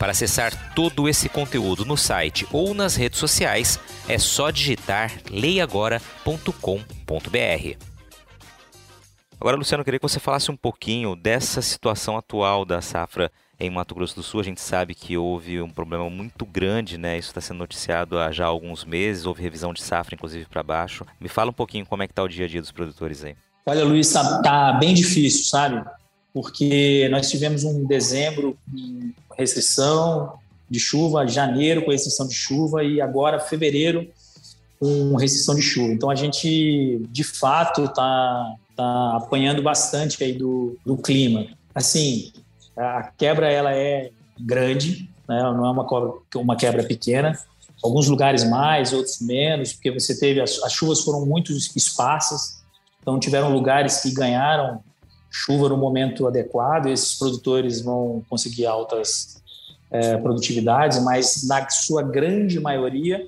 Para 0.00 0.12
acessar 0.12 0.72
todo 0.74 1.10
esse 1.10 1.28
conteúdo 1.28 1.84
no 1.84 1.94
site 1.94 2.46
ou 2.50 2.72
nas 2.72 2.96
redes 2.96 3.18
sociais, 3.18 3.78
é 4.08 4.16
só 4.16 4.50
digitar 4.50 5.12
leiagora.com.br. 5.30 7.76
Agora, 9.38 9.56
Luciano, 9.58 9.82
eu 9.82 9.84
queria 9.84 10.00
que 10.00 10.08
você 10.08 10.18
falasse 10.18 10.50
um 10.50 10.56
pouquinho 10.56 11.14
dessa 11.14 11.60
situação 11.60 12.16
atual 12.16 12.64
da 12.64 12.80
safra 12.80 13.30
em 13.58 13.68
Mato 13.68 13.94
Grosso 13.94 14.16
do 14.16 14.22
Sul. 14.22 14.40
A 14.40 14.44
gente 14.44 14.62
sabe 14.62 14.94
que 14.94 15.18
houve 15.18 15.60
um 15.60 15.68
problema 15.68 16.08
muito 16.08 16.46
grande, 16.46 16.96
né? 16.96 17.18
Isso 17.18 17.28
está 17.28 17.42
sendo 17.42 17.58
noticiado 17.58 18.18
há 18.18 18.32
já 18.32 18.46
alguns 18.46 18.86
meses, 18.86 19.26
houve 19.26 19.42
revisão 19.42 19.74
de 19.74 19.82
safra, 19.82 20.14
inclusive, 20.14 20.46
para 20.46 20.62
baixo. 20.62 21.04
Me 21.20 21.28
fala 21.28 21.50
um 21.50 21.54
pouquinho 21.54 21.84
como 21.84 22.02
é 22.02 22.06
que 22.06 22.12
está 22.12 22.22
o 22.22 22.28
dia 22.28 22.46
a 22.46 22.48
dia 22.48 22.62
dos 22.62 22.72
produtores 22.72 23.22
aí. 23.22 23.36
Olha, 23.66 23.84
Luiz, 23.84 24.06
está 24.06 24.40
tá 24.40 24.72
bem 24.72 24.94
difícil, 24.94 25.44
sabe? 25.44 25.84
Porque 26.32 27.08
nós 27.10 27.28
tivemos 27.30 27.64
um 27.64 27.84
dezembro 27.84 28.56
com 28.70 29.34
restrição 29.36 30.34
de 30.68 30.78
chuva, 30.78 31.26
janeiro 31.26 31.82
com 31.82 31.90
restrição 31.90 32.26
de 32.26 32.34
chuva 32.34 32.84
e 32.84 33.00
agora 33.00 33.40
fevereiro 33.40 34.08
com 34.78 35.16
restrição 35.16 35.54
de 35.54 35.62
chuva. 35.62 35.92
Então 35.92 36.08
a 36.08 36.14
gente, 36.14 37.02
de 37.10 37.24
fato, 37.24 37.84
está 37.84 38.54
tá 38.76 39.16
apanhando 39.16 39.62
bastante 39.62 40.22
aí 40.22 40.32
do, 40.32 40.78
do 40.86 40.96
clima. 40.96 41.48
Assim, 41.74 42.32
a 42.76 43.10
quebra 43.16 43.50
ela 43.50 43.74
é 43.74 44.10
grande, 44.38 45.10
né? 45.28 45.42
não 45.42 45.66
é 45.66 45.70
uma, 45.70 45.86
uma 46.36 46.56
quebra 46.56 46.82
pequena. 46.84 47.38
Alguns 47.82 48.08
lugares 48.08 48.44
mais, 48.44 48.92
outros 48.92 49.20
menos, 49.20 49.72
porque 49.72 49.90
você 49.90 50.18
teve 50.18 50.40
as, 50.40 50.62
as 50.62 50.72
chuvas 50.72 51.00
foram 51.00 51.24
muito 51.24 51.52
esparsas, 51.52 52.62
então 53.00 53.18
tiveram 53.18 53.52
lugares 53.52 54.00
que 54.00 54.12
ganharam 54.12 54.82
chuva 55.30 55.68
no 55.68 55.76
momento 55.76 56.26
adequado. 56.26 56.88
Esses 56.88 57.14
produtores 57.14 57.80
vão 57.80 58.22
conseguir 58.28 58.66
altas 58.66 59.40
é, 59.90 60.16
produtividades, 60.16 61.02
mas 61.02 61.46
na 61.46 61.68
sua 61.68 62.02
grande 62.02 62.60
maioria, 62.60 63.26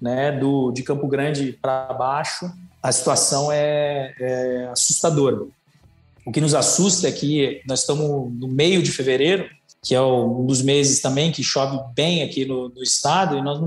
né, 0.00 0.32
do 0.32 0.70
de 0.72 0.82
Campo 0.82 1.06
Grande 1.06 1.58
para 1.60 1.92
baixo, 1.92 2.50
a 2.82 2.92
situação 2.92 3.50
é, 3.50 4.14
é 4.18 4.68
assustadora. 4.72 5.46
O 6.26 6.32
que 6.32 6.40
nos 6.40 6.54
assusta 6.54 7.08
é 7.08 7.12
que 7.12 7.62
nós 7.66 7.80
estamos 7.80 8.32
no 8.32 8.48
meio 8.48 8.82
de 8.82 8.90
fevereiro, 8.90 9.48
que 9.82 9.94
é 9.94 10.00
um 10.00 10.46
dos 10.46 10.62
meses 10.62 11.00
também 11.00 11.30
que 11.30 11.42
chove 11.42 11.78
bem 11.94 12.22
aqui 12.22 12.46
no, 12.46 12.70
no 12.70 12.82
estado, 12.82 13.36
e 13.36 13.42
nós, 13.42 13.60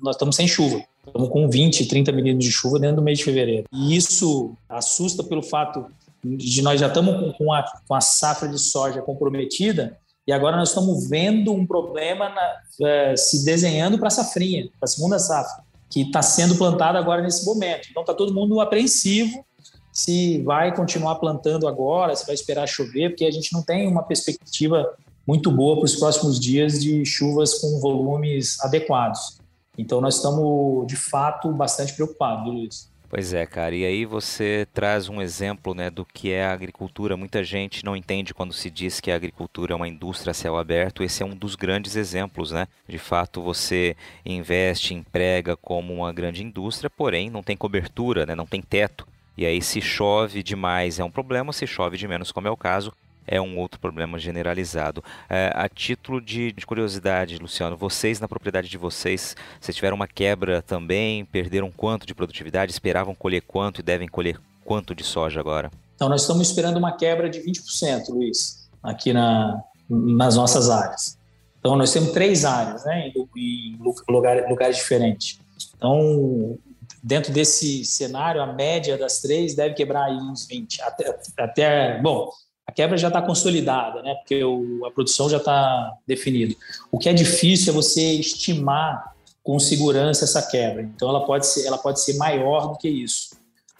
nós 0.00 0.14
estamos 0.14 0.36
sem 0.36 0.46
chuva. 0.46 0.82
Estamos 1.06 1.28
com 1.28 1.48
20, 1.48 1.86
30 1.86 2.12
milímetros 2.12 2.44
de 2.44 2.52
chuva 2.52 2.78
dentro 2.78 2.96
do 2.96 3.02
mês 3.02 3.18
de 3.18 3.24
fevereiro. 3.24 3.64
E 3.72 3.96
isso 3.96 4.56
assusta 4.68 5.22
pelo 5.22 5.42
fato 5.42 5.86
de 6.24 6.62
nós 6.62 6.80
já 6.80 6.88
estamos 6.88 7.36
com 7.36 7.52
a, 7.52 7.64
com 7.86 7.94
a 7.94 8.00
safra 8.00 8.48
de 8.48 8.58
soja 8.58 9.02
comprometida 9.02 9.98
e 10.26 10.32
agora 10.32 10.56
nós 10.56 10.70
estamos 10.70 11.08
vendo 11.08 11.52
um 11.52 11.66
problema 11.66 12.30
na, 12.30 12.88
é, 12.88 13.16
se 13.16 13.44
desenhando 13.44 13.98
para 13.98 14.08
a 14.08 14.10
safrinha, 14.10 14.68
para 14.78 14.84
a 14.84 14.86
segunda 14.86 15.18
safra, 15.18 15.62
que 15.90 16.00
está 16.00 16.22
sendo 16.22 16.56
plantada 16.56 16.98
agora 16.98 17.22
nesse 17.22 17.44
momento. 17.44 17.88
Então 17.90 18.02
está 18.02 18.14
todo 18.14 18.32
mundo 18.32 18.60
apreensivo 18.60 19.44
se 19.92 20.42
vai 20.42 20.74
continuar 20.74 21.16
plantando 21.16 21.68
agora, 21.68 22.16
se 22.16 22.26
vai 22.26 22.34
esperar 22.34 22.66
chover, 22.66 23.10
porque 23.10 23.26
a 23.26 23.30
gente 23.30 23.52
não 23.52 23.62
tem 23.62 23.86
uma 23.86 24.02
perspectiva 24.02 24.92
muito 25.26 25.50
boa 25.52 25.76
para 25.76 25.84
os 25.84 25.94
próximos 25.94 26.40
dias 26.40 26.82
de 26.82 27.04
chuvas 27.06 27.60
com 27.60 27.78
volumes 27.78 28.60
adequados. 28.60 29.38
Então 29.78 30.00
nós 30.00 30.16
estamos 30.16 30.86
de 30.86 30.96
fato 30.96 31.52
bastante 31.52 31.92
preocupados, 31.94 32.52
Luiz. 32.52 32.93
Pois 33.14 33.32
é, 33.32 33.46
cara. 33.46 33.76
E 33.76 33.84
aí 33.84 34.04
você 34.04 34.66
traz 34.74 35.08
um 35.08 35.22
exemplo 35.22 35.72
né, 35.72 35.88
do 35.88 36.04
que 36.04 36.32
é 36.32 36.44
a 36.44 36.52
agricultura. 36.52 37.16
Muita 37.16 37.44
gente 37.44 37.84
não 37.84 37.94
entende 37.94 38.34
quando 38.34 38.52
se 38.52 38.68
diz 38.68 38.98
que 38.98 39.08
a 39.08 39.14
agricultura 39.14 39.72
é 39.72 39.76
uma 39.76 39.86
indústria 39.86 40.32
a 40.32 40.34
céu 40.34 40.56
aberto. 40.58 41.00
Esse 41.00 41.22
é 41.22 41.26
um 41.26 41.36
dos 41.36 41.54
grandes 41.54 41.94
exemplos, 41.94 42.50
né? 42.50 42.66
De 42.88 42.98
fato, 42.98 43.40
você 43.40 43.96
investe, 44.26 44.94
emprega 44.94 45.56
como 45.56 45.94
uma 45.94 46.12
grande 46.12 46.42
indústria, 46.42 46.90
porém 46.90 47.30
não 47.30 47.40
tem 47.40 47.56
cobertura, 47.56 48.26
né? 48.26 48.34
não 48.34 48.46
tem 48.46 48.60
teto. 48.60 49.06
E 49.36 49.46
aí, 49.46 49.62
se 49.62 49.80
chove 49.80 50.42
demais 50.42 50.98
é 50.98 51.04
um 51.04 51.10
problema, 51.10 51.52
se 51.52 51.68
chove 51.68 51.96
de 51.96 52.08
menos, 52.08 52.32
como 52.32 52.48
é 52.48 52.50
o 52.50 52.56
caso, 52.56 52.92
é 53.26 53.40
um 53.40 53.58
outro 53.58 53.80
problema 53.80 54.18
generalizado. 54.18 55.02
É, 55.28 55.50
a 55.54 55.68
título 55.68 56.20
de, 56.20 56.52
de, 56.52 56.66
curiosidade, 56.66 57.38
Luciano, 57.38 57.76
vocês 57.76 58.20
na 58.20 58.28
propriedade 58.28 58.68
de 58.68 58.78
vocês, 58.78 59.36
vocês 59.60 59.74
tiveram 59.74 59.96
uma 59.96 60.08
quebra 60.08 60.62
também? 60.62 61.24
Perderam 61.24 61.70
quanto 61.70 62.06
de 62.06 62.14
produtividade? 62.14 62.72
Esperavam 62.72 63.14
colher 63.14 63.42
quanto 63.42 63.80
e 63.80 63.82
devem 63.82 64.08
colher 64.08 64.38
quanto 64.64 64.94
de 64.94 65.04
soja 65.04 65.40
agora? 65.40 65.70
Então, 65.94 66.08
nós 66.08 66.22
estamos 66.22 66.48
esperando 66.48 66.76
uma 66.76 66.92
quebra 66.92 67.30
de 67.30 67.40
20%, 67.40 68.08
Luiz, 68.08 68.68
aqui 68.82 69.12
na, 69.12 69.60
nas 69.88 70.36
nossas 70.36 70.68
áreas. 70.68 71.16
Então, 71.58 71.76
nós 71.76 71.92
temos 71.92 72.12
três 72.12 72.44
áreas, 72.44 72.84
né, 72.84 73.10
em, 73.36 73.78
lugar, 74.08 74.48
lugares 74.48 74.76
diferentes. 74.76 75.38
Então, 75.76 76.58
dentro 77.02 77.32
desse 77.32 77.84
cenário, 77.84 78.42
a 78.42 78.52
média 78.52 78.98
das 78.98 79.20
três 79.20 79.54
deve 79.54 79.74
quebrar 79.74 80.04
aí 80.04 80.16
uns 80.16 80.46
20. 80.46 80.82
Até, 80.82 81.18
até 81.38 82.02
bom, 82.02 82.30
a 82.66 82.72
quebra 82.72 82.96
já 82.96 83.08
está 83.08 83.20
consolidada, 83.20 84.02
né? 84.02 84.14
Porque 84.14 84.42
o, 84.42 84.84
a 84.86 84.90
produção 84.90 85.28
já 85.28 85.36
está 85.36 85.96
definida. 86.06 86.54
O 86.90 86.98
que 86.98 87.08
é 87.08 87.12
difícil 87.12 87.72
é 87.72 87.76
você 87.76 88.14
estimar 88.14 89.14
com 89.42 89.58
segurança 89.58 90.24
essa 90.24 90.42
quebra. 90.42 90.82
Então 90.82 91.08
ela 91.08 91.24
pode 91.26 91.46
ser, 91.46 91.66
ela 91.66 91.76
pode 91.76 92.00
ser 92.00 92.16
maior 92.16 92.72
do 92.72 92.78
que 92.78 92.88
isso, 92.88 93.36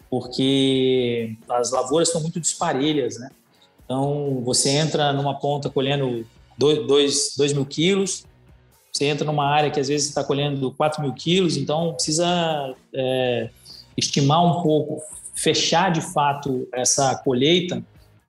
porque 0.09 1.35
as 1.49 1.71
lavouras 1.71 2.09
estão 2.09 2.21
muito 2.21 2.39
disparelhas, 2.39 3.17
né? 3.17 3.29
Então 3.83 4.41
você 4.45 4.69
entra 4.69 5.11
numa 5.11 5.39
ponta 5.39 5.69
colhendo 5.69 6.25
2 6.57 7.53
mil 7.53 7.65
quilos, 7.65 8.23
você 8.91 9.05
entra 9.05 9.25
numa 9.25 9.47
área 9.47 9.71
que 9.71 9.79
às 9.79 9.87
vezes 9.87 10.07
está 10.07 10.23
colhendo 10.23 10.71
4 10.73 11.01
mil 11.01 11.13
quilos, 11.13 11.57
então 11.57 11.93
precisa 11.93 12.75
é, 12.93 13.49
estimar 13.97 14.45
um 14.45 14.61
pouco, 14.61 15.01
fechar 15.33 15.91
de 15.91 16.01
fato 16.01 16.67
essa 16.71 17.15
colheita 17.15 17.83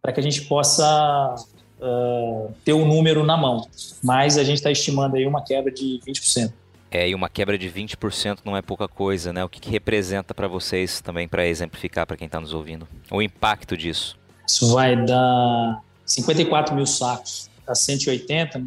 para 0.06 0.12
que 0.12 0.20
a 0.20 0.22
gente 0.22 0.42
possa 0.42 1.34
uh, 1.80 2.54
ter 2.64 2.72
o 2.72 2.78
um 2.78 2.86
número 2.86 3.24
na 3.24 3.36
mão. 3.36 3.66
Mas 4.04 4.38
a 4.38 4.44
gente 4.44 4.58
está 4.58 4.70
estimando 4.70 5.16
aí 5.16 5.26
uma 5.26 5.42
quebra 5.42 5.72
de 5.72 6.00
20%. 6.06 6.52
É, 6.92 7.08
e 7.08 7.14
uma 7.14 7.28
quebra 7.28 7.58
de 7.58 7.68
20% 7.68 8.38
não 8.44 8.56
é 8.56 8.62
pouca 8.62 8.86
coisa, 8.86 9.32
né? 9.32 9.42
O 9.42 9.48
que, 9.48 9.60
que 9.60 9.68
representa 9.68 10.32
para 10.32 10.46
vocês 10.46 11.00
também, 11.00 11.26
para 11.26 11.44
exemplificar 11.44 12.06
para 12.06 12.16
quem 12.16 12.26
está 12.26 12.40
nos 12.40 12.54
ouvindo? 12.54 12.86
O 13.10 13.20
impacto 13.20 13.76
disso? 13.76 14.16
Isso 14.46 14.72
vai 14.72 14.94
dar 14.94 15.82
54 16.04 16.72
mil 16.72 16.86
sacos 16.86 17.50
a 17.66 17.74
180, 17.74 18.60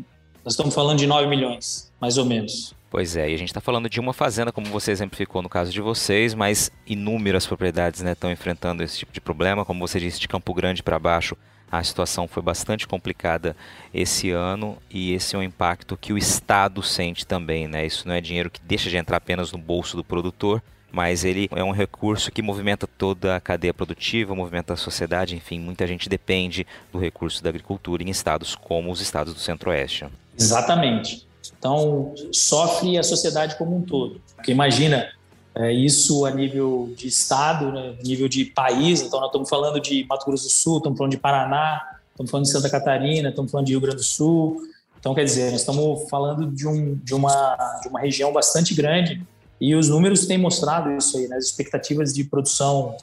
nós 0.44 0.54
estamos 0.56 0.76
falando 0.76 1.00
de 1.00 1.08
9 1.08 1.26
milhões, 1.28 1.90
mais 2.02 2.18
ou 2.18 2.26
menos. 2.26 2.76
Pois 2.90 3.16
é, 3.16 3.30
e 3.30 3.36
a 3.36 3.38
gente 3.38 3.50
está 3.50 3.62
falando 3.62 3.88
de 3.88 4.00
uma 4.00 4.14
fazenda, 4.14 4.52
como 4.52 4.66
você 4.68 4.92
exemplificou 4.92 5.44
no 5.44 5.50
caso 5.50 5.72
de 5.72 5.80
vocês, 5.80 6.34
mas 6.34 6.72
inúmeras 6.88 7.46
propriedades 7.46 8.02
estão 8.02 8.30
né, 8.30 8.34
enfrentando 8.34 8.84
esse 8.84 8.98
tipo 8.98 9.14
de 9.14 9.22
problema. 9.22 9.64
Como 9.64 9.88
você 9.88 10.00
disse, 10.00 10.20
de 10.20 10.28
Campo 10.28 10.54
Grande 10.56 10.82
para 10.82 10.98
baixo, 10.98 11.38
a 11.72 11.84
situação 11.84 12.28
foi 12.28 12.42
bastante 12.42 12.88
complicada 12.88 13.56
esse 13.94 14.32
ano 14.32 14.78
e 14.90 15.14
esse 15.14 15.36
é 15.36 15.40
um 15.40 15.44
impacto 15.44 15.96
que 15.96 16.12
o 16.12 16.18
Estado 16.18 16.82
sente 16.82 17.28
também. 17.28 17.68
Né? 17.68 17.86
Isso 17.86 18.08
não 18.08 18.16
é 18.16 18.22
dinheiro 18.22 18.50
que 18.50 18.60
deixa 18.60 18.90
de 18.90 18.98
entrar 18.98 19.18
apenas 19.18 19.52
no 19.52 19.60
bolso 19.60 19.96
do 19.96 20.04
produtor, 20.04 20.64
mas 20.92 21.24
ele 21.24 21.48
é 21.52 21.64
um 21.64 21.70
recurso 21.70 22.32
que 22.32 22.42
movimenta 22.42 22.88
toda 22.88 23.36
a 23.36 23.40
cadeia 23.40 23.74
produtiva, 23.74 24.34
movimenta 24.34 24.74
a 24.74 24.78
sociedade, 24.78 25.36
enfim, 25.36 25.60
muita 25.60 25.86
gente 25.86 26.10
depende 26.10 26.66
do 26.92 26.98
recurso 26.98 27.44
da 27.44 27.50
agricultura 27.50 28.02
em 28.02 28.10
estados 28.10 28.56
como 28.56 28.92
os 28.92 29.00
estados 29.00 29.36
do 29.36 29.40
Centro-Oeste. 29.40 30.08
Exatamente. 30.36 31.29
Então, 31.60 32.14
sofre 32.32 32.98
a 32.98 33.04
sociedade 33.04 33.58
como 33.58 33.76
um 33.76 33.82
todo. 33.82 34.22
Porque 34.36 34.52
imagina, 34.52 35.10
é, 35.54 35.74
isso 35.74 36.26
a 36.26 36.32
nível 36.32 36.94
de 36.96 37.08
estado, 37.08 37.72
né, 37.72 37.96
nível 38.02 38.30
de 38.30 38.46
país, 38.46 39.02
então 39.02 39.20
nós 39.20 39.28
estamos 39.28 39.50
falando 39.50 39.80
de 39.80 40.06
Mato 40.08 40.26
Grosso 40.26 40.46
do 40.46 40.50
Sul, 40.50 40.78
estamos 40.78 40.98
falando 40.98 41.12
de 41.12 41.18
Paraná, 41.18 41.82
estamos 42.12 42.32
falando 42.32 42.46
de 42.46 42.52
Santa 42.52 42.70
Catarina, 42.70 43.30
estamos 43.30 43.52
falando 43.52 43.68
de 43.68 43.74
Rio 43.74 43.82
Grande 43.82 43.98
do 43.98 44.04
Sul. 44.04 44.62
Então, 45.00 45.14
quer 45.14 45.26
dizer, 45.26 45.52
nós 45.52 45.60
estamos 45.60 46.10
falando 46.10 46.48
de, 46.48 46.66
um, 46.66 46.96
de, 46.96 47.14
uma, 47.14 47.80
de 47.82 47.90
uma 47.90 48.00
região 48.00 48.32
bastante 48.32 48.74
grande 48.74 49.22
e 49.60 49.76
os 49.76 49.90
números 49.90 50.26
têm 50.26 50.38
mostrado 50.38 50.92
isso 50.92 51.18
aí, 51.18 51.28
né? 51.28 51.36
as 51.36 51.46
expectativas 51.46 52.14
de 52.14 52.24
produção 52.24 52.96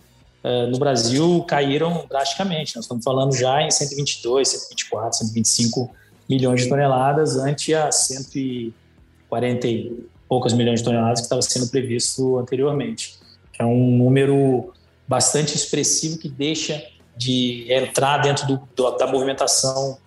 uh, 0.42 0.66
no 0.70 0.78
Brasil 0.78 1.44
caíram 1.46 2.06
drasticamente. 2.08 2.74
Nós 2.76 2.86
estamos 2.86 3.04
falando 3.04 3.34
já 3.34 3.62
em 3.62 3.70
122, 3.70 4.48
124, 4.48 5.18
125 5.18 5.90
milhões 6.28 6.62
de 6.62 6.68
toneladas, 6.68 7.36
ante 7.36 7.74
a 7.74 7.90
140 7.90 9.66
e 9.66 10.06
poucas 10.28 10.52
milhões 10.52 10.80
de 10.80 10.84
toneladas 10.84 11.20
que 11.20 11.26
estava 11.26 11.42
sendo 11.42 11.68
previsto 11.68 12.38
anteriormente. 12.38 13.18
É 13.58 13.64
um 13.64 13.90
número 13.90 14.72
bastante 15.06 15.54
expressivo 15.54 16.18
que 16.18 16.28
deixa 16.28 16.82
de 17.16 17.66
entrar 17.72 18.18
dentro 18.18 18.46
do, 18.46 18.68
do, 18.74 18.90
da 18.92 19.06
movimentação 19.06 19.98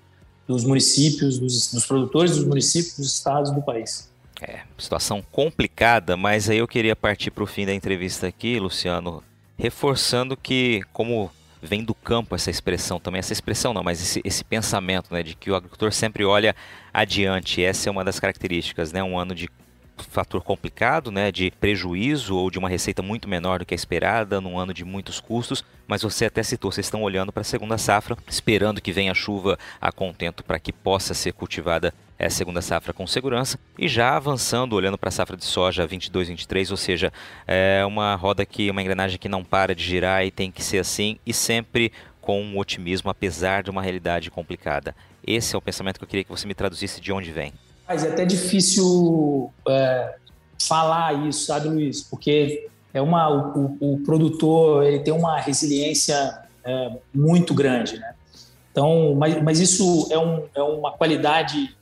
dos 0.48 0.64
municípios, 0.64 1.40
dos, 1.40 1.72
dos 1.72 1.86
produtores 1.86 2.36
dos 2.36 2.46
municípios, 2.46 2.98
dos 2.98 3.14
estados 3.14 3.52
do 3.52 3.62
país. 3.62 4.10
É, 4.42 4.62
situação 4.78 5.24
complicada, 5.32 6.16
mas 6.16 6.50
aí 6.50 6.60
eu 6.60 6.68
queria 6.68 6.96
partir 6.96 7.30
para 7.32 7.44
o 7.44 7.48
fim 7.48 7.66
da 7.66 7.74
entrevista 7.74 8.28
aqui, 8.28 8.60
Luciano, 8.60 9.24
reforçando 9.58 10.38
que, 10.38 10.82
como 10.94 11.30
vem 11.62 11.84
do 11.84 11.94
campo 11.94 12.36
essa 12.36 12.50
expressão 12.50 13.00
também, 13.00 13.20
essa 13.20 13.34
expressão 13.34 13.74
não, 13.74 13.84
mas 13.84 14.02
esse, 14.02 14.22
esse 14.24 14.44
pensamento, 14.44 15.14
né, 15.14 15.24
de 15.24 15.36
que 15.36 15.52
o 15.52 15.56
agricultor 15.56 15.92
sempre 15.92 16.24
olha 16.24 16.56
adiante. 16.94 17.64
Essa 17.64 17.90
é 17.90 17.92
uma 17.92 18.04
das 18.04 18.20
características, 18.20 18.92
né, 18.92 19.04
um 19.04 19.18
ano 19.18 19.36
de 19.36 19.50
fator 19.98 20.42
complicado, 20.42 21.12
né, 21.12 21.32
de 21.32 21.52
prejuízo 21.52 22.36
ou 22.36 22.50
de 22.50 22.58
uma 22.58 22.70
receita 22.70 23.02
muito 23.02 23.28
menor 23.28 23.60
do 23.60 23.66
que 23.66 23.74
a 23.74 23.76
esperada, 23.76 24.40
num 24.40 24.58
ano 24.58 24.74
de 24.74 24.86
muitos 24.86 25.20
custos, 25.20 25.64
mas 25.88 26.02
você 26.02 26.26
até 26.26 26.42
citou, 26.42 26.72
vocês 26.72 26.86
estão 26.86 27.04
olhando 27.04 27.32
para 27.32 27.42
a 27.42 27.46
segunda 27.46 27.78
safra, 27.78 28.18
esperando 28.28 28.82
que 28.82 28.94
venha 28.94 29.14
chuva 29.14 29.58
a 29.82 29.92
contento 29.92 30.44
para 30.44 30.60
que 30.60 30.72
possa 30.72 31.14
ser 31.14 31.34
cultivada 31.34 31.94
a 32.26 32.30
segunda 32.30 32.62
safra 32.62 32.92
com 32.92 33.08
segurança 33.08 33.58
e 33.78 33.88
já 33.88 34.18
avançando, 34.18 34.74
olhando 34.74 34.98
para 34.98 35.08
a 35.08 35.12
safra 35.12 35.38
de 35.38 35.46
soja 35.46 35.88
22-23, 35.88 36.72
ou 36.72 36.78
seja, 36.78 37.14
é 37.48 37.86
uma 37.86 38.14
roda 38.16 38.46
que, 38.46 38.70
uma 38.70 38.82
engrenagem 38.82 39.18
que 39.18 39.30
não 39.30 39.44
para 39.44 39.74
de 39.74 39.84
girar 39.84 40.26
e 40.26 40.32
tem 40.32 40.52
que 40.52 40.62
ser 40.62 40.80
assim 40.80 41.18
e 41.26 41.34
sempre 41.34 41.94
com 42.20 42.42
um 42.42 42.58
otimismo, 42.58 43.10
apesar 43.10 43.64
de 43.64 43.70
uma 43.70 43.82
realidade 43.82 44.30
complicada. 44.30 44.94
Esse 45.26 45.56
é 45.56 45.58
o 45.58 45.62
pensamento 45.62 45.98
que 45.98 46.04
eu 46.04 46.08
queria 46.08 46.24
que 46.24 46.30
você 46.30 46.46
me 46.46 46.54
traduzisse 46.54 47.00
de 47.00 47.12
onde 47.12 47.32
vem. 47.32 47.54
Mas 47.88 48.04
é 48.04 48.10
até 48.10 48.26
difícil 48.26 49.52
é, 49.68 50.16
falar 50.62 51.28
isso, 51.28 51.46
sabe, 51.46 51.70
Luiz? 51.70 52.04
Porque 52.04 52.68
é 52.94 53.02
uma, 53.02 53.30
o, 53.30 53.78
o 53.80 54.00
produtor 54.00 54.84
ele 54.84 55.00
tem 55.00 55.14
uma 55.14 55.40
resiliência 55.40 56.40
é, 56.64 56.92
muito 57.14 57.54
grande, 57.54 57.98
né? 57.98 58.14
Então, 58.72 59.16
mas, 59.16 59.42
mas 59.42 59.60
isso 59.60 60.08
é, 60.12 60.18
um, 60.18 60.44
é 60.54 60.62
uma 60.62 60.92
qualidade 60.92 61.76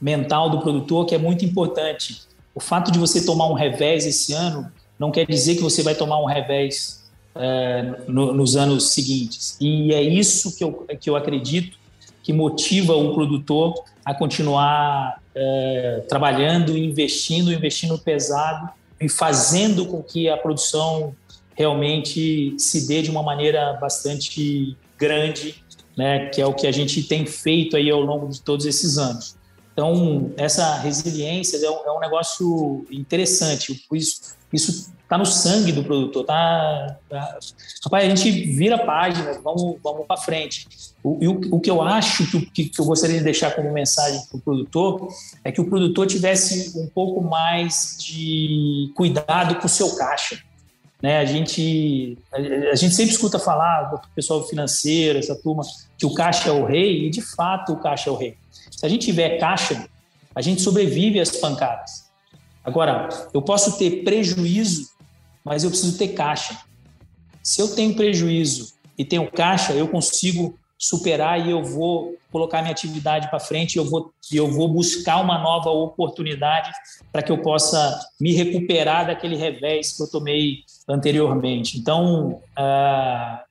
mental 0.00 0.50
do 0.50 0.60
produtor 0.60 1.06
que 1.06 1.14
é 1.14 1.18
muito 1.18 1.44
importante. 1.44 2.22
O 2.54 2.60
fato 2.60 2.90
de 2.90 2.98
você 2.98 3.24
tomar 3.24 3.46
um 3.46 3.54
revés 3.54 4.06
esse 4.06 4.32
ano 4.32 4.70
não 4.98 5.10
quer 5.10 5.26
dizer 5.26 5.56
que 5.56 5.62
você 5.62 5.82
vai 5.82 5.94
tomar 5.94 6.20
um 6.20 6.26
revés 6.26 7.04
é, 7.34 7.94
no, 8.08 8.32
nos 8.32 8.56
anos 8.56 8.92
seguintes. 8.92 9.56
E 9.60 9.94
é 9.94 10.02
isso 10.02 10.56
que 10.56 10.64
eu, 10.64 10.86
que 11.00 11.08
eu 11.08 11.16
acredito 11.16 11.78
que 12.22 12.32
motiva 12.32 12.94
o 12.94 13.14
produtor 13.14 13.74
a 14.04 14.12
continuar 14.12 15.22
é, 15.34 16.02
trabalhando, 16.08 16.76
investindo, 16.76 17.52
investindo 17.52 17.96
pesado 17.98 18.68
e 19.00 19.08
fazendo 19.08 19.86
com 19.86 20.02
que 20.02 20.28
a 20.28 20.36
produção 20.36 21.14
realmente 21.54 22.54
se 22.58 22.86
dê 22.86 23.02
de 23.02 23.10
uma 23.10 23.22
maneira 23.22 23.74
bastante 23.74 24.76
grande, 24.98 25.62
né, 25.96 26.26
que 26.26 26.40
é 26.40 26.46
o 26.46 26.52
que 26.52 26.66
a 26.66 26.72
gente 26.72 27.02
tem 27.04 27.24
feito 27.24 27.76
aí 27.76 27.90
ao 27.90 28.00
longo 28.00 28.28
de 28.28 28.40
todos 28.40 28.66
esses 28.66 28.98
anos. 28.98 29.37
Então, 29.78 30.32
essa 30.36 30.74
resiliência 30.78 31.56
é 31.64 31.70
um, 31.70 31.86
é 31.86 31.92
um 31.92 32.00
negócio 32.00 32.84
interessante. 32.90 33.80
Isso 33.92 34.36
isso 34.52 34.92
está 35.02 35.16
no 35.16 35.26
sangue 35.26 35.72
do 35.72 35.84
produtor. 35.84 36.24
Tá, 36.24 36.96
tá, 37.08 37.38
rapaz, 37.84 38.04
a 38.04 38.14
gente 38.14 38.30
vira 38.30 38.76
a 38.76 38.84
página, 38.84 39.38
vamos, 39.42 39.76
vamos 39.82 40.06
para 40.06 40.16
frente. 40.16 40.66
O, 41.02 41.10
o, 41.10 41.56
o, 41.56 41.60
que 41.60 41.70
eu 41.70 41.80
acho 41.80 42.26
que, 42.52 42.68
que, 42.68 42.80
eu 42.80 42.84
gostaria 42.84 43.18
de 43.18 43.24
deixar 43.24 43.54
como 43.54 43.72
mensagem 43.72 44.20
para 44.26 44.38
o 44.38 44.40
produtor 44.40 45.08
é 45.44 45.52
que 45.52 45.60
o 45.60 45.68
produtor 45.68 46.06
tivesse 46.06 46.76
um 46.78 46.88
pouco 46.88 47.22
mais 47.22 47.96
de 48.00 48.90
cuidado 48.96 49.56
com 49.56 49.66
o 49.66 49.70
seu 49.70 49.94
caixa. 49.96 50.42
Né? 51.02 51.18
A, 51.18 51.24
gente, 51.24 52.18
a, 52.32 52.36
a 52.72 52.74
gente 52.74 52.94
sempre 52.94 53.12
escuta 53.12 53.38
falar 53.38 53.84
do 53.84 54.00
pessoal 54.14 54.46
financeiro, 54.46 55.18
essa 55.18 55.34
turma, 55.36 55.62
que 55.96 56.06
o 56.06 56.14
caixa 56.14 56.48
é 56.48 56.52
o 56.52 56.64
rei, 56.64 57.06
e 57.06 57.10
de 57.10 57.22
fato 57.22 57.72
o 57.72 57.80
caixa 57.80 58.10
é 58.10 58.12
o 58.12 58.16
rei. 58.16 58.36
Se 58.70 58.84
a 58.84 58.88
gente 58.88 59.06
tiver 59.06 59.38
caixa, 59.38 59.88
a 60.34 60.42
gente 60.42 60.60
sobrevive 60.60 61.20
às 61.20 61.30
pancadas. 61.30 62.08
Agora, 62.64 63.08
eu 63.32 63.40
posso 63.40 63.78
ter 63.78 64.04
prejuízo, 64.04 64.90
mas 65.44 65.64
eu 65.64 65.70
preciso 65.70 65.96
ter 65.96 66.08
caixa. 66.08 66.58
Se 67.42 67.62
eu 67.62 67.74
tenho 67.74 67.94
prejuízo 67.94 68.74
e 68.96 69.04
tenho 69.04 69.30
caixa, 69.30 69.72
eu 69.72 69.88
consigo 69.88 70.58
superar 70.78 71.44
e 71.44 71.50
eu 71.50 71.62
vou 71.62 72.16
colocar 72.30 72.60
minha 72.60 72.70
atividade 72.70 73.28
para 73.28 73.40
frente, 73.40 73.76
eu 73.76 73.84
vou 73.84 74.12
eu 74.32 74.50
vou 74.50 74.68
buscar 74.68 75.20
uma 75.20 75.38
nova 75.38 75.70
oportunidade 75.70 76.70
para 77.10 77.22
que 77.22 77.32
eu 77.32 77.38
possa 77.38 77.98
me 78.20 78.32
recuperar 78.32 79.06
daquele 79.06 79.34
revés 79.36 79.96
que 79.96 80.02
eu 80.02 80.10
tomei 80.10 80.58
anteriormente. 80.86 81.78
Então, 81.78 82.40
a, 82.54 83.42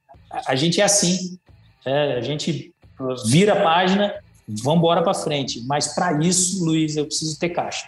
a 0.46 0.56
gente 0.56 0.80
é 0.80 0.84
assim, 0.84 1.38
é, 1.84 2.14
a 2.14 2.22
gente 2.22 2.74
vira 3.26 3.54
a 3.54 3.64
página, 3.64 4.14
vamos 4.48 4.80
embora 4.80 5.02
para 5.02 5.16
frente. 5.16 5.62
Mas 5.66 5.96
para 5.96 6.24
isso, 6.24 6.64
Luiz, 6.64 6.96
eu 6.96 7.06
preciso 7.06 7.40
ter 7.40 7.50
caixa. 7.50 7.88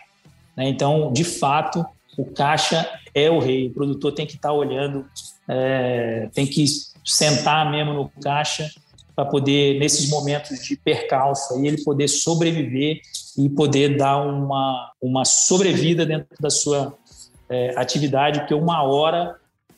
Né? 0.58 0.68
Então, 0.68 1.14
de 1.14 1.24
fato, 1.24 1.86
o 2.18 2.26
caixa 2.26 2.90
é 3.14 3.30
o 3.30 3.38
rei. 3.38 3.68
O 3.68 3.74
produtor 3.74 4.12
tem 4.14 4.26
que 4.26 4.36
estar 4.36 4.50
tá 4.50 4.54
olhando, 4.54 5.06
é, 5.48 6.28
tem 6.34 6.48
que 6.48 6.66
sentar 7.06 7.70
mesmo 7.70 7.94
no 7.94 8.10
caixa 8.22 8.70
para 9.20 9.26
poder, 9.26 9.78
nesses 9.78 10.10
momentos 10.10 10.64
de 10.64 10.78
percalço, 10.78 11.54
aí, 11.54 11.68
ele 11.68 11.84
poder 11.84 12.08
sobreviver 12.08 13.02
e 13.38 13.50
poder 13.50 13.98
dar 13.98 14.18
uma, 14.22 14.94
uma 15.02 15.26
sobrevida 15.26 16.06
dentro 16.06 16.28
da 16.40 16.50
sua 16.50 16.98
é, 17.50 17.74
atividade, 17.76 18.40
porque 18.40 18.54
uma 18.54 18.82
hora 18.82 19.36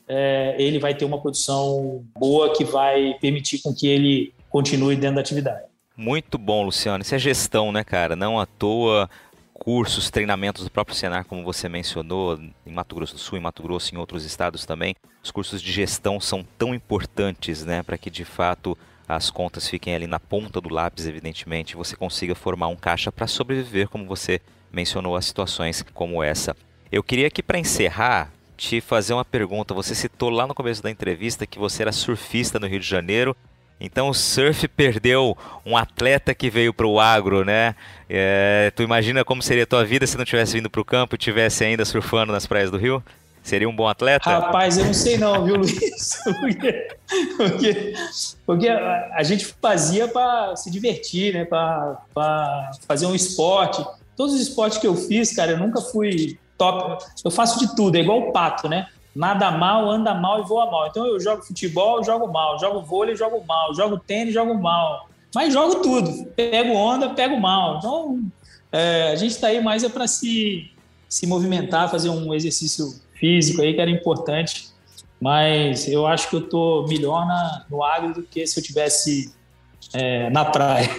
é, 0.07 0.55
ele 0.59 0.77
vai 0.77 0.93
ter 0.93 1.05
uma 1.05 1.19
produção 1.19 2.05
boa 2.15 2.53
que 2.53 2.63
vai 2.63 3.15
permitir 3.19 3.63
com 3.63 3.73
que 3.73 3.87
ele 3.87 4.31
continue 4.47 4.95
dentro 4.95 5.15
da 5.15 5.21
atividade. 5.21 5.63
Muito 5.97 6.37
bom, 6.37 6.63
Luciano. 6.63 7.01
Isso 7.01 7.15
é 7.15 7.19
gestão, 7.19 7.71
né, 7.71 7.83
cara? 7.83 8.15
Não 8.15 8.39
à 8.39 8.45
toa 8.45 9.09
cursos, 9.55 10.11
treinamentos 10.11 10.63
do 10.63 10.69
próprio 10.69 10.95
Senar, 10.95 11.25
como 11.25 11.43
você 11.43 11.67
mencionou, 11.67 12.39
em 12.63 12.71
Mato 12.71 12.93
Grosso 12.93 13.15
do 13.15 13.19
Sul, 13.19 13.39
em 13.39 13.41
Mato 13.41 13.63
Grosso, 13.63 13.95
em 13.95 13.97
outros 13.97 14.23
estados 14.23 14.67
também. 14.67 14.95
Os 15.23 15.31
cursos 15.31 15.59
de 15.59 15.71
gestão 15.71 16.19
são 16.19 16.45
tão 16.59 16.75
importantes, 16.75 17.65
né, 17.65 17.81
para 17.81 17.97
que 17.97 18.11
de 18.11 18.23
fato 18.23 18.77
as 19.15 19.29
contas 19.29 19.67
fiquem 19.67 19.95
ali 19.95 20.07
na 20.07 20.19
ponta 20.19 20.61
do 20.61 20.73
lápis, 20.73 21.05
evidentemente, 21.05 21.75
você 21.75 21.95
consiga 21.95 22.35
formar 22.35 22.67
um 22.67 22.75
caixa 22.75 23.11
para 23.11 23.27
sobreviver, 23.27 23.87
como 23.87 24.05
você 24.05 24.41
mencionou, 24.71 25.15
a 25.15 25.21
situações 25.21 25.83
como 25.93 26.23
essa. 26.23 26.55
Eu 26.91 27.03
queria 27.03 27.27
aqui, 27.27 27.43
para 27.43 27.59
encerrar, 27.59 28.31
te 28.57 28.81
fazer 28.81 29.13
uma 29.13 29.25
pergunta. 29.25 29.73
Você 29.73 29.95
citou 29.95 30.29
lá 30.29 30.45
no 30.45 30.55
começo 30.55 30.83
da 30.83 30.91
entrevista 30.91 31.47
que 31.47 31.59
você 31.59 31.83
era 31.83 31.91
surfista 31.91 32.59
no 32.59 32.67
Rio 32.67 32.79
de 32.79 32.87
Janeiro 32.87 33.35
então 33.81 34.09
o 34.09 34.13
surf 34.13 34.67
perdeu 34.67 35.35
um 35.65 35.75
atleta 35.75 36.35
que 36.35 36.51
veio 36.51 36.71
para 36.71 36.85
o 36.85 36.99
agro, 36.99 37.43
né? 37.43 37.73
É, 38.07 38.71
tu 38.75 38.83
imagina 38.83 39.25
como 39.25 39.41
seria 39.41 39.63
a 39.63 39.67
tua 39.67 39.83
vida 39.83 40.05
se 40.05 40.15
não 40.17 40.23
tivesse 40.23 40.53
vindo 40.53 40.69
para 40.69 40.81
o 40.81 40.85
campo 40.85 41.15
e 41.15 41.17
tivesse 41.17 41.63
ainda 41.63 41.83
surfando 41.83 42.31
nas 42.31 42.45
praias 42.45 42.69
do 42.69 42.77
Rio? 42.77 43.03
Seria 43.43 43.67
um 43.67 43.75
bom 43.75 43.87
atleta? 43.87 44.29
Rapaz, 44.29 44.77
eu 44.77 44.85
não 44.85 44.93
sei 44.93 45.17
não, 45.17 45.43
viu, 45.43 45.55
Luiz? 45.57 46.21
Porque, 46.39 46.87
porque, 47.35 47.93
porque 48.45 48.69
a 48.69 49.23
gente 49.23 49.45
fazia 49.61 50.07
para 50.07 50.55
se 50.55 50.71
divertir, 50.71 51.33
né? 51.33 51.45
Para 51.45 52.71
fazer 52.87 53.05
um 53.05 53.15
esporte. 53.15 53.83
Todos 54.15 54.35
os 54.35 54.41
esportes 54.41 54.77
que 54.77 54.87
eu 54.87 54.95
fiz, 54.95 55.35
cara, 55.35 55.51
eu 55.51 55.57
nunca 55.57 55.81
fui 55.81 56.39
top. 56.57 57.03
Eu 57.25 57.31
faço 57.31 57.59
de 57.59 57.75
tudo, 57.75 57.97
é 57.97 57.99
igual 57.99 58.19
o 58.19 58.31
pato, 58.31 58.69
né? 58.69 58.87
nada 59.15 59.51
mal, 59.51 59.89
anda 59.89 60.13
mal 60.13 60.41
e 60.41 60.47
voa 60.47 60.69
mal. 60.69 60.87
Então 60.87 61.05
eu 61.05 61.19
jogo 61.19 61.43
futebol, 61.43 62.03
jogo 62.03 62.31
mal, 62.31 62.59
jogo 62.59 62.81
vôlei, 62.81 63.15
jogo 63.15 63.43
mal, 63.45 63.73
jogo 63.73 63.97
tênis, 63.97 64.33
jogo 64.33 64.53
mal. 64.55 65.07
Mas 65.33 65.53
jogo 65.53 65.81
tudo. 65.81 66.25
Pego 66.35 66.73
onda, 66.73 67.09
pego 67.09 67.39
mal. 67.39 67.77
Então 67.77 68.21
é, 68.71 69.11
a 69.11 69.15
gente 69.15 69.31
está 69.31 69.47
aí 69.47 69.61
mais 69.61 69.83
é 69.83 69.89
para 69.89 70.07
se, 70.07 70.69
se 71.07 71.27
movimentar, 71.27 71.89
fazer 71.89 72.09
um 72.09 72.33
exercício 72.33 72.93
físico 73.21 73.61
aí 73.61 73.73
que 73.73 73.79
era 73.79 73.89
importante. 73.89 74.69
Mas 75.21 75.87
eu 75.87 76.07
acho 76.07 76.29
que 76.29 76.35
eu 76.35 76.41
tô 76.41 76.85
melhor 76.89 77.27
na, 77.27 77.65
no 77.69 77.83
agro 77.83 78.11
do 78.11 78.23
que 78.23 78.45
se 78.47 78.59
eu 78.59 78.63
tivesse 78.63 79.31
é, 79.93 80.29
na 80.31 80.45
praia. 80.45 80.89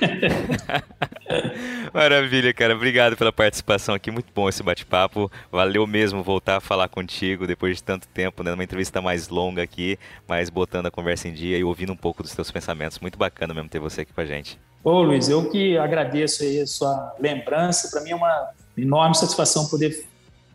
Maravilha, 1.92 2.54
cara. 2.54 2.74
Obrigado 2.74 3.16
pela 3.16 3.32
participação 3.32 3.94
aqui. 3.94 4.12
Muito 4.12 4.32
bom 4.32 4.48
esse 4.48 4.62
bate-papo. 4.62 5.30
Valeu 5.50 5.86
mesmo 5.88 6.22
voltar 6.22 6.56
a 6.58 6.60
falar 6.60 6.88
contigo 6.88 7.48
depois 7.48 7.76
de 7.76 7.82
tanto 7.82 8.06
tempo, 8.08 8.44
né? 8.44 8.52
Uma 8.52 8.62
entrevista 8.62 9.02
mais 9.02 9.28
longa 9.28 9.62
aqui, 9.62 9.98
mas 10.28 10.48
botando 10.48 10.86
a 10.86 10.90
conversa 10.90 11.26
em 11.26 11.32
dia 11.32 11.58
e 11.58 11.64
ouvindo 11.64 11.92
um 11.92 11.96
pouco 11.96 12.22
dos 12.22 12.32
teus 12.32 12.50
pensamentos. 12.50 13.00
Muito 13.00 13.18
bacana 13.18 13.52
mesmo 13.52 13.68
ter 13.68 13.80
você 13.80 14.02
aqui 14.02 14.12
com 14.12 14.20
a 14.20 14.26
gente. 14.26 14.58
Ô, 14.84 15.02
Luiz, 15.02 15.28
eu 15.28 15.50
que 15.50 15.76
agradeço 15.76 16.44
aí 16.44 16.60
a 16.60 16.66
sua 16.66 17.14
lembrança. 17.18 17.90
Para 17.90 18.02
mim 18.02 18.10
é 18.10 18.16
uma 18.16 18.50
enorme 18.78 19.16
satisfação 19.16 19.66
poder 19.66 20.06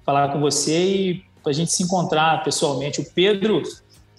falar 0.06 0.32
com 0.32 0.40
você 0.40 0.86
e 0.86 1.28
a 1.46 1.52
gente 1.52 1.72
se 1.72 1.84
encontrar 1.84 2.44
pessoalmente. 2.44 3.02
O 3.02 3.06
Pedro, 3.14 3.64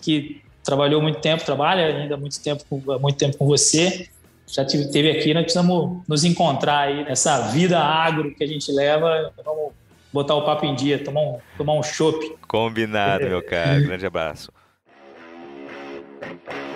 que 0.00 0.42
trabalhou 0.64 1.00
muito 1.00 1.20
tempo, 1.20 1.44
trabalha 1.44 1.86
ainda 1.86 2.16
muito 2.16 2.40
tempo, 2.42 2.64
muito 3.00 3.16
tempo 3.16 3.36
com 3.36 3.46
você. 3.46 4.08
Já 4.46 4.64
teve 4.64 5.10
aqui, 5.10 5.34
nós 5.34 5.42
precisamos 5.42 6.02
nos 6.08 6.24
encontrar 6.24 6.88
aí 6.88 7.04
nessa 7.04 7.48
vida 7.48 7.78
agro 7.78 8.34
que 8.34 8.42
a 8.42 8.46
gente 8.46 8.72
leva. 8.72 9.32
Vamos 9.44 9.72
botar 10.12 10.34
o 10.34 10.44
papo 10.44 10.64
em 10.64 10.74
dia, 10.74 11.02
tomar 11.02 11.20
um, 11.20 11.38
tomar 11.56 11.74
um 11.74 11.82
chopp. 11.82 12.36
Combinado, 12.46 13.24
meu 13.28 13.42
cara. 13.42 13.80
Grande 13.80 14.06
abraço. 14.06 14.50